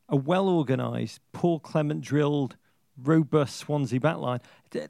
a 0.10 0.16
well 0.16 0.48
organised, 0.48 1.20
Paul 1.32 1.60
Clement 1.60 2.02
drilled, 2.02 2.56
robust 2.98 3.58
Swansea 3.58 4.00
backline. 4.00 4.42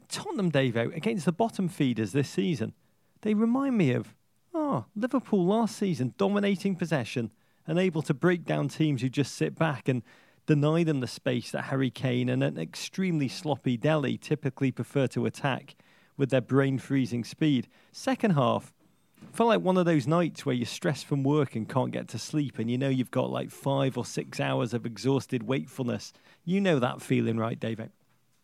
Tottenham 0.08 0.50
Davo 0.50 0.94
against 0.94 1.24
the 1.24 1.32
bottom 1.32 1.68
feeders 1.68 2.12
this 2.12 2.28
season. 2.28 2.74
They 3.22 3.34
remind 3.34 3.78
me 3.78 3.92
of 3.92 4.14
Oh, 4.56 4.84
Liverpool 4.94 5.44
last 5.44 5.76
season 5.76 6.14
dominating 6.16 6.76
possession 6.76 7.32
and 7.66 7.76
able 7.76 8.02
to 8.02 8.14
break 8.14 8.44
down 8.44 8.68
teams 8.68 9.02
who 9.02 9.08
just 9.08 9.34
sit 9.34 9.58
back 9.58 9.88
and 9.88 10.02
deny 10.46 10.84
them 10.84 11.00
the 11.00 11.08
space 11.08 11.50
that 11.50 11.62
Harry 11.62 11.90
Kane 11.90 12.28
and 12.28 12.44
an 12.44 12.56
extremely 12.56 13.26
sloppy 13.26 13.76
Dele 13.76 14.16
typically 14.16 14.70
prefer 14.70 15.08
to 15.08 15.26
attack 15.26 15.74
with 16.16 16.30
their 16.30 16.40
brain 16.40 16.78
freezing 16.78 17.24
speed. 17.24 17.66
Second 17.90 18.32
half, 18.32 18.72
felt 19.32 19.48
like 19.48 19.60
one 19.60 19.76
of 19.76 19.86
those 19.86 20.06
nights 20.06 20.46
where 20.46 20.54
you're 20.54 20.66
stressed 20.66 21.06
from 21.06 21.24
work 21.24 21.56
and 21.56 21.68
can't 21.68 21.90
get 21.90 22.06
to 22.08 22.18
sleep 22.18 22.60
and 22.60 22.70
you 22.70 22.78
know 22.78 22.88
you've 22.88 23.10
got 23.10 23.30
like 23.30 23.50
five 23.50 23.98
or 23.98 24.04
six 24.04 24.38
hours 24.38 24.72
of 24.72 24.86
exhausted 24.86 25.42
wakefulness. 25.42 26.12
You 26.44 26.60
know 26.60 26.78
that 26.78 27.02
feeling, 27.02 27.38
right, 27.38 27.58
David? 27.58 27.90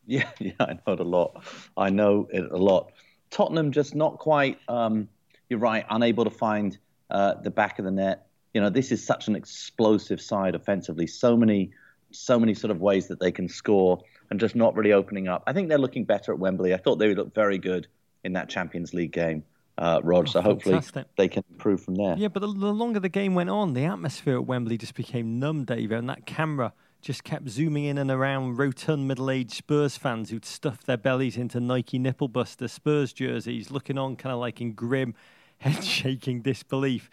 Yeah, 0.06 0.28
yeah, 0.40 0.52
I 0.58 0.72
know 0.72 0.94
it 0.94 1.00
a 1.00 1.04
lot. 1.04 1.44
I 1.76 1.90
know 1.90 2.26
it 2.32 2.50
a 2.50 2.56
lot. 2.56 2.90
Tottenham 3.30 3.70
just 3.70 3.94
not 3.94 4.18
quite. 4.18 4.58
Um 4.66 5.08
you're 5.50 5.58
right, 5.58 5.84
unable 5.90 6.24
to 6.24 6.30
find 6.30 6.78
uh, 7.10 7.34
the 7.34 7.50
back 7.50 7.78
of 7.78 7.84
the 7.84 7.90
net. 7.90 8.26
You 8.54 8.60
know, 8.60 8.70
this 8.70 8.90
is 8.90 9.04
such 9.04 9.28
an 9.28 9.36
explosive 9.36 10.20
side 10.20 10.54
offensively. 10.54 11.06
So 11.06 11.36
many, 11.36 11.72
so 12.10 12.38
many 12.38 12.54
sort 12.54 12.70
of 12.70 12.80
ways 12.80 13.08
that 13.08 13.20
they 13.20 13.32
can 13.32 13.48
score. 13.48 14.02
and 14.30 14.38
just 14.38 14.54
not 14.54 14.74
really 14.76 14.92
opening 14.92 15.28
up. 15.28 15.42
I 15.46 15.52
think 15.52 15.68
they're 15.68 15.78
looking 15.78 16.04
better 16.04 16.32
at 16.32 16.38
Wembley. 16.38 16.72
I 16.72 16.76
thought 16.76 16.96
they 16.96 17.08
would 17.08 17.18
look 17.18 17.34
very 17.34 17.58
good 17.58 17.88
in 18.22 18.32
that 18.34 18.48
Champions 18.48 18.94
League 18.94 19.12
game, 19.12 19.42
uh, 19.78 20.00
Rod. 20.02 20.28
Oh, 20.28 20.30
so 20.30 20.40
hopefully 20.40 20.74
fantastic. 20.76 21.06
they 21.16 21.28
can 21.28 21.42
improve 21.50 21.82
from 21.82 21.96
there. 21.96 22.14
Yeah, 22.16 22.28
but 22.28 22.40
the, 22.40 22.46
the, 22.46 22.72
longer 22.72 23.00
the 23.00 23.08
game 23.08 23.34
went 23.34 23.50
on, 23.50 23.74
the 23.74 23.84
atmosphere 23.84 24.36
at 24.36 24.46
Wembley 24.46 24.78
just 24.78 24.94
became 24.94 25.38
numb, 25.38 25.64
Dave, 25.64 25.90
and 25.90 26.08
that 26.08 26.26
camera 26.26 26.72
just 27.02 27.24
kept 27.24 27.48
zooming 27.48 27.86
in 27.86 27.98
and 27.98 28.10
around 28.10 28.56
rotund 28.58 29.08
middle-aged 29.08 29.52
Spurs 29.52 29.96
fans 29.96 30.30
who'd 30.30 30.44
stuffed 30.44 30.86
their 30.86 30.98
bellies 30.98 31.36
into 31.36 31.58
Nike 31.58 31.98
nipple 31.98 32.28
buster 32.28 32.68
Spurs 32.68 33.12
jerseys, 33.12 33.70
looking 33.70 33.96
on 33.96 34.16
kind 34.16 34.34
of 34.34 34.38
like 34.38 34.60
in 34.60 34.72
grim, 34.72 35.14
head-shaking 35.60 36.40
disbelief. 36.42 37.08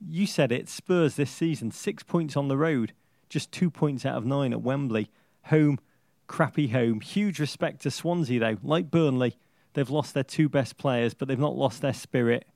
You 0.00 0.26
said 0.26 0.52
it, 0.52 0.68
Spurs 0.68 1.14
this 1.14 1.30
season, 1.30 1.70
six 1.70 2.02
points 2.02 2.36
on 2.36 2.48
the 2.48 2.56
road, 2.56 2.92
just 3.28 3.52
two 3.52 3.70
points 3.70 4.04
out 4.04 4.16
of 4.16 4.26
nine 4.26 4.52
at 4.52 4.62
Wembley. 4.62 5.10
Home, 5.44 5.78
crappy 6.26 6.68
home. 6.68 7.00
Huge 7.00 7.38
respect 7.38 7.82
to 7.82 7.90
Swansea, 7.90 8.40
though. 8.40 8.58
Like 8.62 8.90
Burnley, 8.90 9.36
they've 9.74 9.88
lost 9.88 10.14
their 10.14 10.24
two 10.24 10.48
best 10.48 10.76
players, 10.76 11.14
but 11.14 11.28
they've 11.28 11.38
not 11.38 11.56
lost 11.56 11.80
their 11.80 11.92
spirit. 11.92 12.46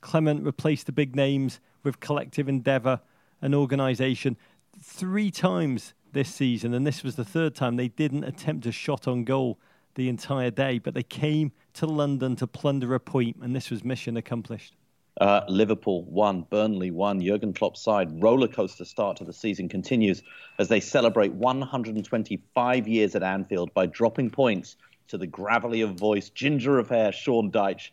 Clement 0.00 0.44
replaced 0.44 0.86
the 0.86 0.92
big 0.92 1.14
names 1.14 1.60
with 1.82 2.00
collective 2.00 2.48
endeavour 2.48 3.00
and 3.40 3.54
organisation. 3.54 4.36
Three 4.82 5.30
times 5.30 5.94
this 6.12 6.34
season, 6.34 6.74
and 6.74 6.86
this 6.86 7.02
was 7.02 7.16
the 7.16 7.24
third 7.24 7.54
time 7.54 7.76
they 7.76 7.88
didn't 7.88 8.24
attempt 8.24 8.66
a 8.66 8.72
shot 8.72 9.06
on 9.06 9.24
goal 9.24 9.58
the 9.94 10.08
entire 10.08 10.50
day, 10.50 10.78
but 10.78 10.94
they 10.94 11.02
came 11.02 11.52
to 11.74 11.86
London 11.86 12.36
to 12.36 12.46
plunder 12.46 12.94
a 12.94 13.00
point, 13.00 13.36
and 13.42 13.54
this 13.54 13.70
was 13.70 13.84
mission 13.84 14.16
accomplished. 14.16 14.74
Uh, 15.20 15.42
Liverpool 15.48 16.02
won, 16.04 16.42
Burnley 16.50 16.90
won. 16.90 17.20
Jurgen 17.20 17.52
Klopp's 17.52 17.80
side 17.80 18.22
roller 18.22 18.48
coaster 18.48 18.84
start 18.84 19.18
to 19.18 19.24
the 19.24 19.32
season 19.32 19.68
continues 19.68 20.22
as 20.58 20.68
they 20.68 20.80
celebrate 20.80 21.32
125 21.32 22.88
years 22.88 23.14
at 23.14 23.22
Anfield 23.22 23.72
by 23.74 23.86
dropping 23.86 24.30
points 24.30 24.76
to 25.08 25.18
the 25.18 25.26
gravelly 25.26 25.82
of 25.82 25.94
voice, 25.94 26.30
ginger 26.30 26.78
of 26.78 26.88
hair 26.88 27.12
Sean 27.12 27.52
Dyche 27.52 27.90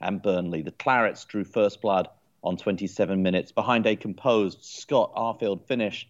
and 0.00 0.22
Burnley. 0.22 0.62
The 0.62 0.72
Clarets 0.72 1.26
drew 1.26 1.44
first 1.44 1.82
blood 1.82 2.08
on 2.42 2.56
27 2.56 3.22
minutes 3.22 3.52
behind 3.52 3.86
a 3.86 3.94
composed 3.94 4.64
Scott 4.64 5.14
Arfield 5.14 5.66
finish. 5.66 6.08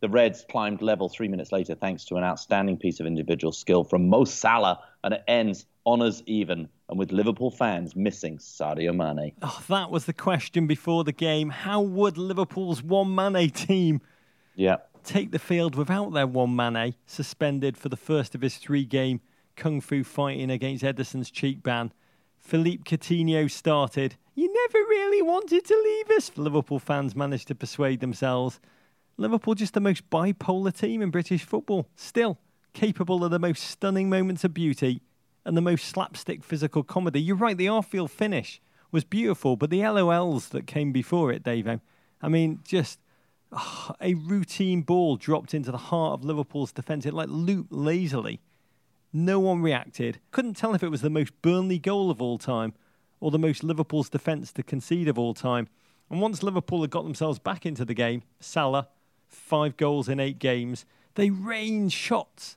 The 0.00 0.08
Reds 0.08 0.44
climbed 0.48 0.82
level 0.82 1.08
three 1.08 1.28
minutes 1.28 1.52
later 1.52 1.74
thanks 1.74 2.06
to 2.06 2.16
an 2.16 2.24
outstanding 2.24 2.78
piece 2.78 3.00
of 3.00 3.06
individual 3.06 3.52
skill 3.52 3.84
from 3.84 4.08
Mo 4.08 4.24
Salah, 4.24 4.80
and 5.04 5.14
it 5.14 5.22
ends 5.28 5.66
honours 5.86 6.22
even 6.26 6.68
and 6.90 6.98
with 6.98 7.12
Liverpool 7.12 7.50
fans 7.50 7.94
missing 7.94 8.36
Sadio 8.38 8.94
Mane. 8.94 9.32
Oh, 9.42 9.62
that 9.68 9.90
was 9.90 10.06
the 10.06 10.12
question 10.12 10.66
before 10.66 11.04
the 11.04 11.12
game. 11.12 11.50
How 11.50 11.80
would 11.80 12.18
Liverpool's 12.18 12.82
one 12.82 13.14
Mane 13.14 13.48
team 13.50 14.00
yeah. 14.56 14.78
take 15.04 15.30
the 15.30 15.38
field 15.38 15.76
without 15.76 16.12
their 16.12 16.26
one 16.26 16.56
Mane 16.56 16.94
suspended 17.06 17.76
for 17.76 17.88
the 17.88 17.96
first 17.96 18.34
of 18.34 18.42
his 18.42 18.56
three 18.56 18.84
game 18.84 19.20
kung 19.56 19.80
fu 19.80 20.02
fighting 20.02 20.50
against 20.50 20.82
Ederson's 20.82 21.30
cheek 21.30 21.62
ban? 21.62 21.92
Philippe 22.38 22.82
Coutinho 22.84 23.48
started. 23.48 24.16
You 24.34 24.52
never 24.52 24.78
really 24.78 25.22
wanted 25.22 25.64
to 25.66 25.74
leave 25.76 26.16
us. 26.16 26.32
Liverpool 26.36 26.80
fans 26.80 27.14
managed 27.14 27.48
to 27.48 27.54
persuade 27.54 28.00
themselves. 28.00 28.58
Liverpool 29.16 29.54
just 29.54 29.74
the 29.74 29.80
most 29.80 30.08
bipolar 30.10 30.76
team 30.76 31.02
in 31.02 31.10
British 31.10 31.44
football. 31.44 31.86
Still 31.94 32.38
capable 32.72 33.24
of 33.24 33.30
the 33.30 33.38
most 33.38 33.62
stunning 33.62 34.08
moments 34.08 34.42
of 34.42 34.54
beauty 34.54 35.02
and 35.44 35.56
the 35.56 35.62
most 35.62 35.86
slapstick 35.86 36.44
physical 36.44 36.82
comedy. 36.82 37.20
You're 37.20 37.36
right, 37.36 37.56
the 37.56 37.66
Arfield 37.66 38.10
finish 38.10 38.60
was 38.92 39.04
beautiful, 39.04 39.56
but 39.56 39.70
the 39.70 39.80
LOLs 39.80 40.48
that 40.50 40.66
came 40.66 40.92
before 40.92 41.32
it, 41.32 41.42
Dave, 41.42 41.68
I 42.20 42.28
mean, 42.28 42.60
just 42.64 42.98
oh, 43.52 43.92
a 44.00 44.14
routine 44.14 44.82
ball 44.82 45.16
dropped 45.16 45.54
into 45.54 45.70
the 45.70 45.78
heart 45.78 46.14
of 46.14 46.24
Liverpool's 46.24 46.72
defence. 46.72 47.06
It 47.06 47.14
like 47.14 47.28
looped 47.30 47.72
lazily. 47.72 48.40
No 49.12 49.40
one 49.40 49.62
reacted. 49.62 50.20
Couldn't 50.30 50.54
tell 50.54 50.74
if 50.74 50.82
it 50.82 50.90
was 50.90 51.02
the 51.02 51.10
most 51.10 51.40
Burnley 51.42 51.78
goal 51.78 52.10
of 52.10 52.22
all 52.22 52.38
time 52.38 52.74
or 53.18 53.30
the 53.30 53.38
most 53.38 53.64
Liverpool's 53.64 54.08
defence 54.08 54.52
to 54.52 54.62
concede 54.62 55.08
of 55.08 55.18
all 55.18 55.34
time. 55.34 55.68
And 56.10 56.20
once 56.20 56.42
Liverpool 56.42 56.80
had 56.82 56.90
got 56.90 57.04
themselves 57.04 57.38
back 57.38 57.66
into 57.66 57.84
the 57.84 57.94
game, 57.94 58.22
Salah, 58.40 58.88
five 59.28 59.76
goals 59.76 60.08
in 60.08 60.20
eight 60.20 60.38
games, 60.38 60.84
they 61.14 61.30
rained 61.30 61.92
shots 61.92 62.56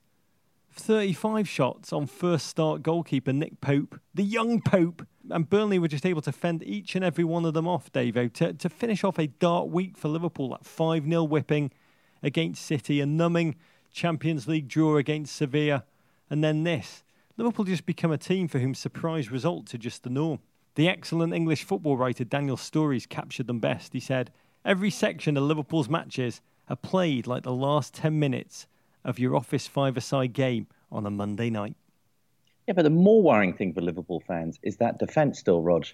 35 0.73 1.47
shots 1.47 1.93
on 1.93 2.07
first 2.07 2.47
start 2.47 2.83
goalkeeper 2.83 3.31
Nick 3.31 3.61
Pope, 3.61 3.99
the 4.13 4.23
young 4.23 4.61
Pope, 4.61 5.05
and 5.29 5.49
Burnley 5.49 5.79
were 5.79 5.87
just 5.87 6.05
able 6.05 6.21
to 6.21 6.31
fend 6.31 6.63
each 6.63 6.95
and 6.95 7.05
every 7.05 7.23
one 7.23 7.45
of 7.45 7.53
them 7.53 7.67
off, 7.67 7.91
Davo, 7.91 8.25
eh, 8.25 8.29
to, 8.33 8.53
to 8.53 8.69
finish 8.69 9.03
off 9.03 9.19
a 9.19 9.27
dark 9.27 9.69
week 9.69 9.97
for 9.97 10.07
Liverpool, 10.07 10.49
that 10.49 10.65
5 10.65 11.05
0 11.07 11.23
whipping 11.23 11.71
against 12.21 12.65
City, 12.65 12.99
a 12.99 13.05
numbing 13.05 13.55
Champions 13.91 14.47
League 14.47 14.67
draw 14.67 14.97
against 14.97 15.35
Sevilla, 15.35 15.85
and 16.29 16.43
then 16.43 16.63
this. 16.63 17.03
Liverpool 17.37 17.65
just 17.65 17.85
become 17.85 18.11
a 18.11 18.17
team 18.17 18.47
for 18.47 18.59
whom 18.59 18.73
surprise 18.73 19.31
results 19.31 19.73
are 19.73 19.79
just 19.79 20.03
the 20.03 20.09
norm. 20.09 20.39
The 20.75 20.89
excellent 20.89 21.33
English 21.33 21.63
football 21.63 21.97
writer 21.97 22.23
Daniel 22.23 22.57
Storey 22.57 22.99
captured 23.01 23.47
them 23.47 23.59
best. 23.59 23.93
He 23.93 23.99
said, 23.99 24.31
Every 24.65 24.89
section 24.89 25.37
of 25.37 25.43
Liverpool's 25.43 25.89
matches 25.89 26.41
are 26.67 26.75
played 26.75 27.27
like 27.27 27.43
the 27.43 27.51
last 27.51 27.93
10 27.93 28.17
minutes 28.17 28.65
of 29.03 29.19
your 29.19 29.35
office 29.35 29.67
five-a-side 29.67 30.33
game 30.33 30.67
on 30.91 31.05
a 31.05 31.09
Monday 31.11 31.49
night. 31.49 31.75
Yeah, 32.67 32.73
but 32.75 32.83
the 32.83 32.89
more 32.89 33.21
worrying 33.21 33.53
thing 33.53 33.73
for 33.73 33.81
Liverpool 33.81 34.23
fans 34.25 34.59
is 34.63 34.77
that 34.77 34.99
defence 34.99 35.39
still, 35.39 35.61
Rog. 35.61 35.85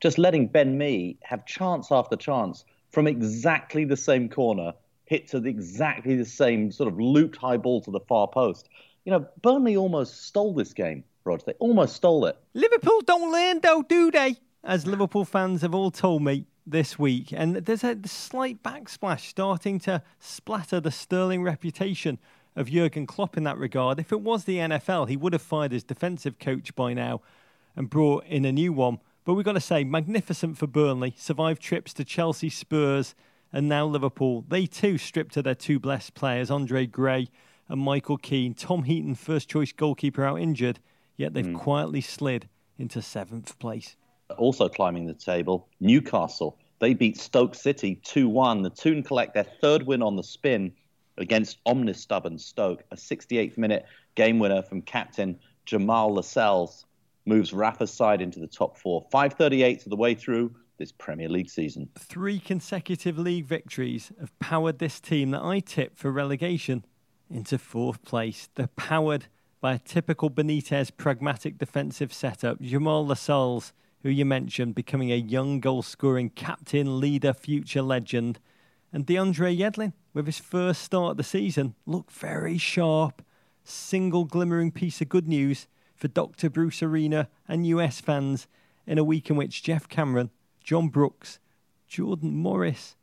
Just 0.00 0.18
letting 0.18 0.46
Ben 0.46 0.78
Mee 0.78 1.18
have 1.22 1.44
chance 1.46 1.88
after 1.90 2.16
chance 2.16 2.64
from 2.90 3.06
exactly 3.06 3.84
the 3.84 3.96
same 3.96 4.28
corner, 4.28 4.72
hit 5.04 5.28
to 5.28 5.40
the, 5.40 5.50
exactly 5.50 6.16
the 6.16 6.24
same 6.24 6.70
sort 6.72 6.90
of 6.90 6.98
looped 6.98 7.36
high 7.36 7.56
ball 7.56 7.80
to 7.82 7.90
the 7.90 8.00
far 8.00 8.28
post. 8.28 8.68
You 9.04 9.12
know, 9.12 9.26
Burnley 9.42 9.76
almost 9.76 10.26
stole 10.26 10.54
this 10.54 10.72
game, 10.72 11.04
Rog. 11.24 11.44
They 11.44 11.52
almost 11.58 11.96
stole 11.96 12.24
it. 12.26 12.38
Liverpool 12.54 13.02
don't 13.02 13.30
learn, 13.30 13.60
though, 13.60 13.82
do 13.82 14.10
they? 14.10 14.36
As 14.62 14.86
Liverpool 14.86 15.26
fans 15.26 15.60
have 15.60 15.74
all 15.74 15.90
told 15.90 16.22
me 16.22 16.46
this 16.66 16.98
week. 16.98 17.32
And 17.32 17.56
there's 17.56 17.84
a 17.84 17.98
slight 18.06 18.62
backsplash 18.62 19.28
starting 19.28 19.78
to 19.80 20.02
splatter 20.18 20.80
the 20.80 20.90
sterling 20.90 21.42
reputation 21.42 22.18
of 22.56 22.70
Jurgen 22.70 23.06
Klopp 23.06 23.36
in 23.36 23.44
that 23.44 23.58
regard. 23.58 23.98
If 23.98 24.12
it 24.12 24.20
was 24.20 24.44
the 24.44 24.58
NFL, 24.58 25.08
he 25.08 25.16
would 25.16 25.32
have 25.32 25.42
fired 25.42 25.72
his 25.72 25.84
defensive 25.84 26.38
coach 26.38 26.74
by 26.74 26.92
now 26.94 27.20
and 27.76 27.90
brought 27.90 28.24
in 28.26 28.44
a 28.44 28.52
new 28.52 28.72
one. 28.72 28.98
But 29.24 29.34
we've 29.34 29.44
got 29.44 29.52
to 29.52 29.60
say, 29.60 29.84
magnificent 29.84 30.58
for 30.58 30.66
Burnley. 30.66 31.14
Survived 31.16 31.62
trips 31.62 31.92
to 31.94 32.04
Chelsea, 32.04 32.50
Spurs, 32.50 33.14
and 33.52 33.68
now 33.68 33.86
Liverpool. 33.86 34.44
They 34.48 34.66
too 34.66 34.98
stripped 34.98 35.34
to 35.34 35.42
their 35.42 35.54
two 35.54 35.78
blessed 35.78 36.14
players, 36.14 36.50
Andre 36.50 36.86
Gray 36.86 37.28
and 37.68 37.80
Michael 37.80 38.18
Keane. 38.18 38.54
Tom 38.54 38.84
Heaton, 38.84 39.14
first 39.14 39.48
choice 39.48 39.72
goalkeeper, 39.72 40.24
out 40.24 40.40
injured, 40.40 40.80
yet 41.16 41.34
they've 41.34 41.46
mm. 41.46 41.58
quietly 41.58 42.00
slid 42.00 42.48
into 42.78 43.00
seventh 43.00 43.58
place. 43.58 43.96
Also 44.36 44.68
climbing 44.68 45.06
the 45.06 45.14
table, 45.14 45.68
Newcastle. 45.80 46.58
They 46.80 46.92
beat 46.92 47.16
Stoke 47.16 47.54
City 47.54 48.00
2 48.04 48.28
1. 48.28 48.62
The 48.62 48.70
Toon 48.70 49.02
collect 49.02 49.34
their 49.34 49.46
third 49.60 49.84
win 49.84 50.02
on 50.02 50.16
the 50.16 50.22
spin 50.22 50.72
against 51.18 51.58
omni-stubborn 51.66 52.38
Stoke. 52.38 52.84
A 52.90 52.96
68th 52.96 53.58
minute 53.58 53.84
game 54.14 54.38
winner 54.38 54.62
from 54.62 54.82
captain 54.82 55.38
Jamal 55.64 56.14
Lascelles 56.14 56.84
moves 57.26 57.52
Rafa's 57.52 57.92
side 57.92 58.20
into 58.20 58.40
the 58.40 58.46
top 58.46 58.76
four. 58.76 59.06
538 59.10 59.80
to 59.80 59.88
the 59.88 59.96
way 59.96 60.14
through 60.14 60.54
this 60.78 60.92
Premier 60.92 61.28
League 61.28 61.48
season. 61.48 61.88
Three 61.98 62.38
consecutive 62.38 63.18
league 63.18 63.46
victories 63.46 64.12
have 64.20 64.36
powered 64.38 64.78
this 64.78 65.00
team 65.00 65.30
that 65.30 65.42
I 65.42 65.60
tipped 65.60 65.96
for 65.96 66.10
relegation 66.10 66.84
into 67.30 67.58
fourth 67.58 68.02
place. 68.02 68.48
They're 68.54 68.66
powered 68.68 69.26
by 69.60 69.74
a 69.74 69.78
typical 69.78 70.30
Benitez 70.30 70.90
pragmatic 70.94 71.58
defensive 71.58 72.12
setup. 72.12 72.60
Jamal 72.60 73.06
Lascelles, 73.06 73.72
who 74.02 74.10
you 74.10 74.24
mentioned, 74.24 74.74
becoming 74.74 75.10
a 75.10 75.16
young 75.16 75.60
goal 75.60 75.82
scoring 75.82 76.30
captain, 76.30 77.00
leader, 77.00 77.32
future 77.32 77.82
legend. 77.82 78.40
And 78.94 79.04
DeAndre 79.08 79.58
Yedlin, 79.58 79.92
with 80.12 80.26
his 80.26 80.38
first 80.38 80.82
start 80.82 81.10
of 81.10 81.16
the 81.16 81.24
season, 81.24 81.74
looked 81.84 82.12
very 82.12 82.56
sharp. 82.58 83.22
Single 83.64 84.24
glimmering 84.24 84.70
piece 84.70 85.00
of 85.00 85.08
good 85.08 85.26
news 85.26 85.66
for 85.96 86.06
Dr. 86.06 86.48
Bruce 86.48 86.80
Arena 86.80 87.28
and 87.48 87.66
US 87.66 88.00
fans 88.00 88.46
in 88.86 88.96
a 88.96 89.02
week 89.02 89.28
in 89.28 89.34
which 89.34 89.64
Geoff 89.64 89.88
Cameron, 89.88 90.30
John 90.62 90.90
Brooks, 90.90 91.40
Jordan 91.88 92.36
Morris, 92.36 92.94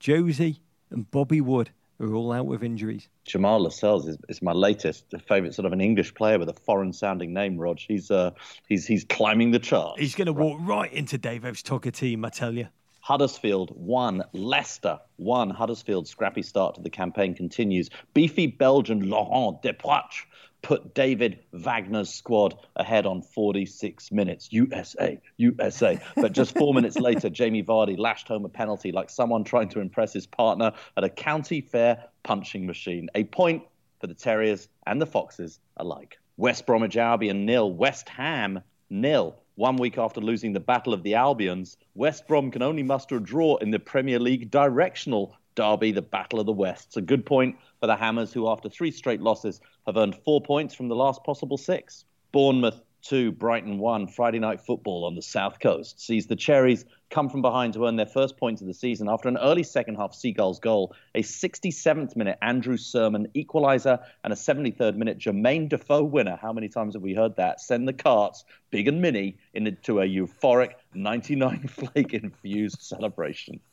Jozy, 0.00 0.60
and 0.90 1.10
Bobby 1.10 1.40
Wood 1.40 1.70
are 1.98 2.14
all 2.14 2.30
out 2.30 2.46
with 2.46 2.62
injuries. 2.62 3.08
Jamal 3.24 3.64
Lascelles 3.64 4.06
is, 4.06 4.18
is 4.28 4.42
my 4.42 4.52
latest 4.52 5.06
favourite 5.26 5.54
sort 5.54 5.66
of 5.66 5.72
an 5.72 5.80
English 5.80 6.14
player 6.14 6.38
with 6.38 6.50
a 6.50 6.54
foreign 6.54 6.92
sounding 6.92 7.34
name, 7.34 7.58
Rog. 7.58 7.80
He's 7.80 8.12
uh 8.12 8.30
he's 8.68 8.86
he's 8.86 9.02
climbing 9.02 9.50
the 9.50 9.58
charts. 9.58 9.98
He's 9.98 10.14
gonna 10.14 10.32
walk 10.32 10.60
right 10.60 10.92
into 10.92 11.18
Davo's 11.18 11.64
Togga 11.64 11.92
team, 11.92 12.24
I 12.24 12.28
tell 12.28 12.54
you. 12.54 12.68
Huddersfield 13.02 13.72
1, 13.74 14.22
Leicester 14.32 15.00
1. 15.16 15.50
Huddersfield's 15.50 16.08
scrappy 16.08 16.42
start 16.42 16.76
to 16.76 16.80
the 16.80 16.88
campaign 16.88 17.34
continues. 17.34 17.90
Beefy 18.14 18.46
Belgian 18.46 19.10
Laurent 19.10 19.60
Depoitre 19.60 20.24
put 20.62 20.94
David 20.94 21.40
Wagner's 21.52 22.14
squad 22.14 22.54
ahead 22.76 23.04
on 23.04 23.20
46 23.20 24.12
minutes. 24.12 24.52
USA, 24.52 25.20
USA. 25.36 26.00
But 26.14 26.30
just 26.30 26.56
four 26.56 26.72
minutes 26.74 26.96
later, 26.96 27.28
Jamie 27.28 27.64
Vardy 27.64 27.98
lashed 27.98 28.28
home 28.28 28.44
a 28.44 28.48
penalty 28.48 28.92
like 28.92 29.10
someone 29.10 29.42
trying 29.42 29.68
to 29.70 29.80
impress 29.80 30.12
his 30.12 30.28
partner 30.28 30.70
at 30.96 31.02
a 31.02 31.08
county 31.08 31.60
fair 31.60 32.04
punching 32.22 32.66
machine. 32.66 33.08
A 33.16 33.24
point 33.24 33.64
for 34.00 34.06
the 34.06 34.14
Terriers 34.14 34.68
and 34.86 35.02
the 35.02 35.06
Foxes 35.06 35.58
alike. 35.76 36.18
West 36.36 36.66
Bromwich 36.66 36.96
Albion 36.96 37.46
nil, 37.46 37.72
West 37.72 38.08
Ham 38.10 38.62
nil. 38.88 39.41
One 39.56 39.76
week 39.76 39.98
after 39.98 40.20
losing 40.20 40.54
the 40.54 40.60
Battle 40.60 40.94
of 40.94 41.02
the 41.02 41.14
Albions, 41.14 41.76
West 41.94 42.26
Brom 42.26 42.50
can 42.50 42.62
only 42.62 42.82
muster 42.82 43.16
a 43.16 43.22
draw 43.22 43.56
in 43.56 43.70
the 43.70 43.78
Premier 43.78 44.18
League 44.18 44.50
directional 44.50 45.36
derby, 45.54 45.92
the 45.92 46.00
Battle 46.00 46.40
of 46.40 46.46
the 46.46 46.52
West. 46.52 46.86
It's 46.86 46.96
a 46.96 47.02
good 47.02 47.26
point 47.26 47.56
for 47.78 47.86
the 47.86 47.96
Hammers, 47.96 48.32
who 48.32 48.48
after 48.48 48.70
three 48.70 48.90
straight 48.90 49.20
losses 49.20 49.60
have 49.86 49.98
earned 49.98 50.16
four 50.24 50.40
points 50.40 50.74
from 50.74 50.88
the 50.88 50.96
last 50.96 51.22
possible 51.22 51.58
six. 51.58 52.06
Bournemouth 52.32 52.80
2, 53.02 53.32
Brighton 53.32 53.78
1, 53.78 54.06
Friday 54.08 54.38
night 54.38 54.60
football 54.60 55.04
on 55.04 55.14
the 55.14 55.22
South 55.22 55.58
Coast 55.60 56.00
sees 56.00 56.26
the 56.26 56.36
Cherries 56.36 56.84
come 57.10 57.28
from 57.28 57.42
behind 57.42 57.74
to 57.74 57.86
earn 57.86 57.96
their 57.96 58.06
first 58.06 58.36
points 58.36 58.60
of 58.60 58.66
the 58.66 58.74
season 58.74 59.08
after 59.08 59.28
an 59.28 59.36
early 59.38 59.62
second 59.62 59.96
half 59.96 60.14
Seagulls 60.14 60.60
goal, 60.60 60.94
a 61.14 61.22
67th 61.22 62.16
minute 62.16 62.38
Andrew 62.42 62.76
Surman 62.76 63.26
equaliser, 63.34 64.02
and 64.24 64.32
a 64.32 64.36
73rd 64.36 64.96
minute 64.96 65.18
Jermaine 65.18 65.68
Defoe 65.68 66.04
winner. 66.04 66.38
How 66.40 66.52
many 66.52 66.68
times 66.68 66.94
have 66.94 67.02
we 67.02 67.14
heard 67.14 67.36
that? 67.36 67.60
Send 67.60 67.86
the 67.86 67.92
carts, 67.92 68.44
big 68.70 68.88
and 68.88 69.00
mini, 69.00 69.36
into 69.54 70.00
a 70.00 70.06
euphoric 70.06 70.74
99 70.94 71.68
flake 71.68 72.14
infused 72.14 72.80
celebration. 72.80 73.60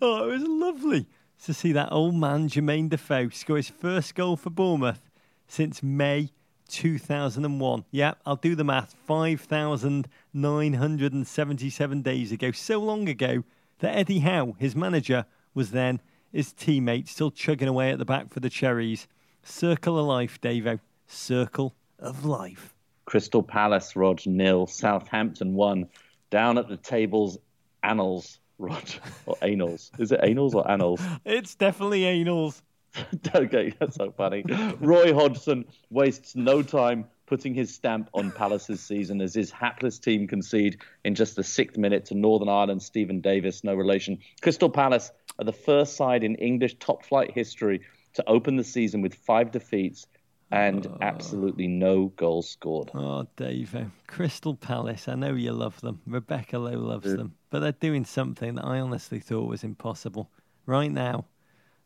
Oh, 0.00 0.28
it 0.28 0.32
was 0.32 0.42
lovely 0.42 1.06
to 1.44 1.54
see 1.54 1.72
that 1.72 1.92
old 1.92 2.14
man, 2.14 2.48
Jermaine 2.48 2.88
Defoe, 2.88 3.28
score 3.28 3.56
his 3.56 3.68
first 3.68 4.14
goal 4.14 4.36
for 4.36 4.50
Bournemouth 4.50 5.00
since 5.46 5.82
May 5.82 6.30
2001. 6.72 7.84
Yeah, 7.90 8.14
I'll 8.24 8.36
do 8.36 8.54
the 8.54 8.64
math. 8.64 8.94
5,977 9.06 12.02
days 12.02 12.32
ago. 12.32 12.50
So 12.50 12.78
long 12.78 13.06
ago 13.08 13.44
that 13.80 13.96
Eddie 13.96 14.20
Howe, 14.20 14.56
his 14.58 14.74
manager, 14.74 15.26
was 15.54 15.72
then 15.72 16.00
his 16.32 16.54
teammate, 16.54 17.08
still 17.08 17.30
chugging 17.30 17.68
away 17.68 17.90
at 17.90 17.98
the 17.98 18.06
back 18.06 18.30
for 18.30 18.40
the 18.40 18.48
Cherries. 18.48 19.06
Circle 19.42 19.98
of 19.98 20.06
life, 20.06 20.40
Davo. 20.40 20.80
Circle 21.06 21.74
of 21.98 22.24
life. 22.24 22.74
Crystal 23.04 23.42
Palace, 23.42 23.94
Rog, 23.94 24.26
nil. 24.26 24.66
Southampton, 24.66 25.54
one. 25.54 25.88
Down 26.30 26.56
at 26.56 26.68
the 26.68 26.78
table's 26.78 27.36
annals, 27.82 28.40
Rog. 28.58 28.88
Or 29.26 29.36
anals. 29.42 29.90
Is 30.00 30.12
it 30.12 30.22
anals 30.22 30.54
or 30.54 30.70
annals? 30.70 31.02
It's 31.26 31.54
definitely 31.54 32.02
anals. 32.02 32.62
okay, 33.34 33.74
that's 33.78 33.96
so 33.96 34.12
funny. 34.12 34.44
Roy 34.80 35.14
Hodgson 35.14 35.64
wastes 35.90 36.36
no 36.36 36.62
time 36.62 37.06
putting 37.26 37.54
his 37.54 37.74
stamp 37.74 38.10
on 38.12 38.30
Palace's 38.30 38.80
season 38.80 39.20
as 39.22 39.34
his 39.34 39.50
hapless 39.50 39.98
team 39.98 40.26
concede 40.26 40.78
in 41.04 41.14
just 41.14 41.36
the 41.36 41.42
sixth 41.42 41.78
minute 41.78 42.04
to 42.04 42.14
Northern 42.14 42.48
Ireland 42.48 42.82
Steven 42.82 43.20
Davis, 43.20 43.64
no 43.64 43.74
relation. 43.74 44.18
Crystal 44.42 44.68
Palace 44.68 45.10
are 45.38 45.44
the 45.44 45.52
first 45.52 45.96
side 45.96 46.24
in 46.24 46.34
English 46.34 46.76
top 46.78 47.04
flight 47.04 47.30
history 47.30 47.80
to 48.14 48.28
open 48.28 48.56
the 48.56 48.64
season 48.64 49.00
with 49.00 49.14
five 49.14 49.50
defeats 49.50 50.06
and 50.50 50.86
oh. 50.86 50.98
absolutely 51.00 51.66
no 51.66 52.08
goals 52.16 52.50
scored. 52.50 52.90
Oh, 52.92 53.26
Dave, 53.36 53.74
um, 53.74 53.92
Crystal 54.06 54.54
Palace, 54.54 55.08
I 55.08 55.14
know 55.14 55.34
you 55.34 55.52
love 55.52 55.80
them. 55.80 56.02
Rebecca 56.06 56.58
Lowe 56.58 56.78
loves 56.78 57.08
yeah. 57.08 57.16
them, 57.16 57.34
but 57.48 57.60
they're 57.60 57.72
doing 57.72 58.04
something 58.04 58.56
that 58.56 58.64
I 58.64 58.80
honestly 58.80 59.18
thought 59.18 59.48
was 59.48 59.64
impossible. 59.64 60.30
Right 60.66 60.92
now, 60.92 61.24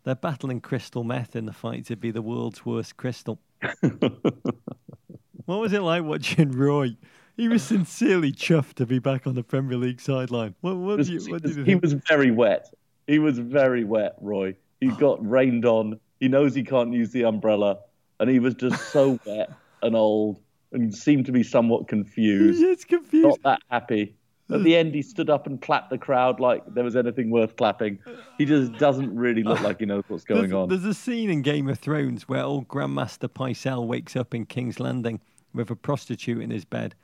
they're 0.07 0.15
battling 0.15 0.61
crystal 0.61 1.03
meth 1.03 1.35
in 1.35 1.47
the 1.47 1.53
fight 1.53 1.85
to 1.87 1.97
be 1.97 2.13
the 2.13 2.23
world's 2.23 2.65
worst 2.65 2.97
crystal. 2.97 3.41
what 3.81 5.59
was 5.59 5.73
it 5.73 5.83
like 5.83 6.05
watching 6.05 6.53
Roy? 6.53 6.97
He 7.37 7.49
was 7.49 7.65
sincerely 7.65 8.31
chuffed 8.31 8.75
to 8.75 8.87
be 8.87 9.01
back 9.01 9.27
on 9.27 9.35
the 9.35 9.43
Premier 9.43 9.77
League 9.77 10.01
sideline. 10.01 10.55
What, 10.61 10.77
what, 10.77 10.99
was, 10.99 11.11
you, 11.11 11.21
what 11.29 11.43
did 11.43 11.57
you 11.57 11.65
He 11.65 11.75
was 11.75 11.95
very 12.09 12.31
wet. 12.31 12.73
He 13.09 13.19
was 13.19 13.41
very 13.41 13.83
wet, 13.83 14.15
Roy. 14.21 14.55
He 14.81 14.87
got 14.99 15.29
rained 15.29 15.65
on. 15.65 15.99
He 16.21 16.29
knows 16.29 16.55
he 16.55 16.63
can't 16.63 16.93
use 16.93 17.11
the 17.11 17.25
umbrella, 17.25 17.81
and 18.21 18.31
he 18.31 18.39
was 18.39 18.55
just 18.55 18.93
so 18.93 19.19
wet 19.27 19.51
and 19.83 19.97
old 19.97 20.41
and 20.71 20.95
seemed 20.95 21.27
to 21.27 21.33
be 21.33 21.43
somewhat 21.43 21.89
confused. 21.89 22.63
It's 22.63 22.85
confused. 22.85 23.27
Not 23.27 23.43
that 23.43 23.61
happy. 23.71 24.16
At 24.49 24.63
the 24.63 24.77
end, 24.77 24.95
he 24.95 25.03
stood 25.03 25.29
up 25.29 25.47
and 25.47 25.61
clapped 25.61 25.91
the 25.91 25.99
crowd 25.99 26.39
like 26.39 26.63
there 26.73 26.85
was 26.85 26.95
anything 26.95 27.31
worth 27.31 27.57
clapping. 27.57 27.99
He 28.39 28.45
just 28.45 28.73
doesn't 28.75 29.15
really 29.15 29.43
look 29.43 29.61
like 29.61 29.81
he 29.81 29.87
knows 29.87 30.05
what's 30.07 30.25
going 30.25 30.43
there's, 30.43 30.53
on. 30.53 30.69
There's 30.69 30.85
a 30.85 30.95
scene 30.95 31.31
in 31.31 31.43
Game 31.43 31.69
of 31.69 31.81
Thrones 31.81 32.29
where 32.29 32.45
old 32.45 32.69
Grandmaster 32.69 33.29
Pycelle 33.29 33.87
wakes 33.87 34.15
up 34.15 34.35
in 34.35 34.47
King's 34.47 34.79
Landing 34.79 35.21
with 35.53 35.71
a 35.71 35.77
prostitute 35.77 36.41
in 36.41 36.51
his 36.51 36.65
bed. 36.65 36.95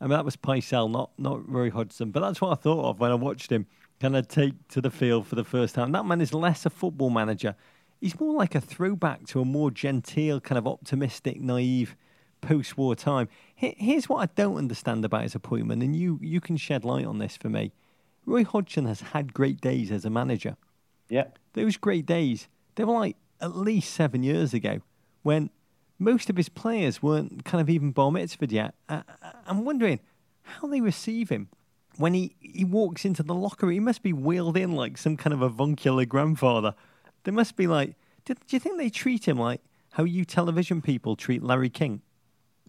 I 0.00 0.04
mean, 0.04 0.10
that 0.10 0.24
was 0.24 0.36
Pycelle, 0.36 0.90
not 0.90 1.10
not 1.18 1.48
Roy 1.48 1.70
Hodgson. 1.70 2.10
But 2.10 2.20
that's 2.20 2.40
what 2.40 2.50
I 2.50 2.60
thought 2.60 2.84
of 2.84 2.98
when 2.98 3.12
I 3.12 3.14
watched 3.14 3.52
him 3.52 3.66
kind 4.00 4.16
of 4.16 4.26
take 4.26 4.54
to 4.68 4.80
the 4.80 4.90
field 4.90 5.28
for 5.28 5.36
the 5.36 5.44
first 5.44 5.76
time. 5.76 5.92
That 5.92 6.04
man 6.04 6.20
is 6.20 6.34
less 6.34 6.66
a 6.66 6.70
football 6.70 7.10
manager. 7.10 7.54
He's 8.00 8.18
more 8.18 8.34
like 8.34 8.56
a 8.56 8.60
throwback 8.60 9.26
to 9.28 9.40
a 9.40 9.44
more 9.44 9.70
genteel, 9.70 10.40
kind 10.40 10.58
of 10.58 10.66
optimistic, 10.66 11.40
naive 11.40 11.94
post 12.42 12.76
war 12.76 12.94
time. 12.94 13.28
Here's 13.54 14.08
what 14.08 14.18
I 14.18 14.32
don't 14.34 14.58
understand 14.58 15.04
about 15.06 15.22
his 15.22 15.34
appointment, 15.34 15.82
and 15.82 15.96
you, 15.96 16.18
you 16.20 16.40
can 16.40 16.58
shed 16.58 16.84
light 16.84 17.06
on 17.06 17.18
this 17.18 17.38
for 17.38 17.48
me. 17.48 17.72
Roy 18.26 18.44
Hodgson 18.44 18.84
has 18.84 19.00
had 19.00 19.32
great 19.32 19.60
days 19.60 19.90
as 19.90 20.04
a 20.04 20.10
manager. 20.10 20.56
Yeah. 21.08 21.28
Those 21.54 21.76
great 21.76 22.04
days, 22.04 22.48
they 22.74 22.84
were 22.84 22.94
like 22.94 23.16
at 23.40 23.56
least 23.56 23.92
seven 23.92 24.22
years 24.22 24.52
ago 24.52 24.80
when 25.22 25.50
most 25.98 26.28
of 26.30 26.36
his 26.36 26.48
players 26.48 27.02
weren't 27.02 27.44
kind 27.44 27.60
of 27.60 27.70
even 27.70 27.92
bar 27.92 28.10
mitzvahed 28.10 28.52
yet. 28.52 28.74
I, 28.88 29.02
am 29.46 29.64
wondering 29.64 30.00
how 30.42 30.68
they 30.68 30.80
receive 30.80 31.28
him 31.28 31.48
when 31.96 32.14
he, 32.14 32.36
he 32.40 32.64
walks 32.64 33.04
into 33.04 33.22
the 33.22 33.34
locker. 33.34 33.70
He 33.70 33.80
must 33.80 34.02
be 34.02 34.12
wheeled 34.12 34.56
in 34.56 34.72
like 34.72 34.98
some 34.98 35.16
kind 35.16 35.32
of 35.32 35.42
avuncular 35.42 36.04
grandfather. 36.04 36.74
They 37.24 37.32
must 37.32 37.56
be 37.56 37.66
like, 37.66 37.94
do, 38.24 38.34
do 38.34 38.56
you 38.56 38.60
think 38.60 38.78
they 38.78 38.90
treat 38.90 39.26
him 39.26 39.38
like 39.38 39.60
how 39.92 40.04
you 40.04 40.24
television 40.24 40.82
people 40.82 41.16
treat 41.16 41.42
Larry 41.42 41.70
King? 41.70 42.02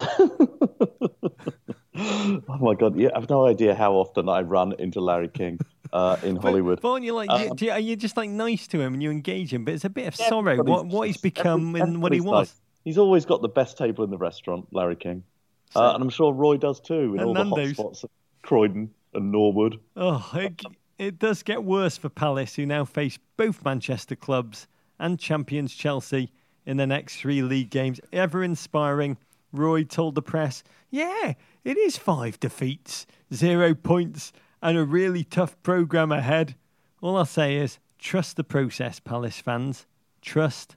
oh 1.96 2.58
my 2.60 2.74
god! 2.74 2.96
Yeah, 2.96 3.10
I've 3.14 3.28
no 3.28 3.46
idea 3.46 3.74
how 3.74 3.94
often 3.94 4.28
I 4.28 4.40
run 4.40 4.74
into 4.78 5.00
Larry 5.00 5.28
King 5.28 5.58
uh, 5.92 6.16
in 6.22 6.36
Hollywood. 6.42 6.80
But, 6.80 7.02
you 7.02 7.14
like, 7.14 7.30
um, 7.30 7.56
you, 7.58 7.70
are 7.70 7.78
you 7.78 7.96
just 7.96 8.16
like 8.16 8.30
nice 8.30 8.66
to 8.68 8.80
him 8.80 8.94
and 8.94 9.02
you 9.02 9.10
engage 9.10 9.52
him? 9.52 9.64
But 9.64 9.74
it's 9.74 9.84
a 9.84 9.90
bit 9.90 10.08
of 10.08 10.18
yeah, 10.18 10.28
sorrow 10.28 10.62
what 10.62 10.86
what 10.86 11.06
he's 11.06 11.16
become 11.16 11.74
and 11.76 12.02
what 12.02 12.12
he 12.12 12.20
was. 12.20 12.48
Nice. 12.48 12.60
He's 12.84 12.98
always 12.98 13.24
got 13.24 13.40
the 13.40 13.48
best 13.48 13.78
table 13.78 14.04
in 14.04 14.10
the 14.10 14.18
restaurant, 14.18 14.66
Larry 14.70 14.96
King, 14.96 15.22
so, 15.70 15.80
uh, 15.80 15.94
and 15.94 16.02
I'm 16.02 16.10
sure 16.10 16.32
Roy 16.32 16.56
does 16.56 16.80
too 16.80 17.14
in 17.14 17.22
all 17.22 17.34
Nando's. 17.34 17.76
the 17.76 17.82
hot 17.82 17.96
spots, 17.96 18.04
of 18.04 18.10
Croydon 18.42 18.90
and 19.14 19.32
Norwood. 19.32 19.80
Oh, 19.96 20.30
it, 20.34 20.60
it 20.98 21.18
does 21.18 21.42
get 21.42 21.64
worse 21.64 21.96
for 21.96 22.08
Palace, 22.08 22.54
who 22.54 22.66
now 22.66 22.84
face 22.84 23.18
both 23.36 23.64
Manchester 23.64 24.16
clubs 24.16 24.66
and 24.98 25.18
champions 25.18 25.74
Chelsea 25.74 26.30
in 26.66 26.76
the 26.76 26.86
next 26.86 27.16
three 27.16 27.42
league 27.42 27.70
games. 27.70 28.00
Ever 28.12 28.44
inspiring 28.44 29.16
Roy 29.54 29.84
told 29.84 30.14
the 30.14 30.22
press, 30.22 30.62
Yeah, 30.90 31.34
it 31.64 31.78
is 31.78 31.96
five 31.96 32.38
defeats, 32.40 33.06
zero 33.32 33.74
points, 33.74 34.32
and 34.60 34.76
a 34.76 34.84
really 34.84 35.24
tough 35.24 35.56
programme 35.62 36.12
ahead. 36.12 36.54
All 37.00 37.16
I'll 37.16 37.24
say 37.24 37.56
is 37.56 37.78
trust 37.98 38.36
the 38.36 38.44
process, 38.44 39.00
Palace 39.00 39.38
fans. 39.38 39.86
Trust 40.20 40.76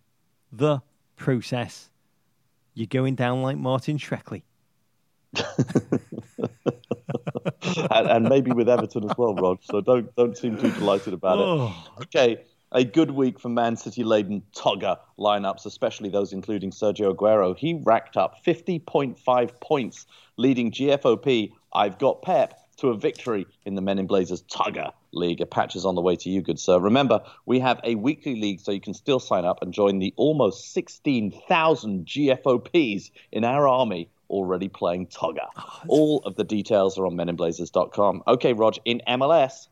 the 0.51 0.81
process. 1.15 1.89
You're 2.73 2.87
going 2.87 3.15
down 3.15 3.41
like 3.41 3.57
Martin 3.57 3.97
Shkreli. 3.97 4.43
and, 7.91 8.07
and, 8.07 8.29
maybe 8.29 8.51
with 8.51 8.69
Everton 8.69 9.09
as 9.09 9.17
well, 9.17 9.35
Rod. 9.35 9.59
So 9.61 9.81
don't 9.81 10.15
don't 10.15 10.37
seem 10.37 10.57
too 10.57 10.71
delighted 10.71 11.13
about 11.13 11.37
oh. 11.37 11.75
it. 11.97 12.03
Okay, 12.03 12.43
a 12.77 12.83
good 12.83 13.09
week 13.09 13.39
for 13.39 13.49
Man 13.49 13.75
City 13.75 14.03
laden 14.03 14.43
Togga 14.55 14.99
lineups, 15.17 15.65
especially 15.65 16.09
those 16.09 16.31
including 16.31 16.69
Sergio 16.69 17.11
Aguero. 17.11 17.57
He 17.57 17.81
racked 17.83 18.15
up 18.15 18.35
50.5 18.45 19.59
points, 19.59 20.05
leading 20.37 20.71
GFOP 20.71 21.53
I've 21.73 21.97
Got 21.97 22.21
Pep 22.21 22.53
to 22.77 22.89
a 22.89 22.95
victory 22.95 23.47
in 23.65 23.73
the 23.73 23.81
Men 23.81 23.97
in 23.97 24.05
Blazers 24.05 24.43
Togga 24.43 24.91
League. 25.11 25.41
A 25.41 25.47
patch 25.47 25.75
is 25.75 25.85
on 25.85 25.95
the 25.95 26.01
way 26.01 26.15
to 26.17 26.29
you, 26.29 26.43
good 26.43 26.59
sir. 26.59 26.77
Remember, 26.77 27.23
we 27.47 27.59
have 27.59 27.79
a 27.83 27.95
weekly 27.95 28.39
league, 28.39 28.59
so 28.59 28.71
you 28.71 28.79
can 28.79 28.93
still 28.93 29.19
sign 29.19 29.43
up 29.43 29.63
and 29.63 29.73
join 29.73 29.97
the 29.97 30.13
almost 30.15 30.71
16,000 30.71 32.05
GFOPs 32.05 33.09
in 33.31 33.43
our 33.43 33.67
army 33.67 34.07
already 34.29 34.67
playing 34.67 35.07
Togga. 35.07 35.47
Oh, 35.57 35.81
All 35.87 36.19
of 36.25 36.35
the 36.35 36.43
details 36.43 36.99
are 36.99 37.07
on 37.07 37.15
meninblazers.com. 37.15 38.21
Okay, 38.27 38.53
Rog, 38.53 38.75
in 38.85 39.01
MLS. 39.07 39.67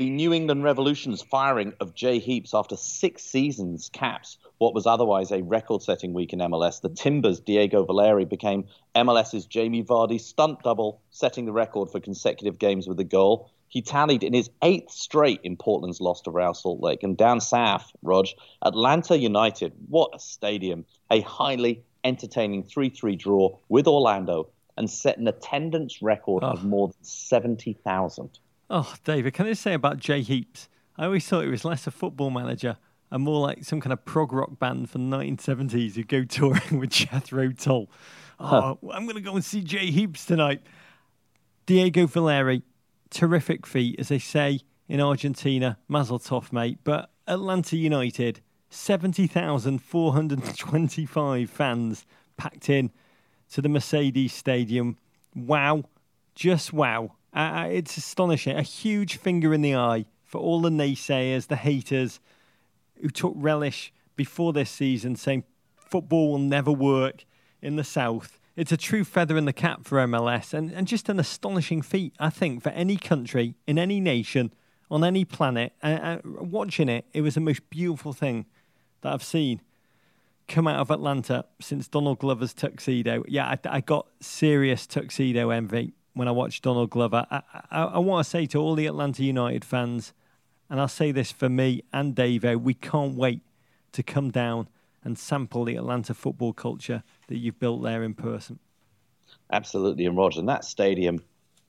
The 0.00 0.08
New 0.08 0.32
England 0.32 0.64
Revolution's 0.64 1.20
firing 1.20 1.74
of 1.78 1.94
Jay 1.94 2.20
Heaps 2.20 2.54
after 2.54 2.74
six 2.74 3.22
seasons 3.22 3.90
caps 3.92 4.38
what 4.56 4.72
was 4.72 4.86
otherwise 4.86 5.30
a 5.30 5.42
record 5.42 5.82
setting 5.82 6.14
week 6.14 6.32
in 6.32 6.38
MLS. 6.38 6.80
The 6.80 6.88
Timbers' 6.88 7.38
Diego 7.38 7.84
Valeri 7.84 8.24
became 8.24 8.64
MLS's 8.94 9.44
Jamie 9.44 9.84
Vardy 9.84 10.18
stunt 10.18 10.62
double, 10.62 11.02
setting 11.10 11.44
the 11.44 11.52
record 11.52 11.90
for 11.90 12.00
consecutive 12.00 12.58
games 12.58 12.88
with 12.88 12.98
a 12.98 13.04
goal. 13.04 13.50
He 13.68 13.82
tallied 13.82 14.22
in 14.22 14.32
his 14.32 14.48
eighth 14.62 14.90
straight 14.90 15.40
in 15.42 15.58
Portland's 15.58 16.00
loss 16.00 16.22
to 16.22 16.30
Real 16.30 16.54
Salt 16.54 16.80
Lake. 16.80 17.02
And 17.02 17.14
down 17.14 17.42
south, 17.42 17.92
Rog, 18.00 18.28
Atlanta 18.62 19.18
United, 19.18 19.74
what 19.90 20.14
a 20.14 20.18
stadium. 20.18 20.86
A 21.10 21.20
highly 21.20 21.84
entertaining 22.04 22.62
3 22.62 22.88
3 22.88 23.16
draw 23.16 23.58
with 23.68 23.86
Orlando 23.86 24.48
and 24.78 24.88
set 24.88 25.18
an 25.18 25.28
attendance 25.28 26.00
record 26.00 26.42
oh. 26.42 26.52
of 26.52 26.64
more 26.64 26.88
than 26.88 27.04
70,000. 27.04 28.38
Oh, 28.72 28.94
David, 29.02 29.34
can 29.34 29.46
I 29.46 29.54
say 29.54 29.74
about 29.74 29.98
Jay 29.98 30.22
Heaps? 30.22 30.68
I 30.96 31.06
always 31.06 31.26
thought 31.26 31.42
he 31.42 31.50
was 31.50 31.64
less 31.64 31.88
a 31.88 31.90
football 31.90 32.30
manager 32.30 32.76
and 33.10 33.24
more 33.24 33.40
like 33.40 33.64
some 33.64 33.80
kind 33.80 33.92
of 33.92 34.04
prog 34.04 34.32
rock 34.32 34.60
band 34.60 34.88
from 34.88 35.10
the 35.10 35.16
1970s 35.16 35.96
who 35.96 36.04
go 36.04 36.22
touring 36.22 36.62
with 36.78 36.90
Jethro 36.90 37.50
Tull. 37.50 37.90
Oh, 38.38 38.46
huh. 38.46 38.76
I'm 38.92 39.06
going 39.06 39.16
to 39.16 39.22
go 39.22 39.34
and 39.34 39.44
see 39.44 39.62
Jay 39.62 39.90
Heaps 39.90 40.24
tonight. 40.24 40.62
Diego 41.66 42.06
Valeri, 42.06 42.62
terrific 43.10 43.66
feat, 43.66 43.98
as 43.98 44.06
they 44.06 44.20
say 44.20 44.60
in 44.88 45.00
Argentina. 45.00 45.76
Mazel 45.88 46.20
tov, 46.20 46.52
mate. 46.52 46.78
But 46.84 47.10
Atlanta 47.26 47.76
United, 47.76 48.40
70,425 48.70 51.50
fans 51.50 52.06
packed 52.36 52.70
in 52.70 52.92
to 53.50 53.60
the 53.60 53.68
Mercedes 53.68 54.32
Stadium. 54.32 54.96
Wow. 55.34 55.86
Just 56.36 56.72
wow. 56.72 57.16
Uh, 57.32 57.68
it's 57.70 57.96
astonishing. 57.96 58.56
A 58.56 58.62
huge 58.62 59.16
finger 59.16 59.54
in 59.54 59.62
the 59.62 59.76
eye 59.76 60.06
for 60.24 60.40
all 60.40 60.60
the 60.60 60.70
naysayers, 60.70 61.46
the 61.46 61.56
haters 61.56 62.20
who 63.00 63.08
took 63.08 63.32
relish 63.36 63.92
before 64.16 64.52
this 64.52 64.70
season 64.70 65.16
saying 65.16 65.44
football 65.76 66.32
will 66.32 66.38
never 66.38 66.70
work 66.70 67.24
in 67.62 67.76
the 67.76 67.84
South. 67.84 68.38
It's 68.56 68.72
a 68.72 68.76
true 68.76 69.04
feather 69.04 69.36
in 69.36 69.44
the 69.44 69.52
cap 69.52 69.84
for 69.84 69.98
MLS 69.98 70.52
and, 70.52 70.70
and 70.72 70.86
just 70.86 71.08
an 71.08 71.18
astonishing 71.18 71.82
feat, 71.82 72.14
I 72.18 72.30
think, 72.30 72.62
for 72.62 72.70
any 72.70 72.96
country, 72.96 73.54
in 73.66 73.78
any 73.78 74.00
nation, 74.00 74.52
on 74.90 75.04
any 75.04 75.24
planet. 75.24 75.72
Uh, 75.82 76.18
watching 76.24 76.88
it, 76.88 77.06
it 77.12 77.22
was 77.22 77.34
the 77.34 77.40
most 77.40 77.68
beautiful 77.70 78.12
thing 78.12 78.46
that 79.00 79.12
I've 79.12 79.22
seen 79.24 79.62
come 80.48 80.66
out 80.66 80.80
of 80.80 80.90
Atlanta 80.90 81.44
since 81.60 81.86
Donald 81.86 82.18
Glover's 82.18 82.52
tuxedo. 82.52 83.24
Yeah, 83.28 83.46
I, 83.46 83.58
I 83.76 83.80
got 83.80 84.08
serious 84.20 84.86
tuxedo 84.86 85.50
envy 85.50 85.94
when 86.14 86.28
I 86.28 86.32
watched 86.32 86.62
Donald 86.62 86.90
Glover. 86.90 87.26
I, 87.30 87.42
I, 87.70 87.84
I 87.84 87.98
want 87.98 88.24
to 88.24 88.30
say 88.30 88.46
to 88.46 88.58
all 88.58 88.74
the 88.74 88.86
Atlanta 88.86 89.24
United 89.24 89.64
fans, 89.64 90.12
and 90.68 90.80
I'll 90.80 90.88
say 90.88 91.12
this 91.12 91.32
for 91.32 91.48
me 91.48 91.82
and 91.92 92.14
Davo, 92.14 92.60
we 92.60 92.74
can't 92.74 93.14
wait 93.14 93.40
to 93.92 94.02
come 94.02 94.30
down 94.30 94.68
and 95.02 95.18
sample 95.18 95.64
the 95.64 95.76
Atlanta 95.76 96.14
football 96.14 96.52
culture 96.52 97.02
that 97.28 97.38
you've 97.38 97.58
built 97.58 97.82
there 97.82 98.02
in 98.02 98.14
person. 98.14 98.58
Absolutely, 99.52 100.06
and 100.06 100.16
Roger, 100.16 100.40
and 100.40 100.48
that 100.48 100.64
stadium, 100.64 101.22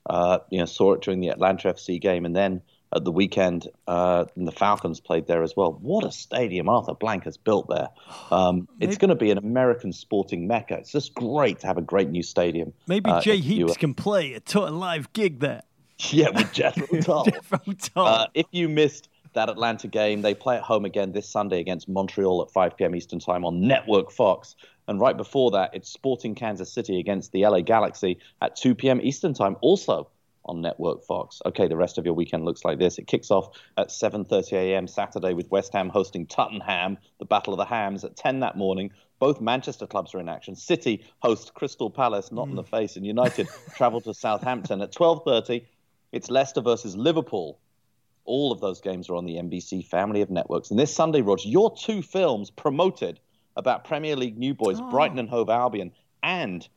uh, 0.08 0.38
you 0.50 0.58
know, 0.58 0.64
saw 0.66 0.92
it 0.92 1.02
during 1.02 1.20
the 1.20 1.28
Atlanta 1.28 1.72
FC 1.72 2.00
game, 2.00 2.24
and 2.24 2.34
then 2.34 2.62
at 2.94 3.04
the 3.04 3.12
weekend, 3.12 3.68
uh, 3.86 4.26
the 4.36 4.52
Falcons 4.52 5.00
played 5.00 5.26
there 5.26 5.42
as 5.42 5.54
well. 5.56 5.72
What 5.80 6.04
a 6.04 6.12
stadium 6.12 6.68
Arthur 6.68 6.94
Blank 6.94 7.24
has 7.24 7.36
built 7.36 7.68
there. 7.68 7.88
Um, 8.30 8.68
it's 8.80 8.98
going 8.98 9.08
to 9.08 9.14
be 9.14 9.30
an 9.30 9.38
American 9.38 9.92
sporting 9.92 10.46
mecca. 10.46 10.74
It's 10.78 10.92
just 10.92 11.14
great 11.14 11.60
to 11.60 11.66
have 11.66 11.78
a 11.78 11.82
great 11.82 12.10
new 12.10 12.22
stadium. 12.22 12.72
Maybe 12.86 13.10
uh, 13.10 13.20
Jay 13.20 13.38
Heaps 13.38 13.76
can 13.76 13.94
play 13.94 14.38
a 14.54 14.58
live 14.58 15.12
gig 15.12 15.40
there. 15.40 15.62
Yeah, 16.10 16.30
with 16.30 16.52
Jethro 16.52 17.00
Tull. 17.00 17.26
Uh, 17.94 18.26
if 18.34 18.46
you 18.50 18.68
missed 18.68 19.08
that 19.34 19.48
Atlanta 19.48 19.86
game, 19.86 20.22
they 20.22 20.34
play 20.34 20.56
at 20.56 20.62
home 20.62 20.84
again 20.84 21.12
this 21.12 21.28
Sunday 21.28 21.60
against 21.60 21.88
Montreal 21.88 22.42
at 22.42 22.50
5 22.50 22.76
p.m. 22.76 22.96
Eastern 22.96 23.20
Time 23.20 23.44
on 23.44 23.60
Network 23.60 24.10
Fox. 24.10 24.56
And 24.88 24.98
right 24.98 25.16
before 25.16 25.52
that, 25.52 25.70
it's 25.74 25.88
Sporting 25.88 26.34
Kansas 26.34 26.72
City 26.72 26.98
against 26.98 27.30
the 27.30 27.46
LA 27.46 27.60
Galaxy 27.60 28.18
at 28.40 28.56
2 28.56 28.74
p.m. 28.74 29.00
Eastern 29.00 29.32
Time, 29.32 29.56
also 29.60 30.08
on 30.44 30.60
Network 30.60 31.04
Fox. 31.04 31.40
Okay, 31.46 31.68
the 31.68 31.76
rest 31.76 31.98
of 31.98 32.04
your 32.04 32.14
weekend 32.14 32.44
looks 32.44 32.64
like 32.64 32.78
this. 32.78 32.98
It 32.98 33.06
kicks 33.06 33.30
off 33.30 33.56
at 33.76 33.88
7:30 33.88 34.52
a.m. 34.52 34.86
Saturday 34.86 35.34
with 35.34 35.50
West 35.50 35.72
Ham 35.72 35.88
hosting 35.88 36.26
Tottenham, 36.26 36.98
the 37.18 37.24
Battle 37.24 37.52
of 37.52 37.58
the 37.58 37.64
Hams 37.64 38.04
at 38.04 38.16
10 38.16 38.40
that 38.40 38.56
morning. 38.56 38.90
Both 39.18 39.40
Manchester 39.40 39.86
clubs 39.86 40.14
are 40.14 40.20
in 40.20 40.28
action. 40.28 40.56
City 40.56 41.04
host 41.20 41.54
Crystal 41.54 41.90
Palace, 41.90 42.32
not 42.32 42.46
mm. 42.46 42.50
in 42.50 42.56
the 42.56 42.64
face, 42.64 42.96
and 42.96 43.06
United 43.06 43.48
travel 43.76 44.00
to 44.00 44.14
Southampton 44.14 44.82
at 44.82 44.92
12:30. 44.92 45.64
It's 46.10 46.30
Leicester 46.30 46.60
versus 46.60 46.96
Liverpool. 46.96 47.58
All 48.24 48.52
of 48.52 48.60
those 48.60 48.80
games 48.80 49.08
are 49.08 49.14
on 49.16 49.24
the 49.24 49.36
NBC 49.36 49.86
family 49.86 50.22
of 50.22 50.30
networks. 50.30 50.70
And 50.70 50.78
this 50.78 50.94
Sunday, 50.94 51.22
Roger, 51.22 51.48
your 51.48 51.74
two 51.74 52.02
films 52.02 52.50
promoted 52.50 53.18
about 53.56 53.84
Premier 53.84 54.16
League 54.16 54.38
new 54.38 54.54
boys, 54.54 54.78
oh. 54.80 54.90
Brighton 54.90 55.18
and 55.18 55.28
Hove 55.28 55.50
Albion, 55.50 55.92
and 56.22 56.68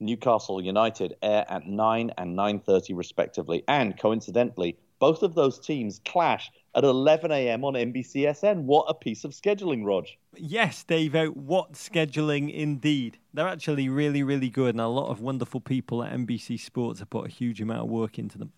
Newcastle 0.00 0.62
United 0.62 1.16
air 1.22 1.44
at 1.48 1.66
9 1.66 2.12
and 2.18 2.36
9:30 2.36 2.96
respectively. 2.96 3.64
And 3.68 3.98
coincidentally, 3.98 4.76
both 4.98 5.22
of 5.22 5.34
those 5.34 5.58
teams 5.58 6.00
clash 6.04 6.50
at 6.74 6.84
11 6.84 7.30
a.m. 7.32 7.64
on 7.64 7.74
NBCSN. 7.74 8.62
What 8.62 8.86
a 8.88 8.94
piece 8.94 9.24
of 9.24 9.32
scheduling, 9.32 9.84
Rog. 9.84 10.06
Yes, 10.34 10.84
Dave. 10.84 11.14
Uh, 11.14 11.26
what 11.26 11.72
scheduling 11.72 12.52
indeed. 12.52 13.18
They're 13.34 13.48
actually 13.48 13.88
really, 13.88 14.22
really 14.22 14.50
good, 14.50 14.74
and 14.74 14.80
a 14.80 14.88
lot 14.88 15.10
of 15.10 15.20
wonderful 15.20 15.60
people 15.60 16.02
at 16.02 16.12
NBC 16.12 16.60
Sports 16.60 17.00
have 17.00 17.10
put 17.10 17.26
a 17.26 17.30
huge 17.30 17.60
amount 17.60 17.82
of 17.82 17.88
work 17.88 18.18
into 18.18 18.38
them. 18.38 18.52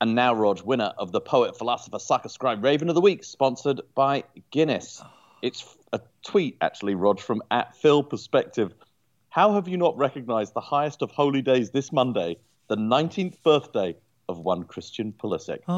And 0.00 0.14
now, 0.14 0.34
Rog, 0.34 0.62
winner 0.62 0.92
of 0.98 1.12
the 1.12 1.20
Poet, 1.20 1.56
Philosopher, 1.56 1.98
Sucker, 1.98 2.28
Scribe, 2.28 2.62
Raven 2.62 2.88
of 2.88 2.94
the 2.94 3.00
Week, 3.00 3.24
sponsored 3.24 3.80
by 3.94 4.24
Guinness. 4.50 5.00
Oh. 5.02 5.10
It's 5.42 5.76
a 5.92 6.00
tweet, 6.22 6.56
actually, 6.60 6.94
Rog, 6.94 7.20
from 7.20 7.42
at 7.50 7.76
Phil 7.76 8.02
Perspective 8.02 8.74
how 9.36 9.52
have 9.52 9.68
you 9.68 9.76
not 9.76 9.94
recognized 9.98 10.54
the 10.54 10.62
highest 10.62 11.02
of 11.02 11.10
holy 11.10 11.42
days 11.42 11.70
this 11.70 11.92
Monday, 11.92 12.38
the 12.68 12.76
19th 12.76 13.42
birthday 13.42 13.94
of 14.30 14.38
one 14.38 14.62
Christian 14.64 15.12
Pulisic? 15.12 15.58
Oh, 15.68 15.76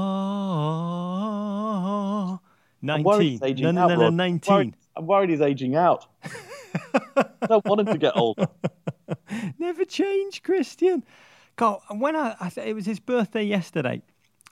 19. 2.83 3.41
No, 3.61 3.73
no, 3.73 3.89
no, 3.89 3.97
no, 3.97 4.11
19. 4.11 4.53
I'm 4.53 4.55
worried, 4.55 4.77
I'm 4.95 5.09
worried 5.09 5.31
he's 5.31 5.41
aging 5.41 5.75
out. 5.75 6.07
I 6.23 6.31
don't 7.49 7.65
want 7.65 7.81
him 7.81 7.87
to 7.87 7.99
get 7.99 8.17
older. 8.17 8.47
Never 9.59 9.85
change, 9.85 10.45
Christian. 10.45 11.03
God, 11.57 11.81
when 11.91 12.15
I, 12.15 12.37
I 12.39 12.53
it 12.61 12.77
was 12.77 12.87
his 12.87 13.01
birthday 13.01 13.43
yesterday, 13.43 14.03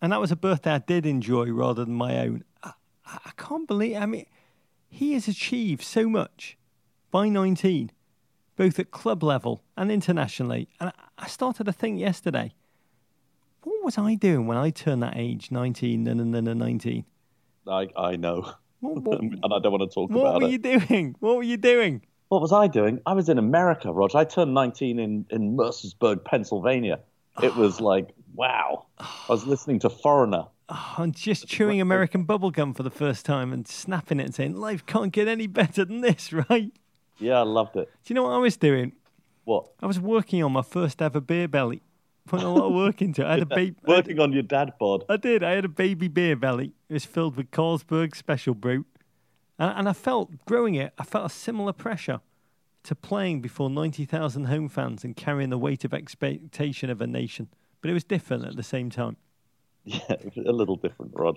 and 0.02 0.11
that 0.11 0.20
was 0.20 0.32
a 0.32 0.36
birthday 0.36 0.72
I 0.72 0.78
did 0.78 1.07
enjoy 1.07 1.48
rather 1.52 1.84
than 1.84 1.94
my 1.94 2.18
own. 2.18 2.42
I, 2.64 2.72
I 3.07 3.30
can't 3.36 3.68
believe. 3.68 3.98
I 3.98 4.07
mean, 4.07 4.26
he 4.88 5.12
has 5.12 5.28
achieved 5.28 5.84
so 5.84 6.09
much 6.09 6.59
by 7.12 7.28
19 7.28 7.92
both 8.57 8.78
at 8.78 8.90
club 8.90 9.22
level 9.22 9.62
and 9.76 9.92
internationally. 9.92 10.68
And 10.80 10.92
I 11.18 11.26
started 11.28 11.64
to 11.64 11.72
think 11.72 12.00
yesterday, 12.00 12.52
what 13.62 13.84
was 13.84 13.98
I 13.98 14.14
doing 14.14 14.46
when 14.46 14.57
I 14.57 14.70
turned 14.70 15.02
that 15.02 15.14
age, 15.16 15.50
19 15.50 16.07
and 16.07 16.34
then 16.34 16.59
19? 16.59 17.04
I, 17.68 17.88
I 17.96 18.16
know. 18.16 18.52
What, 18.80 19.02
what, 19.02 19.20
and 19.20 19.40
I 19.44 19.59
don't 19.59 19.72
want 19.72 19.90
to 19.90 19.94
talk 19.94 20.11
about 20.11 20.18
it. 20.18 20.22
What 20.22 20.42
were 20.42 20.48
you 20.48 20.59
doing? 20.59 21.16
What 21.20 21.36
were 21.36 21.42
you 21.42 21.57
doing? 21.57 22.02
What 22.28 22.40
was 22.40 22.52
I 22.52 22.66
doing? 22.66 23.00
I 23.07 23.12
was 23.12 23.28
in 23.28 23.38
America, 23.38 23.92
Roger. 23.92 24.18
I 24.18 24.24
turned 24.24 24.52
19 24.54 24.98
in, 24.98 25.26
in 25.30 25.57
Mercersburg, 25.57 26.24
Pennsylvania. 26.24 27.00
It 27.42 27.54
was 27.54 27.80
like, 27.80 28.09
wow. 28.34 28.86
I 28.98 29.26
was 29.28 29.46
listening 29.46 29.80
to 29.80 29.90
Foreigner. 29.90 30.46
Oh, 30.68 30.96
and 30.98 31.14
just 31.14 31.46
chewing 31.46 31.80
American 31.80 32.26
bubblegum 32.26 32.76
for 32.76 32.82
the 32.82 32.90
first 32.90 33.24
time 33.24 33.52
and 33.52 33.68
snapping 33.68 34.18
it 34.18 34.24
and 34.24 34.34
saying, 34.34 34.57
life 34.57 34.84
can't 34.84 35.12
get 35.12 35.28
any 35.28 35.46
better 35.46 35.84
than 35.84 36.00
this, 36.00 36.32
right? 36.50 36.72
Yeah, 37.18 37.38
I 37.40 37.42
loved 37.42 37.76
it. 37.76 37.88
Do 38.04 38.12
you 38.12 38.14
know 38.14 38.24
what 38.24 38.32
I 38.32 38.38
was 38.38 38.56
doing? 38.56 38.92
What? 39.44 39.68
I 39.80 39.86
was 39.86 40.00
working 40.00 40.42
on 40.42 40.52
my 40.52 40.62
first 40.62 41.00
ever 41.00 41.20
beer 41.20 41.48
belly. 41.48 41.82
Putting 42.26 42.46
a 42.46 42.52
lot 42.52 42.66
of 42.66 42.74
work 42.74 43.00
into 43.00 43.22
it. 43.22 43.26
I 43.26 43.30
had 43.34 43.42
a 43.42 43.46
baby. 43.54 43.76
Working 43.86 44.18
on 44.18 44.32
your 44.32 44.42
dad 44.42 44.72
bod. 44.80 45.04
I 45.08 45.16
did. 45.16 45.44
I 45.44 45.52
had 45.52 45.64
a 45.64 45.68
baby 45.68 46.08
beer 46.08 46.34
belly. 46.34 46.72
It 46.88 46.92
was 46.94 47.04
filled 47.04 47.36
with 47.36 47.50
Carlsberg 47.52 48.16
Special 48.16 48.54
Brew, 48.54 48.84
and, 49.58 49.78
and 49.78 49.88
I 49.88 49.92
felt 49.92 50.44
growing 50.44 50.74
it. 50.74 50.92
I 50.98 51.04
felt 51.04 51.26
a 51.26 51.34
similar 51.34 51.72
pressure 51.72 52.20
to 52.82 52.94
playing 52.96 53.42
before 53.42 53.70
ninety 53.70 54.04
thousand 54.04 54.46
home 54.46 54.68
fans 54.68 55.04
and 55.04 55.16
carrying 55.16 55.50
the 55.50 55.58
weight 55.58 55.84
of 55.84 55.94
expectation 55.94 56.90
of 56.90 57.00
a 57.00 57.06
nation. 57.06 57.48
But 57.80 57.90
it 57.90 57.94
was 57.94 58.04
different 58.04 58.44
at 58.44 58.56
the 58.56 58.62
same 58.62 58.90
time. 58.90 59.16
Yeah, 59.88 60.16
a 60.44 60.50
little 60.50 60.74
different, 60.74 61.12
Rog 61.14 61.36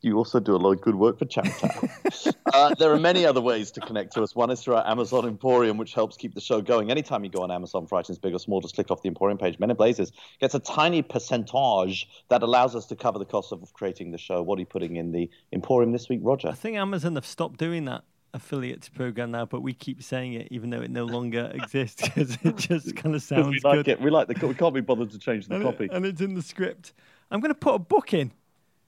you 0.00 0.16
also 0.16 0.40
do 0.40 0.54
a 0.54 0.58
lot 0.58 0.72
of 0.72 0.80
good 0.80 0.94
work 0.94 1.18
for 1.18 1.24
Chapter. 1.24 1.68
uh, 2.54 2.74
there 2.78 2.92
are 2.92 2.98
many 2.98 3.26
other 3.26 3.40
ways 3.40 3.70
to 3.72 3.80
connect 3.80 4.12
to 4.14 4.22
us. 4.22 4.34
One 4.34 4.50
is 4.50 4.62
through 4.62 4.76
our 4.76 4.86
Amazon 4.86 5.26
Emporium, 5.26 5.76
which 5.76 5.94
helps 5.94 6.16
keep 6.16 6.34
the 6.34 6.40
show 6.40 6.60
going. 6.60 6.90
Anytime 6.90 7.24
you 7.24 7.30
go 7.30 7.42
on 7.42 7.50
Amazon 7.50 7.86
for 7.86 7.98
items 7.98 8.18
big 8.18 8.34
or 8.34 8.38
small, 8.38 8.60
just 8.60 8.74
click 8.74 8.90
off 8.90 9.02
the 9.02 9.08
Emporium 9.08 9.38
page. 9.38 9.58
Men 9.58 9.70
in 9.70 9.76
Blazers 9.76 10.12
gets 10.40 10.54
a 10.54 10.60
tiny 10.60 11.02
percentage 11.02 12.08
that 12.28 12.42
allows 12.42 12.76
us 12.76 12.86
to 12.86 12.96
cover 12.96 13.18
the 13.18 13.24
cost 13.24 13.52
of 13.52 13.72
creating 13.72 14.12
the 14.12 14.18
show. 14.18 14.42
What 14.42 14.56
are 14.58 14.60
you 14.60 14.66
putting 14.66 14.96
in 14.96 15.12
the 15.12 15.28
Emporium 15.52 15.92
this 15.92 16.08
week, 16.08 16.20
Roger? 16.22 16.48
I 16.48 16.54
think 16.54 16.76
Amazon 16.76 17.14
have 17.16 17.26
stopped 17.26 17.58
doing 17.58 17.84
that 17.86 18.04
affiliates 18.34 18.88
program 18.88 19.30
now, 19.30 19.46
but 19.46 19.62
we 19.62 19.72
keep 19.72 20.02
saying 20.02 20.34
it 20.34 20.48
even 20.50 20.70
though 20.70 20.82
it 20.82 20.90
no 20.90 21.04
longer 21.04 21.50
exists 21.54 22.02
because 22.02 22.38
it 22.42 22.56
just 22.56 22.94
kind 22.94 23.14
of 23.14 23.22
sounds 23.22 23.48
we 23.48 23.60
like 23.64 23.84
good. 23.84 23.88
It. 23.88 24.00
We 24.00 24.10
like 24.10 24.28
the. 24.28 24.46
We 24.46 24.54
can't 24.54 24.74
be 24.74 24.80
bothered 24.80 25.10
to 25.10 25.18
change 25.18 25.48
the 25.48 25.56
and 25.56 25.64
copy, 25.64 25.84
it, 25.86 25.90
and 25.92 26.06
it's 26.06 26.20
in 26.20 26.34
the 26.34 26.42
script. 26.42 26.92
I'm 27.30 27.40
going 27.40 27.52
to 27.52 27.58
put 27.58 27.74
a 27.74 27.78
book 27.78 28.14
in 28.14 28.30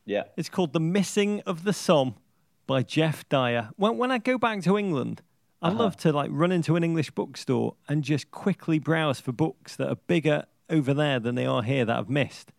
yeah. 0.09 0.25
It's 0.37 0.49
called 0.49 0.73
The 0.73 0.81
Missing 0.81 1.43
of 1.43 1.63
the 1.65 1.73
Somme 1.73 2.15
by 2.67 2.83
Geoff 2.83 3.29
Dyer. 3.29 3.69
When, 3.77 3.99
when 3.99 4.11
I 4.11 4.19
go 4.19 4.39
back 4.39 4.63
to 4.63 4.79
England, 4.79 5.23
I 5.61 5.69
uh-huh. 5.69 5.79
love 5.79 5.97
to 5.99 6.13
like 6.13 6.31
run 6.33 6.51
into 6.53 6.77
an 6.77 6.85
English 6.85 7.11
bookstore 7.11 7.75
and 7.89 8.03
just 8.03 8.31
quickly 8.31 8.79
browse 8.79 9.21
for 9.21 9.33
books 9.33 9.77
that 9.77 9.89
are 9.89 9.97
bigger 9.97 10.45
over 10.71 10.95
there 10.95 11.21
than 11.21 11.35
they 11.35 11.45
are 11.47 11.63
here 11.63 11.85
that 11.85 11.97
I've 11.97 12.09
missed. 12.09 12.53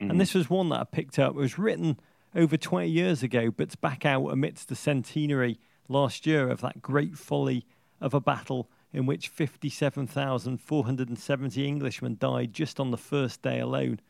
Mm-hmm. 0.00 0.10
And 0.10 0.20
this 0.20 0.34
was 0.34 0.50
one 0.50 0.68
that 0.70 0.80
I 0.80 0.84
picked 0.84 1.18
up. 1.18 1.30
It 1.30 1.36
was 1.36 1.58
written 1.58 1.98
over 2.34 2.56
20 2.56 2.88
years 2.88 3.22
ago, 3.22 3.50
but 3.50 3.64
it's 3.64 3.76
back 3.76 4.04
out 4.04 4.26
amidst 4.26 4.68
the 4.68 4.74
centenary 4.74 5.60
last 5.88 6.26
year 6.26 6.48
of 6.48 6.60
that 6.62 6.82
great 6.82 7.16
folly 7.16 7.64
of 8.00 8.14
a 8.14 8.20
battle 8.20 8.68
in 8.92 9.06
which 9.06 9.28
57,470 9.28 11.68
Englishmen 11.68 12.16
died 12.18 12.52
just 12.52 12.80
on 12.80 12.90
the 12.90 12.96
first 12.96 13.42
day 13.42 13.60
alone. 13.60 14.00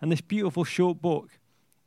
And 0.00 0.12
this 0.12 0.20
beautiful 0.20 0.62
short 0.64 1.00
book 1.00 1.30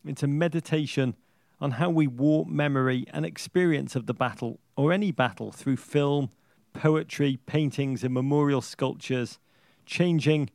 it's 0.06 0.24
a 0.24 0.28
meditation 0.28 1.16
on 1.62 1.72
how 1.72 1.90
we 1.90 2.08
warp 2.08 2.48
memory 2.48 3.06
and 3.12 3.26
experience 3.26 3.96
of 3.96 4.06
the 4.06 4.14
battle, 4.14 4.60
or 4.76 4.94
any 4.94 5.12
battle, 5.12 5.52
through 5.52 5.76
film, 5.78 6.30
poetry, 6.74 7.38
paintings, 7.46 8.04
and 8.04 8.14
memorial 8.14 8.62
sculptures, 8.62 9.40
changing 9.86 10.50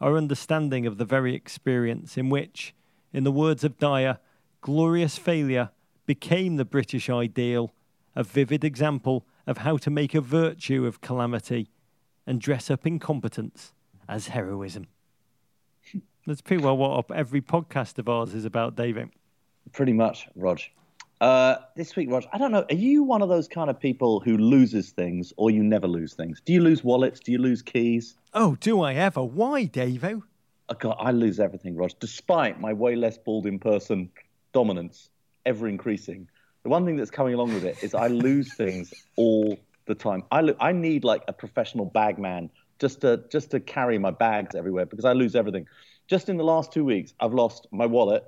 our 0.00 0.16
understanding 0.16 0.86
of 0.86 0.98
the 0.98 1.04
very 1.04 1.34
experience 1.34 2.16
in 2.16 2.28
which, 2.28 2.74
in 3.12 3.24
the 3.24 3.32
words 3.32 3.64
of 3.64 3.78
Dyer, 3.78 4.18
glorious 4.60 5.16
failure 5.18 5.70
became 6.06 6.56
the 6.56 6.64
British 6.64 7.08
ideal, 7.08 7.72
a 8.14 8.22
vivid 8.22 8.64
example 8.64 9.26
of 9.46 9.58
how 9.58 9.76
to 9.78 9.90
make 9.90 10.14
a 10.14 10.20
virtue 10.20 10.86
of 10.86 11.00
calamity 11.00 11.70
and 12.26 12.40
dress 12.40 12.70
up 12.70 12.86
incompetence 12.86 13.72
as 14.08 14.28
heroism. 14.28 14.86
That's 16.26 16.40
pretty 16.40 16.62
well 16.62 16.76
what 16.76 17.10
every 17.10 17.40
podcast 17.40 17.98
of 17.98 18.08
ours 18.08 18.34
is 18.34 18.44
about, 18.44 18.76
David. 18.76 19.10
Pretty 19.72 19.92
much, 19.92 20.28
Rog. 20.36 20.60
Uh, 21.20 21.56
this 21.76 21.96
week, 21.96 22.10
Rog, 22.10 22.24
I 22.32 22.38
don't 22.38 22.50
know. 22.50 22.64
Are 22.70 22.74
you 22.74 23.02
one 23.02 23.20
of 23.20 23.28
those 23.28 23.46
kind 23.46 23.68
of 23.68 23.78
people 23.78 24.20
who 24.20 24.38
loses 24.38 24.90
things 24.90 25.32
or 25.36 25.50
you 25.50 25.62
never 25.62 25.86
lose 25.86 26.14
things? 26.14 26.40
Do 26.44 26.52
you 26.52 26.62
lose 26.62 26.82
wallets? 26.82 27.20
Do 27.20 27.32
you 27.32 27.38
lose 27.38 27.62
keys? 27.62 28.16
Oh, 28.32 28.56
do 28.60 28.80
I 28.80 28.94
ever? 28.94 29.22
Why, 29.22 29.66
Davo? 29.66 30.22
Oh, 30.68 30.74
God, 30.74 30.96
I 30.98 31.10
lose 31.10 31.40
everything, 31.40 31.76
Rog, 31.76 31.90
despite 32.00 32.60
my 32.60 32.72
way 32.72 32.96
less 32.96 33.18
bald 33.18 33.46
in 33.46 33.58
person 33.58 34.10
dominance 34.52 35.10
ever 35.46 35.68
increasing. 35.68 36.28
The 36.62 36.68
one 36.68 36.84
thing 36.84 36.96
that's 36.96 37.10
coming 37.10 37.34
along 37.34 37.54
with 37.54 37.64
it 37.64 37.82
is 37.82 37.94
I 37.94 38.06
lose 38.08 38.54
things 38.54 38.92
all 39.16 39.58
the 39.86 39.94
time. 39.94 40.22
I, 40.30 40.40
lo- 40.42 40.56
I 40.60 40.72
need 40.72 41.04
like 41.04 41.24
a 41.28 41.32
professional 41.32 41.86
bag 41.86 42.18
man 42.18 42.50
just 42.78 43.02
to 43.02 43.22
just 43.30 43.50
to 43.50 43.60
carry 43.60 43.98
my 43.98 44.10
bags 44.10 44.54
everywhere 44.54 44.86
because 44.86 45.04
I 45.04 45.12
lose 45.12 45.34
everything. 45.36 45.66
Just 46.10 46.28
in 46.28 46.36
the 46.36 46.42
last 46.42 46.72
two 46.72 46.84
weeks, 46.84 47.14
I've 47.20 47.34
lost 47.34 47.68
my 47.70 47.86
wallet. 47.86 48.24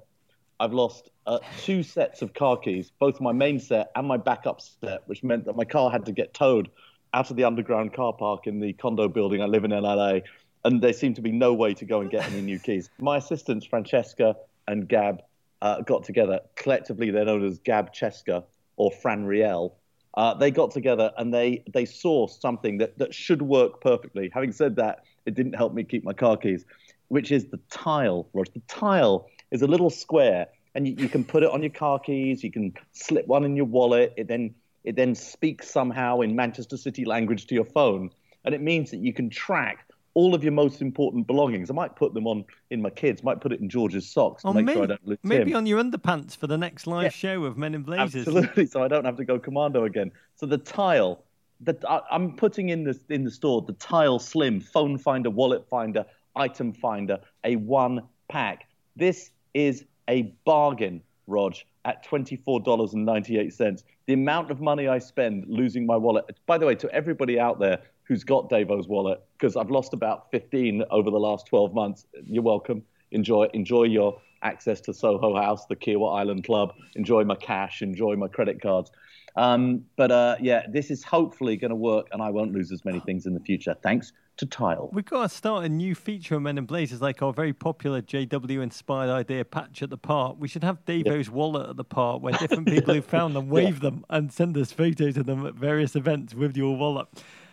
I've 0.60 0.72
lost 0.72 1.10
uh, 1.26 1.40
two 1.58 1.82
sets 1.82 2.22
of 2.22 2.32
car 2.32 2.56
keys, 2.56 2.92
both 3.00 3.20
my 3.20 3.32
main 3.32 3.58
set 3.58 3.90
and 3.96 4.06
my 4.06 4.16
backup 4.16 4.60
set, 4.60 5.00
which 5.06 5.24
meant 5.24 5.46
that 5.46 5.56
my 5.56 5.64
car 5.64 5.90
had 5.90 6.06
to 6.06 6.12
get 6.12 6.32
towed 6.32 6.70
out 7.12 7.28
of 7.32 7.36
the 7.36 7.42
underground 7.42 7.92
car 7.92 8.12
park 8.12 8.46
in 8.46 8.60
the 8.60 8.72
condo 8.74 9.08
building 9.08 9.42
I 9.42 9.46
live 9.46 9.64
in 9.64 9.72
LA. 9.72 10.20
And 10.64 10.80
there 10.80 10.92
seemed 10.92 11.16
to 11.16 11.22
be 11.22 11.32
no 11.32 11.54
way 11.54 11.74
to 11.74 11.84
go 11.84 12.00
and 12.00 12.08
get 12.08 12.24
any 12.30 12.40
new 12.40 12.60
keys. 12.60 12.88
My 13.00 13.16
assistants, 13.16 13.66
Francesca 13.66 14.36
and 14.68 14.88
Gab, 14.88 15.20
uh, 15.60 15.80
got 15.80 16.04
together. 16.04 16.38
Collectively, 16.54 17.10
they're 17.10 17.24
known 17.24 17.44
as 17.44 17.58
Gab 17.58 17.92
Cheska 17.92 18.44
or 18.76 18.92
Fran 18.92 19.24
Riel. 19.24 19.74
Uh, 20.14 20.34
they 20.34 20.52
got 20.52 20.70
together 20.70 21.10
and 21.18 21.34
they 21.34 21.64
they 21.72 21.86
saw 21.86 22.28
something 22.28 22.78
that, 22.78 22.96
that 22.98 23.12
should 23.12 23.42
work 23.42 23.80
perfectly. 23.80 24.30
Having 24.32 24.52
said 24.52 24.76
that, 24.76 25.00
it 25.26 25.34
didn't 25.34 25.54
help 25.54 25.72
me 25.74 25.82
keep 25.82 26.04
my 26.04 26.12
car 26.12 26.36
keys 26.36 26.64
which 27.12 27.30
is 27.30 27.44
the 27.48 27.60
tile, 27.68 28.26
Roger. 28.32 28.52
The 28.54 28.62
tile 28.68 29.28
is 29.50 29.60
a 29.60 29.66
little 29.66 29.90
square, 29.90 30.46
and 30.74 30.88
you, 30.88 30.94
you, 30.96 31.10
can 31.10 31.24
put 31.24 31.42
it 31.42 31.50
on 31.50 31.62
your 31.62 31.70
car 31.70 31.98
keys. 31.98 32.42
You 32.42 32.50
can 32.50 32.72
slip 32.92 33.26
one 33.26 33.44
in 33.44 33.54
your 33.54 33.66
wallet. 33.66 34.14
It 34.16 34.28
then 34.28 34.54
it 34.82 34.96
then 34.96 35.14
speaks 35.14 35.68
somehow 35.68 36.20
in 36.20 36.34
Manchester 36.34 36.78
City 36.78 37.04
language 37.04 37.48
to 37.48 37.54
your 37.54 37.66
phone, 37.66 38.10
and 38.46 38.54
it 38.54 38.62
means 38.62 38.90
that 38.92 39.00
you 39.00 39.12
can 39.12 39.28
track 39.28 39.86
all 40.14 40.34
of 40.34 40.42
your 40.42 40.54
most 40.54 40.80
important 40.80 41.26
belongings. 41.26 41.68
I 41.68 41.74
might 41.74 41.96
put 41.96 42.14
them 42.14 42.26
on 42.26 42.46
in 42.70 42.80
my 42.80 42.88
kids. 42.88 43.22
Might 43.22 43.42
put 43.42 43.52
it 43.52 43.60
in 43.60 43.68
George's 43.68 44.08
socks 44.08 44.40
to 44.40 44.48
oh, 44.48 44.54
make 44.54 44.64
maybe, 44.64 44.76
sure 44.76 44.84
I 44.84 44.86
don't 44.86 45.06
lose 45.06 45.18
Maybe 45.22 45.50
him. 45.50 45.58
on 45.58 45.66
your 45.66 45.84
underpants 45.84 46.34
for 46.34 46.46
the 46.46 46.56
next 46.56 46.86
live 46.86 47.04
yeah, 47.04 47.08
show 47.10 47.44
of 47.44 47.58
Men 47.58 47.74
in 47.74 47.82
Blazers. 47.82 48.26
Absolutely, 48.26 48.64
so 48.64 48.82
I 48.82 48.88
don't 48.88 49.04
have 49.04 49.18
to 49.18 49.26
go 49.26 49.38
commando 49.38 49.84
again. 49.84 50.12
So 50.36 50.46
the 50.46 50.56
tile. 50.56 51.24
That 51.64 51.84
I'm 52.10 52.34
putting 52.34 52.70
in 52.70 52.82
the 52.82 52.98
in 53.08 53.22
the 53.22 53.30
store 53.30 53.62
the 53.62 53.74
Tile 53.74 54.18
Slim 54.18 54.60
phone 54.60 54.98
finder, 54.98 55.30
wallet 55.30 55.68
finder, 55.68 56.04
item 56.36 56.72
finder, 56.72 57.18
a 57.44 57.56
one 57.56 58.02
pack. 58.28 58.66
This 58.96 59.30
is 59.54 59.84
a 60.08 60.34
bargain, 60.44 61.02
Rog, 61.26 61.54
at 61.84 62.04
$24.98. 62.06 63.82
The 64.06 64.12
amount 64.12 64.50
of 64.50 64.60
money 64.60 64.88
I 64.88 64.98
spend 64.98 65.44
losing 65.48 65.86
my 65.86 65.96
wallet. 65.96 66.24
By 66.46 66.58
the 66.58 66.66
way, 66.66 66.74
to 66.76 66.90
everybody 66.90 67.38
out 67.38 67.58
there 67.58 67.78
who's 68.04 68.24
got 68.24 68.48
Davo's 68.48 68.88
wallet, 68.88 69.22
because 69.38 69.56
I've 69.56 69.70
lost 69.70 69.92
about 69.94 70.30
15 70.30 70.84
over 70.90 71.10
the 71.10 71.18
last 71.18 71.46
12 71.46 71.72
months, 71.72 72.06
you're 72.24 72.42
welcome. 72.42 72.82
Enjoy, 73.12 73.48
enjoy 73.52 73.84
your 73.84 74.20
access 74.42 74.80
to 74.82 74.92
Soho 74.92 75.36
House, 75.36 75.66
the 75.66 75.76
Kiawah 75.76 76.18
Island 76.18 76.44
Club. 76.44 76.74
Enjoy 76.96 77.24
my 77.24 77.36
cash, 77.36 77.82
enjoy 77.82 78.16
my 78.16 78.28
credit 78.28 78.60
cards. 78.60 78.90
Um, 79.36 79.84
but 79.96 80.10
uh, 80.10 80.36
yeah, 80.40 80.66
this 80.68 80.90
is 80.90 81.04
hopefully 81.04 81.56
going 81.56 81.70
to 81.70 81.76
work, 81.76 82.08
and 82.12 82.20
I 82.20 82.30
won't 82.30 82.52
lose 82.52 82.72
as 82.72 82.84
many 82.84 83.00
things 83.00 83.26
in 83.26 83.34
the 83.34 83.40
future. 83.40 83.76
Thanks 83.82 84.12
to 84.38 84.46
Tile. 84.46 84.90
We've 84.92 85.04
got 85.04 85.22
to 85.22 85.28
start 85.28 85.64
a 85.64 85.68
new 85.68 85.94
feature 85.94 86.36
of 86.36 86.42
Men 86.42 86.58
in 86.58 86.64
Blazers, 86.64 87.00
like 87.00 87.22
our 87.22 87.32
very 87.32 87.52
popular 87.52 88.00
JW 88.00 88.62
inspired 88.62 89.10
idea 89.10 89.44
patch 89.44 89.82
at 89.82 89.90
the 89.90 89.98
park. 89.98 90.36
We 90.38 90.48
should 90.48 90.64
have 90.64 90.84
Davo's 90.84 91.26
yep. 91.26 91.34
wallet 91.34 91.70
at 91.70 91.76
the 91.76 91.84
park 91.84 92.22
where 92.22 92.32
different 92.34 92.68
people 92.68 92.94
who 92.94 93.02
found 93.02 93.36
them 93.36 93.48
wave 93.50 93.74
yeah. 93.74 93.90
them 93.90 94.04
and 94.10 94.32
send 94.32 94.56
us 94.56 94.72
photos 94.72 95.16
of 95.16 95.26
them 95.26 95.46
at 95.46 95.54
various 95.54 95.94
events 95.96 96.34
with 96.34 96.56
your 96.56 96.76
wallet. 96.76 97.06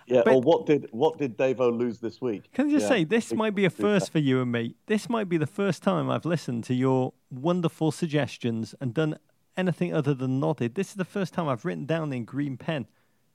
Yeah, 0.07 0.23
but, 0.25 0.33
or 0.33 0.41
what 0.41 0.65
did 0.65 0.87
what 0.91 1.19
did 1.19 1.37
Davo 1.37 1.71
lose 1.71 1.99
this 1.99 2.19
week? 2.19 2.51
Can 2.53 2.67
I 2.67 2.71
just 2.71 2.83
yeah. 2.83 2.89
say 2.89 3.03
this 3.03 3.31
might 3.31 3.53
be 3.53 3.65
a 3.65 3.69
first 3.69 4.11
for 4.11 4.17
you 4.17 4.41
and 4.41 4.51
me. 4.51 4.75
This 4.87 5.07
might 5.07 5.29
be 5.29 5.37
the 5.37 5.45
first 5.45 5.83
time 5.83 6.09
I've 6.09 6.25
listened 6.25 6.63
to 6.65 6.73
your 6.73 7.13
wonderful 7.29 7.91
suggestions 7.91 8.73
and 8.81 8.93
done 8.93 9.19
anything 9.55 9.93
other 9.93 10.15
than 10.15 10.39
nodded. 10.39 10.73
This 10.73 10.89
is 10.89 10.95
the 10.95 11.05
first 11.05 11.33
time 11.33 11.47
I've 11.47 11.63
written 11.63 11.85
down 11.85 12.11
in 12.11 12.25
green 12.25 12.57
pen 12.57 12.87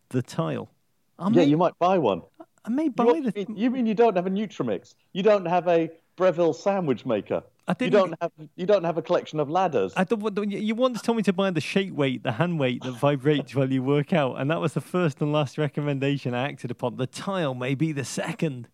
the 0.08 0.22
tile. 0.22 0.70
I 1.18 1.28
yeah, 1.30 1.42
you 1.42 1.56
might 1.56 1.78
buy 1.78 1.98
one. 1.98 2.22
I 2.64 2.70
may 2.70 2.88
buy 2.88 3.04
you, 3.04 3.30
the. 3.30 3.46
You 3.54 3.70
mean 3.70 3.86
you 3.86 3.94
don't 3.94 4.16
have 4.16 4.26
a 4.26 4.30
Nutrimix? 4.30 4.94
You 5.12 5.22
don't 5.22 5.46
have 5.46 5.68
a 5.68 5.90
Breville 6.16 6.54
sandwich 6.54 7.04
maker? 7.04 7.42
I 7.66 7.74
you 7.80 7.90
don't 7.90 8.14
have 8.20 8.30
you 8.56 8.66
don't 8.66 8.84
have 8.84 8.98
a 8.98 9.02
collection 9.02 9.40
of 9.40 9.48
ladders. 9.48 9.94
I 9.96 10.04
don't, 10.04 10.50
you 10.50 10.74
once 10.74 11.00
told 11.00 11.16
me 11.16 11.22
to 11.22 11.32
buy 11.32 11.50
the 11.50 11.62
shake 11.62 11.96
weight, 11.96 12.22
the 12.22 12.32
hand 12.32 12.58
weight 12.58 12.82
that 12.82 12.92
vibrates 12.92 13.54
while 13.54 13.70
you 13.70 13.82
work 13.82 14.12
out, 14.12 14.38
and 14.38 14.50
that 14.50 14.60
was 14.60 14.74
the 14.74 14.82
first 14.82 15.22
and 15.22 15.32
last 15.32 15.56
recommendation 15.56 16.34
I 16.34 16.48
acted 16.48 16.70
upon. 16.70 16.96
The 16.96 17.06
tile 17.06 17.54
may 17.54 17.74
be 17.74 17.92
the 17.92 18.04
second. 18.04 18.68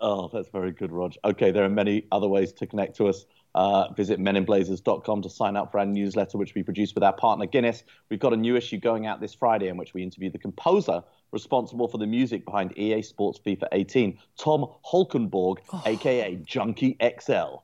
Oh, 0.00 0.28
that's 0.30 0.48
very 0.48 0.72
good, 0.72 0.92
Rog. 0.92 1.14
Okay, 1.24 1.50
there 1.50 1.64
are 1.64 1.70
many 1.70 2.06
other 2.12 2.28
ways 2.28 2.52
to 2.54 2.66
connect 2.66 2.96
to 2.96 3.08
us. 3.08 3.24
Uh, 3.54 3.90
visit 3.92 4.18
meninblazers.com 4.18 5.22
to 5.22 5.30
sign 5.30 5.56
up 5.56 5.70
for 5.70 5.78
our 5.78 5.86
newsletter, 5.86 6.36
which 6.36 6.54
we 6.54 6.62
produce 6.62 6.94
with 6.94 7.04
our 7.04 7.12
partner 7.12 7.46
Guinness. 7.46 7.84
We've 8.10 8.18
got 8.18 8.32
a 8.32 8.36
new 8.36 8.56
issue 8.56 8.78
going 8.78 9.06
out 9.06 9.20
this 9.20 9.32
Friday 9.32 9.68
in 9.68 9.76
which 9.76 9.94
we 9.94 10.02
interview 10.02 10.30
the 10.30 10.38
composer 10.38 11.02
responsible 11.34 11.88
for 11.88 11.98
the 11.98 12.06
music 12.06 12.46
behind 12.46 12.78
EA 12.78 13.02
Sports 13.02 13.38
FIFA 13.44 13.68
18, 13.72 14.18
Tom 14.38 14.66
Holkenborg, 14.86 15.58
oh. 15.72 15.82
aka 15.84 16.36
Junkie 16.36 16.96
XL. 17.20 17.58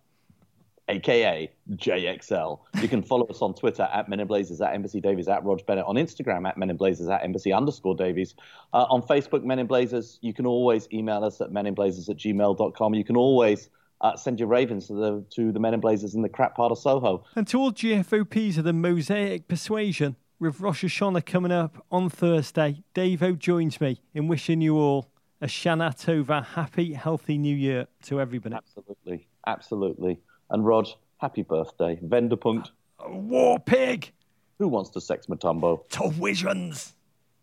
AKA 0.90 1.48
JXL. 1.70 2.58
You 2.82 2.88
can 2.88 3.02
follow 3.02 3.24
us 3.26 3.40
on 3.42 3.54
Twitter 3.54 3.84
at 3.84 4.08
Men 4.08 4.18
in 4.18 4.26
Blazers, 4.26 4.60
at 4.60 4.74
Embassy 4.74 5.00
Davies, 5.00 5.28
at 5.28 5.44
Rog 5.44 5.64
Bennett, 5.64 5.84
on 5.86 5.94
Instagram 5.94 6.48
at 6.48 6.58
Men 6.58 6.68
in 6.68 6.76
Blazers, 6.76 7.08
at 7.08 7.22
Embassy 7.22 7.52
underscore 7.52 7.94
Davies. 7.94 8.34
Uh, 8.72 8.86
on 8.90 9.00
Facebook, 9.02 9.44
Men 9.44 9.60
in 9.60 9.68
Blazers, 9.68 10.18
you 10.20 10.34
can 10.34 10.46
always 10.46 10.88
email 10.92 11.22
us 11.22 11.40
at 11.40 11.50
meninblazers 11.50 12.08
at 12.08 12.16
gmail.com. 12.16 12.94
You 12.94 13.04
can 13.04 13.16
always 13.16 13.70
uh, 14.00 14.16
send 14.16 14.40
your 14.40 14.48
ravens 14.48 14.88
to 14.88 14.94
the 14.94 15.24
to 15.30 15.52
the 15.52 15.60
Men 15.60 15.74
in 15.74 15.80
Blazers 15.80 16.14
in 16.14 16.22
the 16.22 16.28
crap 16.28 16.56
part 16.56 16.72
of 16.72 16.78
Soho. 16.78 17.24
And 17.36 17.46
to 17.48 17.58
all 17.60 17.72
GFOPs 17.72 18.58
of 18.58 18.64
the 18.64 18.72
Mosaic 18.72 19.46
Persuasion, 19.46 20.16
with 20.40 20.58
Rosh 20.58 20.84
Hashanah 20.84 21.26
coming 21.26 21.52
up 21.52 21.84
on 21.92 22.08
Thursday, 22.08 22.82
Davo 22.94 23.38
joins 23.38 23.80
me 23.80 24.00
in 24.14 24.26
wishing 24.26 24.62
you 24.62 24.76
all 24.78 25.10
a 25.42 25.46
Shana 25.46 25.94
Tova, 25.94 26.44
happy, 26.44 26.94
healthy 26.94 27.36
New 27.36 27.54
Year 27.54 27.86
to 28.04 28.20
everybody. 28.20 28.54
Absolutely, 28.54 29.28
absolutely. 29.46 30.18
And 30.48 30.66
Rod, 30.66 30.88
happy 31.18 31.42
birthday, 31.42 32.00
Venderpunkt. 32.02 32.70
War 33.06 33.58
pig. 33.58 34.12
Who 34.58 34.68
wants 34.68 34.90
to 34.90 35.00
sex 35.00 35.26
Mutombo? 35.26 35.86
Televisions. 35.88 36.92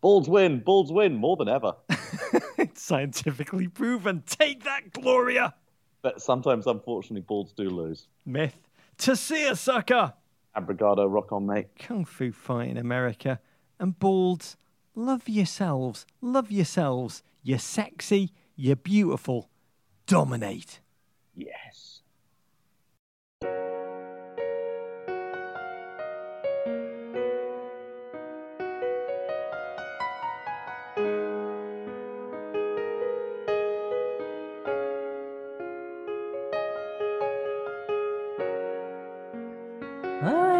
Bulls 0.00 0.28
win. 0.28 0.60
Bulls 0.60 0.92
win 0.92 1.14
more 1.14 1.36
than 1.36 1.48
ever. 1.48 1.74
it's 2.58 2.82
scientifically 2.82 3.68
proven. 3.68 4.22
Take 4.26 4.64
that, 4.64 4.92
Gloria. 4.92 5.54
But 6.02 6.20
sometimes, 6.20 6.66
unfortunately, 6.66 7.22
balls 7.22 7.52
do 7.52 7.70
lose. 7.70 8.08
Myth. 8.26 8.56
To 8.98 9.16
see 9.16 9.46
a 9.46 9.56
sucker. 9.56 10.12
Abrigado, 10.54 11.06
rock 11.06 11.32
on, 11.32 11.46
mate. 11.46 11.68
Kung 11.78 12.04
Fu 12.04 12.32
fight 12.32 12.68
in 12.68 12.76
America. 12.76 13.40
And 13.78 13.98
balds, 13.98 14.56
love 14.94 15.28
yourselves. 15.28 16.06
Love 16.20 16.50
yourselves. 16.50 17.22
You're 17.42 17.58
sexy. 17.58 18.32
You're 18.56 18.76
beautiful. 18.76 19.48
Dominate. 20.06 20.80
Yes. 21.34 21.87
Ah. 40.20 40.57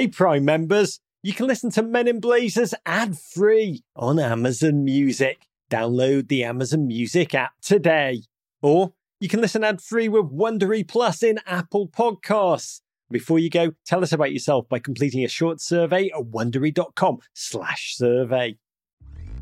Hey, 0.00 0.08
Prime 0.08 0.46
members, 0.46 0.98
you 1.22 1.34
can 1.34 1.46
listen 1.46 1.70
to 1.72 1.82
Men 1.82 2.08
in 2.08 2.20
Blazers 2.20 2.72
ad 2.86 3.18
free 3.18 3.82
on 3.94 4.18
Amazon 4.18 4.82
Music. 4.82 5.46
Download 5.70 6.26
the 6.26 6.42
Amazon 6.42 6.86
Music 6.86 7.34
app 7.34 7.52
today. 7.60 8.22
Or 8.62 8.94
you 9.20 9.28
can 9.28 9.42
listen 9.42 9.62
ad 9.62 9.82
free 9.82 10.08
with 10.08 10.32
Wondery 10.32 10.88
Plus 10.88 11.22
in 11.22 11.38
Apple 11.44 11.86
Podcasts. 11.86 12.80
Before 13.10 13.38
you 13.38 13.50
go, 13.50 13.72
tell 13.84 14.02
us 14.02 14.10
about 14.10 14.32
yourself 14.32 14.66
by 14.70 14.78
completing 14.78 15.22
a 15.22 15.28
short 15.28 15.60
survey 15.60 16.06
at 16.06 16.22
wondery.com 16.30 17.18
slash 17.34 17.94
survey. 17.94 18.56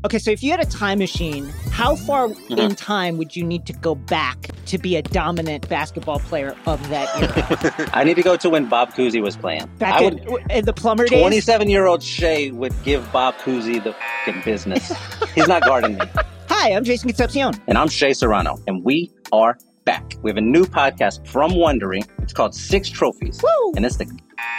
Okay, 0.03 0.19
so 0.19 0.29
if 0.29 0.43
you 0.43 0.51
had 0.51 0.59
a 0.59 0.65
time 0.65 0.99
machine, 0.99 1.47
how 1.71 1.95
far 1.95 2.27
Mm-hmm. 2.27 2.59
in 2.59 2.75
time 2.75 3.17
would 3.17 3.33
you 3.33 3.45
need 3.45 3.65
to 3.65 3.71
go 3.73 3.95
back 3.95 4.48
to 4.69 4.77
be 4.77 4.95
a 4.95 5.01
dominant 5.01 5.67
basketball 5.67 6.19
player 6.19 6.55
of 6.65 6.87
that 6.89 7.09
era? 7.15 7.89
I 7.93 8.03
need 8.03 8.15
to 8.15 8.21
go 8.21 8.37
to 8.37 8.49
when 8.49 8.69
Bob 8.69 8.93
Cousy 8.93 9.21
was 9.21 9.35
playing. 9.35 9.67
Back 9.77 10.01
I 10.01 10.05
in, 10.05 10.25
would. 10.25 10.51
in 10.51 10.65
the 10.65 10.73
plumber 10.73 11.05
days? 11.05 11.19
27 11.19 11.69
year 11.69 11.85
old 11.85 12.01
Shea 12.01 12.51
would 12.51 12.73
give 12.83 13.11
Bob 13.11 13.35
Cousy 13.37 13.83
the 13.83 13.95
fing 14.25 14.41
business. 14.45 14.91
He's 15.35 15.47
not 15.47 15.63
guarding 15.63 15.97
me. 15.97 16.05
Hi, 16.49 16.71
I'm 16.71 16.83
Jason 16.83 17.09
Concepcion. 17.09 17.53
And 17.67 17.77
I'm 17.77 17.87
Shea 17.87 18.13
Serrano, 18.13 18.57
and 18.67 18.83
we 18.83 19.11
are 19.31 19.57
back. 19.85 20.13
We 20.21 20.29
have 20.29 20.37
a 20.37 20.41
new 20.41 20.65
podcast 20.65 21.27
from 21.27 21.51
Wondery. 21.51 22.07
It's 22.21 22.33
called 22.33 22.53
Six 22.53 22.89
Trophies, 22.89 23.41
Woo! 23.41 23.73
and 23.75 23.85
it's 23.85 23.97
the 23.97 24.05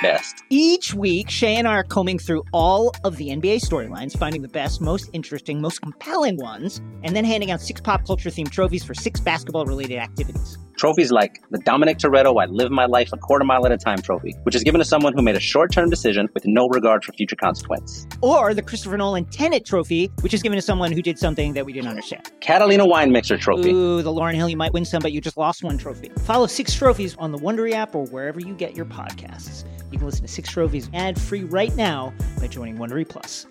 best. 0.03 0.43
Each 0.51 0.95
week, 0.95 1.31
Shea 1.31 1.57
and 1.57 1.69
I 1.69 1.73
are 1.73 1.85
combing 1.85 2.19
through 2.19 2.43
all 2.53 2.93
of 3.05 3.17
the 3.17 3.29
NBA 3.29 3.61
storylines, 3.63 4.17
finding 4.17 4.43
the 4.43 4.49
best, 4.49 4.81
most 4.81 5.11
interesting, 5.13 5.61
most 5.61 5.81
compelling 5.83 6.37
ones, 6.37 6.81
and 7.03 7.15
then 7.15 7.25
handing 7.25 7.51
out 7.51 7.61
six 7.61 7.81
pop 7.81 8.07
culture 8.07 8.31
themed 8.31 8.51
trophies 8.51 8.85
for 8.85 8.95
six 8.95 9.21
basketball 9.21 9.67
related 9.67 9.99
activities. 9.99 10.59
Trophies 10.81 11.13
like 11.13 11.43
the 11.51 11.59
Dominic 11.59 11.99
Toretto 11.99 12.43
I 12.43 12.47
Live 12.47 12.71
My 12.71 12.87
Life 12.87 13.13
a 13.13 13.19
Quarter 13.19 13.45
Mile 13.45 13.67
at 13.67 13.71
a 13.71 13.77
Time 13.77 14.01
trophy, 14.01 14.35
which 14.45 14.55
is 14.55 14.63
given 14.63 14.79
to 14.79 14.85
someone 14.87 15.13
who 15.13 15.21
made 15.21 15.37
a 15.37 15.41
short 15.41 15.71
term 15.73 15.91
decision 15.91 16.27
with 16.33 16.47
no 16.47 16.69
regard 16.69 17.05
for 17.05 17.13
future 17.13 17.37
consequence. 17.37 18.07
Or 18.23 18.55
the 18.55 18.63
Christopher 18.63 18.97
Nolan 18.97 19.27
Tenet 19.27 19.67
Trophy, 19.67 20.11
which 20.23 20.33
is 20.33 20.43
given 20.43 20.57
to 20.57 20.63
someone 20.63 20.91
who 20.91 21.03
did 21.03 21.19
something 21.19 21.53
that 21.53 21.67
we 21.67 21.75
didn't 21.75 21.91
understand. 21.91 22.33
Catalina 22.41 22.87
Wine 22.87 23.13
Mixer 23.13 23.37
trophy. 23.37 23.69
Ooh, 23.69 24.01
the 24.01 24.11
Lauryn 24.11 24.37
Hill, 24.37 24.49
you 24.49 24.57
might 24.57 24.73
win 24.73 24.87
some, 24.87 25.03
but 25.03 25.13
you 25.13 25.21
just 25.21 25.37
lost 25.37 25.63
one 25.63 25.77
trophy. 25.77 26.11
Follow 26.21 26.47
Six 26.47 26.73
Trophies 26.73 27.15
on 27.19 27.31
the 27.31 27.39
Wondery 27.39 27.73
app 27.73 27.95
or 27.95 28.07
wherever 28.07 28.41
you 28.41 28.55
get 28.55 28.75
your 28.75 28.87
podcasts. 28.87 29.67
You 29.93 29.99
can 29.99 30.07
listen 30.07 30.23
to 30.23 30.33
Six 30.33 30.49
Trophies 30.49 30.89
ad 30.95 31.21
free 31.21 31.45
right 31.45 31.77
now 31.77 32.15
by 32.39 32.47
joining 32.47 32.79
Wondery 32.79 33.07
Plus. 33.07 33.47